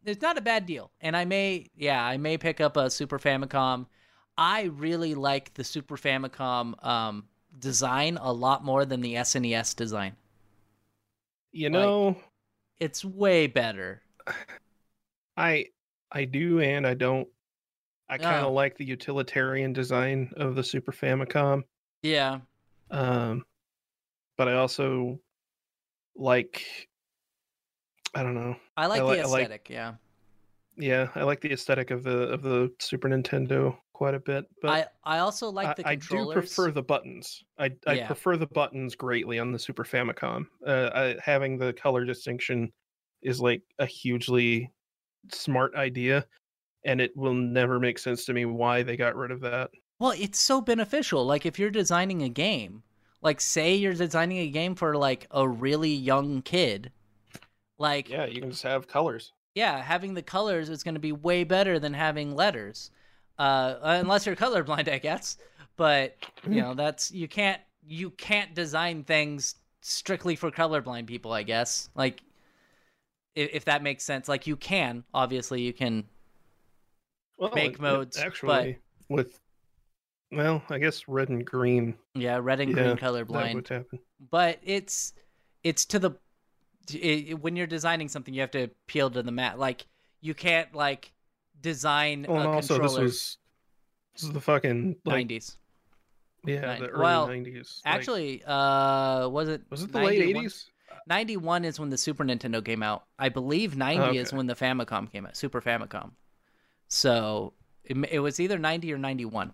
it's 0.04 0.22
not 0.22 0.38
a 0.38 0.42
bad 0.42 0.66
deal. 0.66 0.90
And 1.00 1.16
I 1.16 1.24
may 1.24 1.70
yeah, 1.76 2.02
I 2.04 2.16
may 2.16 2.38
pick 2.38 2.60
up 2.60 2.76
a 2.76 2.88
Super 2.90 3.18
Famicom. 3.18 3.86
I 4.36 4.64
really 4.64 5.14
like 5.14 5.52
the 5.54 5.64
Super 5.64 5.96
Famicom 5.96 6.82
um 6.84 7.24
design 7.58 8.16
a 8.20 8.32
lot 8.32 8.64
more 8.64 8.84
than 8.84 9.00
the 9.00 9.14
SNES 9.14 9.76
design. 9.76 10.16
You 11.52 11.68
Like- 11.68 11.72
know, 11.72 12.16
It's 12.80 13.04
way 13.04 13.46
better. 13.46 14.02
I 15.36 15.66
I 16.14 16.24
do 16.24 16.60
and 16.60 16.86
I 16.86 16.94
don't. 16.94 17.28
I 18.08 18.18
kind 18.18 18.44
Oh. 18.44 18.48
of 18.48 18.54
like 18.54 18.76
the 18.76 18.84
utilitarian 18.84 19.72
design 19.72 20.32
of 20.36 20.54
the 20.54 20.62
Super 20.62 20.92
Famicom. 20.92 21.62
Yeah. 22.02 22.40
Um, 22.90 23.44
but 24.36 24.48
I 24.48 24.54
also 24.54 25.18
like. 26.14 26.62
I 28.14 28.22
don't 28.22 28.34
know. 28.34 28.56
I 28.76 28.86
like 28.86 29.02
li- 29.02 29.16
the 29.16 29.22
I 29.22 29.26
like- 29.26 29.42
aesthetic, 29.42 29.70
yeah. 29.70 29.94
Yeah, 30.76 31.08
I 31.14 31.22
like 31.22 31.40
the 31.40 31.52
aesthetic 31.52 31.90
of 31.90 32.02
the 32.04 32.28
of 32.32 32.42
the 32.42 32.72
Super 32.80 33.08
Nintendo 33.08 33.76
quite 33.92 34.14
a 34.14 34.20
bit. 34.20 34.44
But 34.60 34.70
I 34.70 34.86
I 35.16 35.18
also 35.18 35.48
like 35.50 35.68
I, 35.68 35.74
the 35.74 35.88
I 35.88 35.94
do 35.96 36.32
prefer 36.32 36.70
the 36.72 36.82
buttons. 36.82 37.44
I 37.58 37.70
I 37.86 37.94
Yeah. 37.94 38.06
prefer 38.06 38.36
the 38.36 38.46
buttons 38.48 38.94
greatly 38.96 39.38
on 39.38 39.52
the 39.52 39.58
Super 39.58 39.84
Famicom. 39.84 40.46
Uh, 40.66 40.90
I, 40.94 41.16
having 41.22 41.58
the 41.58 41.72
color 41.74 42.04
distinction 42.04 42.72
is 43.22 43.40
like 43.40 43.62
a 43.78 43.86
hugely 43.86 44.70
smart 45.32 45.74
idea, 45.74 46.26
and 46.84 47.00
it 47.00 47.16
will 47.16 47.34
never 47.34 47.80
make 47.80 47.98
sense 47.98 48.24
to 48.26 48.34
me 48.34 48.46
why 48.46 48.82
they 48.84 48.96
got 48.96 49.16
rid 49.16 49.30
of 49.32 49.40
that. 49.42 49.70
Well, 49.98 50.12
it's 50.12 50.38
so 50.38 50.60
beneficial. 50.60 51.24
Like 51.26 51.44
if 51.46 51.58
you're 51.58 51.70
designing 51.70 52.22
a 52.22 52.28
game, 52.28 52.82
like 53.22 53.40
say 53.40 53.74
you're 53.74 53.94
designing 53.94 54.38
a 54.38 54.48
game 54.50 54.74
for 54.76 54.96
like 54.96 55.26
a 55.32 55.48
really 55.48 55.92
young 55.92 56.42
kid, 56.42 56.92
like 57.78 58.08
Yeah, 58.08 58.24
you 58.26 58.40
can 58.40 58.50
just 58.50 58.62
have 58.62 58.86
colors. 58.88 59.32
yeah, 59.54 59.80
having 59.82 60.14
the 60.14 60.22
colors 60.22 60.68
is 60.68 60.82
going 60.82 60.94
to 60.94 61.00
be 61.00 61.12
way 61.12 61.44
better 61.44 61.78
than 61.78 61.94
having 61.94 62.34
letters. 62.34 62.90
Uh, 63.38 63.76
unless 63.82 64.26
you're 64.26 64.36
colorblind, 64.36 64.88
I 64.92 64.98
guess. 64.98 65.36
But 65.76 66.16
you 66.48 66.60
know, 66.60 66.74
that's 66.74 67.10
you 67.10 67.28
can't 67.28 67.60
you 67.86 68.10
can't 68.10 68.54
design 68.54 69.04
things 69.04 69.56
strictly 69.80 70.36
for 70.36 70.50
colorblind 70.50 71.06
people, 71.06 71.32
I 71.32 71.42
guess. 71.42 71.88
Like 71.94 72.22
if, 73.34 73.50
if 73.52 73.64
that 73.66 73.82
makes 73.82 74.04
sense. 74.04 74.28
Like 74.28 74.46
you 74.46 74.56
can 74.56 75.04
obviously 75.12 75.62
you 75.62 75.72
can 75.72 76.04
Well, 77.38 77.50
make 77.54 77.72
it- 77.72 77.74
it 77.74 77.80
modes, 77.80 78.16
but- 78.16 78.26
actually 78.26 78.78
with. 79.08 79.40
Well, 80.32 80.62
I 80.68 80.78
guess 80.78 81.06
red 81.06 81.28
and 81.28 81.44
green. 81.44 81.96
yeah 82.14 82.38
red 82.42 82.58
and 82.60 82.70
Yeah, 82.76 82.82
green 82.84 82.96
color 82.96 83.20
That 83.20 83.28
blind. 83.28 83.54
would 83.54 83.68
happen. 83.68 84.00
but 84.30 84.58
it's 84.64 85.12
it's 85.62 85.84
to 85.86 85.98
the 86.00 86.12
it, 86.92 87.40
when 87.40 87.54
you're 87.56 87.66
designing 87.68 88.08
something 88.08 88.34
you 88.34 88.40
have 88.40 88.50
to 88.52 88.64
appeal 88.64 89.10
to 89.10 89.22
the 89.22 89.30
mat 89.30 89.58
like 89.60 89.86
you 90.20 90.34
can't 90.34 90.74
like 90.74 91.12
design 91.60 92.26
Well, 92.28 92.38
and 92.40 92.46
a 92.48 92.52
also 92.52 92.74
this 92.74 92.80
controller 92.80 93.02
was 93.04 93.38
this 94.14 94.22
is 94.24 94.32
the 94.32 94.40
fucking 94.40 94.96
like 95.04 95.28
90s 95.28 95.56
yeah 96.44 96.60
nine- 96.62 96.80
the 96.82 96.88
early 96.88 97.02
well, 97.02 97.26
nineties. 97.28 97.80
actually 97.84 98.42
uh 98.44 99.28
was 99.28 99.48
it 99.48 99.62
was 99.70 99.82
it 99.84 99.92
the 99.92 100.00
late 100.00 100.20
eighties? 100.20 100.68
91 101.06 101.64
is 101.64 101.78
when 101.80 101.90
the 101.90 101.98
super 101.98 102.24
nintendo 102.24 102.64
came 102.64 102.82
out 102.82 103.04
i 103.18 103.28
believe 103.28 103.76
90 103.76 104.18
is 104.18 104.32
when 104.32 104.46
the 104.46 104.54
famicom 104.54 105.10
came 105.10 105.26
out 105.26 105.36
super 105.36 105.60
famicom 105.60 106.10
so 106.88 107.52
it, 107.84 107.96
it 108.10 108.20
was 108.20 108.40
either 108.40 108.58
90 108.58 108.92
or 108.92 108.98
91 108.98 109.52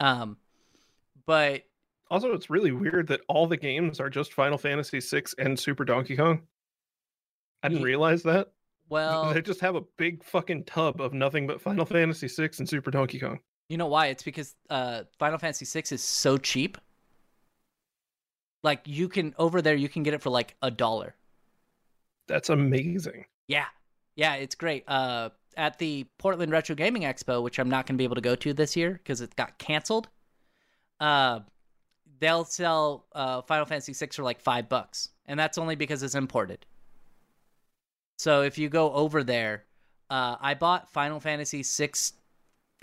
um 0.00 0.36
but 1.26 1.62
Also, 2.10 2.32
it's 2.32 2.50
really 2.50 2.72
weird 2.72 3.06
that 3.08 3.20
all 3.28 3.46
the 3.46 3.56
games 3.56 4.00
are 4.00 4.10
just 4.10 4.32
Final 4.34 4.58
Fantasy 4.58 4.98
VI 5.00 5.22
and 5.38 5.58
Super 5.58 5.84
Donkey 5.84 6.16
Kong. 6.16 6.42
I 7.62 7.68
didn't 7.68 7.84
realize 7.84 8.22
that. 8.24 8.48
well 8.88 9.32
they 9.32 9.40
just 9.40 9.60
have 9.60 9.76
a 9.76 9.82
big 9.96 10.22
fucking 10.24 10.64
tub 10.64 11.00
of 11.00 11.14
nothing 11.14 11.46
but 11.46 11.60
Final 11.62 11.86
Fantasy 11.86 12.26
VI 12.28 12.50
and 12.58 12.68
Super 12.68 12.90
Donkey 12.90 13.18
Kong. 13.20 13.38
You 13.68 13.76
know 13.78 13.86
why? 13.86 14.08
It's 14.08 14.22
because 14.24 14.54
uh, 14.68 15.04
Final 15.18 15.38
Fantasy 15.38 15.64
VI 15.64 15.94
is 15.94 16.02
so 16.02 16.36
cheap. 16.36 16.76
Like 18.62 18.82
you 18.84 19.08
can 19.08 19.34
over 19.38 19.60
there, 19.62 19.74
you 19.74 19.88
can 19.88 20.02
get 20.02 20.14
it 20.14 20.22
for 20.22 20.30
like 20.30 20.56
a 20.62 20.70
dollar. 20.70 21.14
That's 22.28 22.48
amazing. 22.48 23.24
Yeah, 23.48 23.66
yeah, 24.14 24.34
it's 24.34 24.54
great. 24.54 24.84
Uh, 24.86 25.30
at 25.56 25.78
the 25.78 26.06
Portland 26.18 26.52
Retro 26.52 26.74
Gaming 26.74 27.02
Expo, 27.02 27.42
which 27.42 27.58
I'm 27.58 27.68
not 27.68 27.86
going 27.86 27.96
to 27.96 27.98
be 27.98 28.04
able 28.04 28.14
to 28.14 28.20
go 28.20 28.34
to 28.36 28.54
this 28.54 28.76
year 28.76 28.92
because 28.92 29.20
it 29.20 29.36
got 29.36 29.58
canceled. 29.58 30.08
Uh, 31.00 31.40
they'll 32.20 32.44
sell 32.44 33.06
uh, 33.14 33.42
Final 33.42 33.66
Fantasy 33.66 33.92
VI 33.92 34.10
for 34.12 34.22
like 34.22 34.40
five 34.40 34.68
bucks, 34.68 35.10
and 35.26 35.38
that's 35.38 35.58
only 35.58 35.74
because 35.74 36.02
it's 36.02 36.14
imported. 36.14 36.64
So 38.18 38.42
if 38.42 38.56
you 38.58 38.68
go 38.68 38.92
over 38.92 39.24
there, 39.24 39.64
uh, 40.08 40.36
I 40.40 40.54
bought 40.54 40.92
Final 40.92 41.20
Fantasy 41.20 41.62
six, 41.62 42.12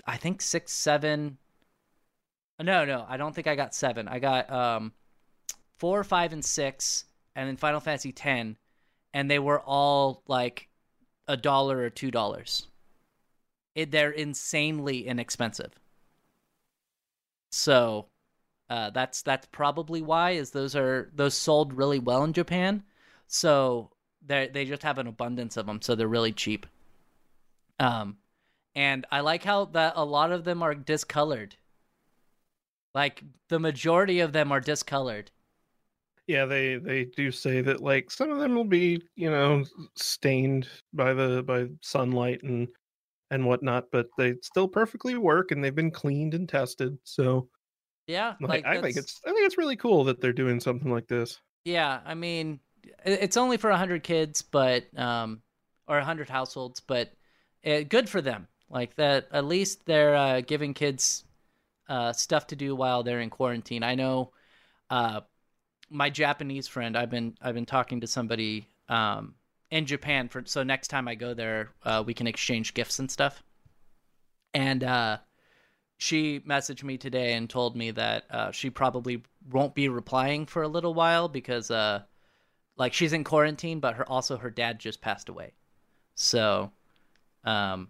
I 0.06 0.16
think 0.16 0.42
six, 0.42 0.72
seven. 0.72 1.38
No, 2.62 2.84
no, 2.84 3.06
I 3.08 3.16
don't 3.16 3.34
think 3.34 3.46
I 3.46 3.56
got 3.56 3.74
seven. 3.74 4.06
I 4.06 4.18
got 4.18 4.52
um, 4.52 4.92
four, 5.80 6.04
five, 6.04 6.32
and 6.32 6.44
six, 6.44 7.06
and 7.34 7.48
then 7.48 7.56
Final 7.56 7.80
Fantasy 7.80 8.12
ten, 8.12 8.56
and 9.12 9.28
they 9.30 9.38
were 9.40 9.60
all 9.60 10.22
like 10.28 10.68
a 11.26 11.36
dollar 11.36 11.78
or 11.78 11.90
two 11.90 12.10
dollars. 12.10 12.68
They're 13.74 14.10
insanely 14.10 15.06
inexpensive. 15.06 15.72
So, 17.50 18.06
uh, 18.68 18.90
that's 18.90 19.22
that's 19.22 19.48
probably 19.50 20.02
why 20.02 20.32
is 20.32 20.50
those 20.50 20.76
are 20.76 21.10
those 21.14 21.34
sold 21.34 21.72
really 21.72 21.98
well 21.98 22.22
in 22.22 22.32
Japan. 22.32 22.84
So 23.26 23.90
they 24.24 24.48
they 24.52 24.64
just 24.64 24.82
have 24.82 24.98
an 24.98 25.06
abundance 25.06 25.56
of 25.56 25.66
them, 25.66 25.82
so 25.82 25.94
they're 25.94 26.06
really 26.06 26.32
cheap. 26.32 26.66
Um, 27.78 28.18
and 28.74 29.06
I 29.10 29.20
like 29.20 29.42
how 29.42 29.64
that 29.66 29.94
a 29.96 30.04
lot 30.04 30.30
of 30.30 30.44
them 30.44 30.62
are 30.62 30.74
discolored. 30.74 31.56
Like 32.94 33.22
the 33.48 33.58
majority 33.58 34.20
of 34.20 34.32
them 34.32 34.52
are 34.52 34.60
discolored. 34.60 35.30
Yeah, 36.30 36.44
they 36.46 36.76
they 36.76 37.06
do 37.06 37.32
say 37.32 37.60
that 37.62 37.80
like 37.82 38.08
some 38.08 38.30
of 38.30 38.38
them 38.38 38.54
will 38.54 38.64
be 38.64 39.02
you 39.16 39.28
know 39.30 39.64
stained 39.96 40.68
by 40.92 41.12
the 41.12 41.42
by 41.42 41.66
sunlight 41.82 42.42
and 42.44 42.68
and 43.30 43.46
whatnot, 43.46 43.86
but 43.92 44.08
they 44.18 44.34
still 44.42 44.68
perfectly 44.68 45.16
work 45.18 45.52
and 45.52 45.62
they've 45.64 45.74
been 45.74 45.90
cleaned 45.90 46.34
and 46.34 46.48
tested. 46.48 46.98
So 47.04 47.48
Yeah, 48.06 48.36
like, 48.40 48.62
like 48.62 48.66
I 48.66 48.78
think 48.78 48.96
it's 48.96 49.20
I 49.26 49.30
think 49.32 49.46
it's 49.46 49.58
really 49.58 49.76
cool 49.76 50.04
that 50.04 50.20
they're 50.20 50.32
doing 50.32 50.60
something 50.60 50.90
like 50.92 51.08
this. 51.08 51.40
Yeah, 51.64 52.00
I 52.04 52.14
mean, 52.14 52.60
it's 53.04 53.36
only 53.36 53.56
for 53.56 53.70
100 53.70 54.02
kids, 54.02 54.42
but 54.42 54.86
um 54.98 55.42
or 55.86 55.96
100 55.96 56.28
households, 56.28 56.80
but 56.80 57.12
uh, 57.64 57.80
good 57.82 58.08
for 58.08 58.20
them. 58.22 58.48
Like 58.68 58.94
that 58.96 59.28
at 59.32 59.44
least 59.44 59.84
they're 59.86 60.14
uh, 60.14 60.40
giving 60.42 60.74
kids 60.74 61.24
uh 61.88 62.12
stuff 62.12 62.48
to 62.48 62.56
do 62.56 62.76
while 62.76 63.02
they're 63.02 63.20
in 63.20 63.30
quarantine. 63.30 63.82
I 63.84 63.94
know 63.96 64.32
uh 64.90 65.22
my 65.90 66.08
Japanese 66.08 66.68
friend, 66.68 66.96
I've 66.96 67.10
been 67.10 67.36
I've 67.42 67.54
been 67.54 67.66
talking 67.66 68.00
to 68.00 68.06
somebody 68.06 68.66
um 68.88 69.34
in 69.70 69.86
Japan 69.86 70.28
for 70.28 70.42
so 70.46 70.62
next 70.62 70.88
time 70.88 71.08
I 71.08 71.14
go 71.16 71.34
there, 71.34 71.70
uh 71.84 72.02
we 72.06 72.14
can 72.14 72.26
exchange 72.26 72.74
gifts 72.74 72.98
and 72.98 73.10
stuff. 73.10 73.42
And 74.54 74.82
uh 74.84 75.18
she 75.98 76.40
messaged 76.40 76.82
me 76.82 76.96
today 76.96 77.34
and 77.34 77.50
told 77.50 77.76
me 77.76 77.90
that 77.90 78.24
uh, 78.30 78.50
she 78.52 78.70
probably 78.70 79.22
won't 79.50 79.74
be 79.74 79.86
replying 79.90 80.46
for 80.46 80.62
a 80.62 80.68
little 80.68 80.94
while 80.94 81.28
because 81.28 81.70
uh 81.70 82.00
like 82.76 82.94
she's 82.94 83.12
in 83.12 83.22
quarantine 83.22 83.80
but 83.80 83.94
her 83.96 84.08
also 84.08 84.38
her 84.38 84.48
dad 84.50 84.78
just 84.78 85.02
passed 85.02 85.28
away 85.28 85.52
so 86.14 86.72
um 87.44 87.88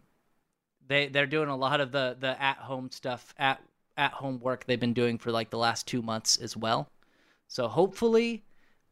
they 0.89 1.07
they're 1.09 1.27
doing 1.27 1.49
a 1.49 1.57
lot 1.57 1.81
of 1.81 1.93
the 1.93 2.17
the 2.19 2.43
at 2.43 2.57
home 2.57 2.91
stuff 2.91 3.33
at 3.39 3.63
at 3.97 4.13
home 4.13 4.41
work 4.41 4.65
they've 4.65 4.81
been 4.81 4.93
doing 4.93 5.17
for 5.17 5.31
like 5.31 5.51
the 5.51 5.59
last 5.59 5.87
two 5.87 6.03
months 6.03 6.37
as 6.37 6.57
well 6.57 6.91
so 7.51 7.69
hopefully 7.69 8.45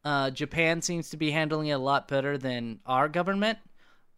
uh 0.04 0.28
japan 0.30 0.82
seems 0.82 1.08
to 1.10 1.16
be 1.16 1.30
handling 1.30 1.68
it 1.68 1.72
a 1.72 1.78
lot 1.78 2.08
better 2.08 2.36
than 2.36 2.78
our 2.84 3.08
government 3.08 3.58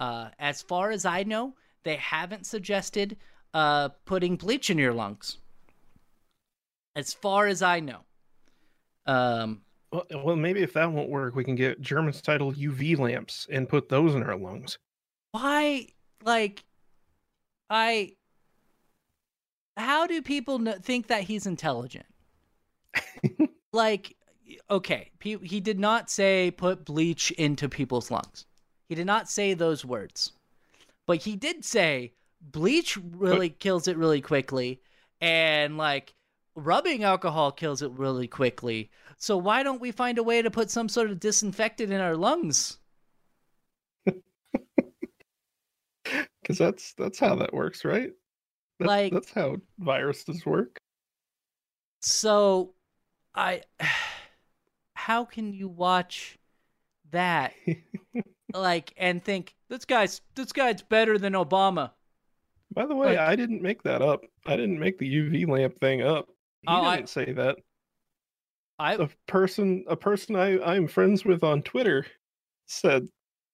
uh 0.01 0.29
as 0.39 0.62
far 0.62 0.91
as 0.91 1.05
i 1.05 1.23
know 1.23 1.55
they 1.83 1.97
haven't 1.97 2.47
suggested 2.47 3.17
uh, 3.55 3.89
putting 4.05 4.37
bleach 4.37 4.71
in 4.71 4.79
your 4.79 4.93
lungs. 4.93 5.39
As 6.95 7.12
far 7.12 7.47
as 7.47 7.62
I 7.62 7.81
know. 7.81 8.01
Um, 9.07 9.62
Well, 9.93 10.07
well, 10.23 10.37
maybe 10.37 10.62
if 10.62 10.73
that 10.75 10.93
won't 10.93 11.09
work, 11.09 11.35
we 11.35 11.45
can 11.45 11.55
get 11.55 11.81
German 11.81 12.12
style 12.12 12.53
UV 12.53 12.99
lamps 12.99 13.47
and 13.51 13.69
put 13.69 13.89
those 13.89 14.15
in 14.15 14.23
our 14.23 14.37
lungs. 14.37 14.79
why, 15.33 15.87
like, 16.23 16.65
I. 17.69 18.12
How 19.77 20.07
do 20.07 20.21
people 20.21 20.59
kn- 20.59 20.81
think 20.83 21.07
that 21.07 21.23
he's 21.25 21.47
intelligent? 21.47 22.07
like, 23.73 24.17
okay, 24.70 25.10
he 25.20 25.60
did 25.60 25.78
not 25.78 26.10
say 26.10 26.51
put 26.51 26.84
bleach 26.84 27.30
into 27.32 27.68
people's 27.68 28.10
lungs. 28.10 28.47
He 28.88 28.94
did 28.94 29.06
not 29.06 29.28
say 29.28 29.55
those 29.55 29.84
words. 29.84 30.32
But 31.06 31.18
he 31.18 31.36
did 31.36 31.64
say 31.64 32.12
bleach 32.40 32.97
really 32.97 33.51
kills 33.51 33.88
it 33.88 33.97
really 33.97 34.20
quickly 34.20 34.80
and 35.20 35.76
like 35.76 36.14
rubbing 36.55 37.05
alcohol 37.05 37.52
kills 37.52 37.82
it 37.82 37.90
really 37.92 38.28
quickly. 38.28 38.90
So 39.16 39.36
why 39.36 39.62
don't 39.62 39.80
we 39.80 39.90
find 39.90 40.18
a 40.18 40.22
way 40.22 40.40
to 40.42 40.51
put 40.51 40.70
some 40.70 40.88
sort 40.88 41.10
of 41.10 41.20
disinfectant 41.20 41.92
in 41.92 42.01
our 42.01 42.16
lungs? 42.16 42.78
Because 46.42 46.59
that's 46.59 46.94
that's 46.94 47.18
how 47.20 47.36
that 47.36 47.52
works, 47.52 47.84
right? 47.84 48.10
That's, 48.80 48.88
Like- 48.88 49.12
that's 49.12 49.30
how 49.30 49.59
viruses 49.78 50.44
work. 50.44 50.78
So 52.02 52.72
I 53.34 53.62
how 55.11 55.24
can 55.24 55.53
you 55.53 55.66
watch 55.69 56.39
that 57.11 57.53
like 58.55 58.93
and 58.97 59.24
think 59.24 59.57
this 59.69 59.85
guy's 59.85 60.20
this 60.37 60.53
guy's 60.53 60.82
better 60.82 61.19
than 61.19 61.32
Obama? 61.32 61.91
By 62.73 62.87
the 62.87 62.95
way, 62.95 63.09
Like- 63.16 63.19
I 63.19 63.35
didn't 63.35 63.61
make 63.61 63.82
that 63.82 64.03
up. 64.03 64.20
I 64.47 64.55
didn't 64.57 64.78
make 64.78 64.99
the 64.99 65.12
UV 65.12 65.49
lamp 65.49 65.81
thing 65.81 66.03
up. 66.03 66.28
He 66.62 66.69
Oh, 66.69 66.82
I- 66.82 66.97
didn't 66.97 67.09
say 67.09 67.32
that. 67.32 67.57
I 68.78 68.95
A 68.95 69.09
person, 69.27 69.85
a 69.89 69.97
person 69.97 70.37
I 70.37 70.62
I'm 70.62 70.87
friends 70.87 71.24
with 71.24 71.43
on 71.43 71.62
Twitter, 71.62 72.07
said 72.66 73.09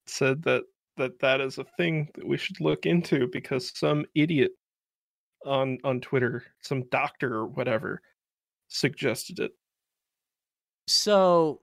said 0.07 0.43
that 0.43 0.63
that 0.99 1.19
that 1.21 1.41
is 1.41 1.57
a 1.57 1.65
thing 1.79 2.11
that 2.17 2.29
we 2.29 2.37
should 2.37 2.61
look 2.61 2.85
into 2.85 3.29
because 3.29 3.73
some 3.79 4.05
idiot 4.15 4.53
on 5.47 5.79
on 5.85 6.03
Twitter, 6.03 6.45
some 6.61 6.83
doctor 6.91 7.33
or 7.35 7.47
whatever, 7.47 8.03
suggested 8.69 9.39
it. 9.39 9.53
So 10.87 11.61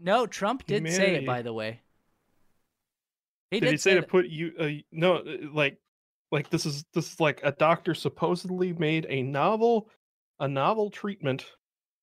no, 0.00 0.26
Trump 0.26 0.66
did 0.66 0.90
say 0.90 1.16
it 1.16 1.26
by 1.26 1.42
the 1.42 1.52
way. 1.52 1.80
He 3.50 3.60
did, 3.60 3.66
did, 3.66 3.72
he 3.72 3.76
say 3.78 3.90
say 3.92 4.00
to 4.00 4.02
put 4.02 4.26
you 4.26 4.52
uh, 4.58 4.68
no 4.92 5.16
uh, 5.16 5.36
like 5.52 5.78
like 6.30 6.50
this 6.50 6.66
is 6.66 6.84
this 6.94 7.12
is 7.12 7.20
like 7.20 7.40
a 7.42 7.52
doctor 7.52 7.94
supposedly 7.94 8.72
made 8.74 9.06
a 9.08 9.22
novel 9.22 9.88
a 10.40 10.48
novel 10.48 10.90
treatment 10.90 11.46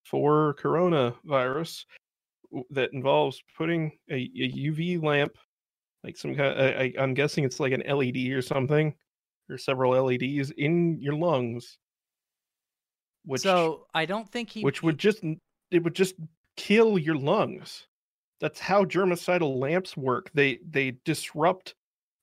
for 0.04 0.56
coronavirus 0.60 1.86
that 2.72 2.94
involves 2.94 3.44
putting 3.58 3.92
a, 4.10 4.16
a 4.16 4.52
uv 4.70 5.04
lamp 5.04 5.36
like 6.04 6.18
some 6.18 6.36
kind 6.36 6.60
I, 6.60 6.68
I, 6.68 6.94
i'm 7.00 7.14
guessing 7.14 7.44
it's 7.44 7.60
like 7.60 7.74
an 7.74 7.84
led 7.88 8.18
or 8.32 8.42
something 8.42 8.96
or 9.50 9.58
several 9.58 9.94
leds 10.04 10.52
in 10.58 11.00
your 11.00 11.16
lungs. 11.16 11.78
Which 13.26 13.42
so 13.42 13.88
I 13.94 14.06
don't 14.06 14.30
think 14.30 14.50
he 14.50 14.62
which 14.62 14.84
would 14.84 14.98
just 14.98 15.24
it 15.72 15.84
would 15.84 15.96
just 15.96 16.16
kill 16.58 16.98
your 16.98 17.16
lungs 17.16 17.88
That's 18.40 18.60
how 18.60 18.86
germicidal 18.86 19.58
lamps 19.58 19.96
work. 19.98 20.30
They 20.34 20.60
they 20.70 20.98
disrupt 21.06 21.76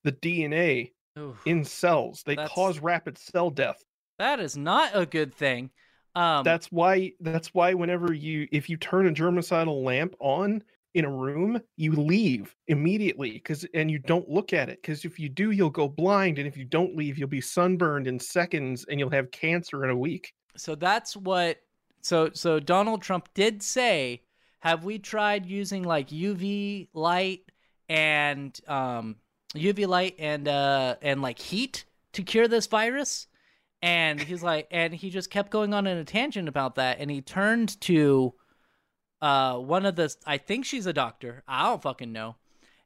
the 0.04 0.12
DNA 0.12 0.92
Oof. 1.18 1.40
in 1.46 1.64
cells. 1.64 2.22
They 2.26 2.36
cause 2.36 2.80
rapid 2.80 3.16
cell 3.18 3.50
death. 3.50 3.82
that 4.18 4.40
is 4.40 4.56
not 4.56 4.90
a 4.94 5.06
good 5.06 5.34
thing. 5.34 5.70
Um, 6.14 6.44
That's 6.44 6.70
why 6.70 7.12
that's 7.20 7.54
why 7.54 7.72
whenever 7.74 8.12
you 8.12 8.46
if 8.52 8.68
you 8.68 8.76
turn 8.76 9.06
a 9.06 9.12
germicidal 9.12 9.82
lamp 9.82 10.14
on 10.20 10.62
in 10.94 11.06
a 11.06 11.10
room, 11.10 11.58
you 11.78 11.92
leave 11.92 12.54
immediately 12.68 13.38
cuz 13.40 13.64
and 13.72 13.90
you 13.90 13.98
don't 13.98 14.28
look 14.28 14.52
at 14.52 14.68
it 14.68 14.82
cuz 14.82 15.06
if 15.06 15.18
you 15.18 15.30
do 15.30 15.50
you'll 15.52 15.70
go 15.70 15.88
blind 15.88 16.38
and 16.38 16.46
if 16.46 16.56
you 16.58 16.66
don't 16.66 16.94
leave 16.94 17.16
you'll 17.16 17.28
be 17.28 17.40
sunburned 17.40 18.06
in 18.06 18.18
seconds 18.18 18.84
and 18.88 19.00
you'll 19.00 19.08
have 19.18 19.30
cancer 19.30 19.84
in 19.84 19.90
a 19.90 19.96
week. 19.96 20.34
so 20.56 20.74
that's 20.74 21.16
what. 21.16 21.58
So 22.02 22.30
so 22.34 22.60
Donald 22.60 23.00
Trump 23.00 23.28
did 23.32 23.62
say, 23.62 24.22
have 24.60 24.84
we 24.84 24.98
tried 24.98 25.46
using 25.46 25.84
like 25.84 26.08
UV 26.08 26.88
light 26.92 27.50
and 27.88 28.58
um 28.68 29.16
UV 29.54 29.86
light 29.86 30.16
and 30.18 30.46
uh 30.46 30.96
and 31.00 31.22
like 31.22 31.38
heat 31.38 31.84
to 32.12 32.22
cure 32.22 32.48
this 32.48 32.66
virus? 32.66 33.28
And 33.80 34.20
he's 34.20 34.42
like, 34.42 34.68
and 34.70 34.94
he 34.94 35.10
just 35.10 35.30
kept 35.30 35.50
going 35.50 35.74
on 35.74 35.86
in 35.86 35.98
a 35.98 36.04
tangent 36.04 36.48
about 36.48 36.76
that, 36.76 36.98
and 37.00 37.10
he 37.10 37.20
turned 37.20 37.80
to 37.82 38.34
uh 39.20 39.56
one 39.56 39.86
of 39.86 39.96
the 39.96 40.14
I 40.26 40.38
think 40.38 40.64
she's 40.64 40.86
a 40.86 40.92
doctor. 40.92 41.44
I 41.48 41.64
don't 41.68 41.82
fucking 41.82 42.12
know. 42.12 42.36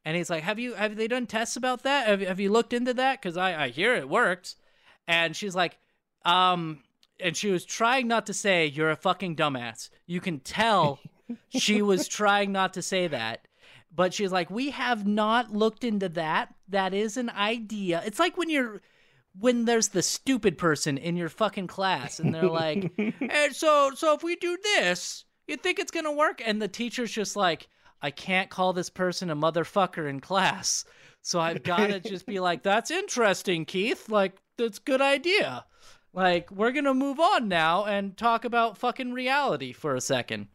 And 0.05 0.17
he's 0.17 0.31
like, 0.31 0.45
"Have 0.45 0.59
you 0.59 0.75
have 0.75 0.95
they 0.95 1.09
done 1.09 1.27
tests 1.27 1.57
about 1.57 1.83
that? 1.83 2.07
Have, 2.07 2.21
have 2.21 2.39
you 2.39 2.51
looked 2.53 2.73
into 2.73 2.95
that? 2.95 3.21
Because 3.21 3.37
I 3.37 3.65
I 3.65 3.69
hear 3.71 3.95
it 3.95 4.09
works." 4.09 4.57
And 5.09 5.37
she's 5.37 5.55
like, 5.55 5.79
um, 6.25 6.83
and 7.21 7.37
she 7.37 7.51
was 7.51 7.65
trying 7.65 8.09
not 8.09 8.27
to 8.27 8.35
say 8.35 8.67
you're 8.67 8.91
a 8.91 8.97
fucking 8.97 9.37
dumbass. 9.37 9.89
You 10.07 10.21
can 10.21 10.41
tell 10.41 10.99
she 11.49 11.83
was 11.83 12.09
trying 12.09 12.53
not 12.53 12.75
to 12.75 12.83
say 12.83 13.09
that. 13.09 13.47
But 13.95 14.13
she's 14.13 14.33
like, 14.33 14.51
we 14.51 14.71
have 14.71 15.07
not 15.07 15.53
looked 15.53 15.83
into 15.83 16.11
that. 16.11 16.55
That 16.69 16.93
is 16.93 17.17
an 17.17 17.31
idea. 17.31 18.03
It's 18.05 18.19
like 18.19 18.37
when 18.37 18.51
you're 18.51 18.83
when 19.39 19.65
there's 19.65 19.89
the 19.89 20.03
stupid 20.03 20.57
person 20.57 20.97
in 20.99 21.17
your 21.17 21.29
fucking 21.29 21.67
class 21.67 22.19
and 22.21 22.35
they're 22.35 22.49
like, 22.49 22.91
"Hey, 22.97 23.49
so 23.53 23.93
so 23.95 24.15
if 24.15 24.23
we 24.23 24.37
do 24.37 24.59
this, 24.63 25.25
you 25.47 25.57
think 25.57 25.79
it's 25.79 25.91
gonna 25.91 26.13
work? 26.13 26.43
And 26.45 26.61
the 26.61 26.69
teacher's 26.69 27.11
just 27.11 27.37
like, 27.37 27.69
I 28.03 28.11
can't 28.11 28.51
call 28.51 28.73
this 28.73 28.91
person 28.91 29.31
a 29.31 29.37
motherfucker 29.37 30.09
in 30.09 30.21
class. 30.21 30.85
So 31.23 31.41
I've 31.41 31.63
gotta 31.63 31.99
just 32.01 32.27
be 32.27 32.39
like, 32.39 32.63
that's 32.63 32.91
interesting, 32.91 33.65
Keith. 33.65 34.09
Like, 34.09 34.37
that's 34.59 34.79
a 34.79 34.83
good 34.83 35.01
idea. 35.01 35.65
Like, 36.17 36.51
we're 36.51 36.73
gonna 36.73 36.95
move 36.95 37.21
on 37.21 37.47
now 37.47 37.85
and 37.85 38.17
talk 38.17 38.47
about 38.47 38.79
fucking 38.79 39.13
reality 39.13 39.75
for 39.75 39.95
a 39.95 40.01
second. 40.01 40.49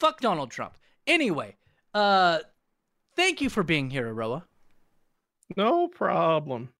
Fuck 0.00 0.20
Donald 0.20 0.50
Trump. 0.50 0.76
Anyway, 1.06 1.56
uh 1.94 2.40
thank 3.14 3.40
you 3.40 3.48
for 3.48 3.62
being 3.62 3.90
here, 3.90 4.08
Aroa. 4.08 4.44
No 5.56 5.86
problem. 5.86 6.70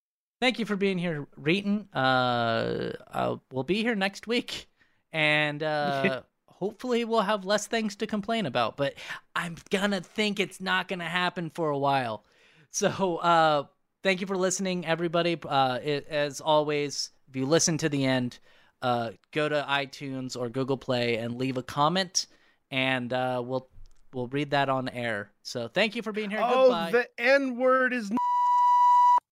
Thank 0.41 0.59
you 0.59 0.65
for 0.65 0.75
being 0.75 0.97
here, 0.97 1.27
Reetin. 1.39 1.87
Uh, 1.93 2.93
uh, 3.11 3.37
we'll 3.51 3.63
be 3.63 3.81
here 3.83 3.95
next 3.95 4.25
week, 4.27 4.69
and 5.11 5.61
uh, 5.63 6.21
hopefully 6.45 7.03
we'll 7.03 7.21
have 7.21 7.43
less 7.43 7.67
things 7.67 7.97
to 7.97 8.07
complain 8.07 8.45
about. 8.45 8.77
But 8.77 8.93
I'm 9.35 9.57
gonna 9.69 9.99
think 9.99 10.39
it's 10.39 10.61
not 10.61 10.87
gonna 10.87 11.09
happen 11.09 11.49
for 11.49 11.69
a 11.69 11.77
while. 11.77 12.23
So, 12.71 13.17
uh, 13.17 13.63
thank 14.03 14.21
you 14.21 14.27
for 14.27 14.37
listening, 14.37 14.85
everybody. 14.85 15.37
Uh, 15.43 15.79
it, 15.83 16.07
as 16.07 16.39
always, 16.39 17.09
if 17.29 17.35
you 17.35 17.45
listen 17.45 17.77
to 17.79 17.89
the 17.89 18.05
end, 18.05 18.39
uh, 18.81 19.11
go 19.31 19.47
to 19.47 19.65
iTunes 19.69 20.35
or 20.37 20.49
Google 20.49 20.77
Play 20.77 21.17
and 21.17 21.37
leave 21.37 21.57
a 21.57 21.63
comment, 21.63 22.25
and 22.71 23.13
uh, 23.13 23.41
we'll 23.45 23.69
we'll 24.13 24.27
read 24.27 24.51
that 24.51 24.69
on 24.69 24.89
air. 24.89 25.31
So, 25.43 25.67
thank 25.67 25.95
you 25.95 26.01
for 26.01 26.11
being 26.11 26.29
here. 26.29 26.39
Oh, 26.41 26.63
Goodbye. 26.63 26.91
the 26.91 27.07
N 27.23 27.57
word 27.57 27.93
is 27.93 28.11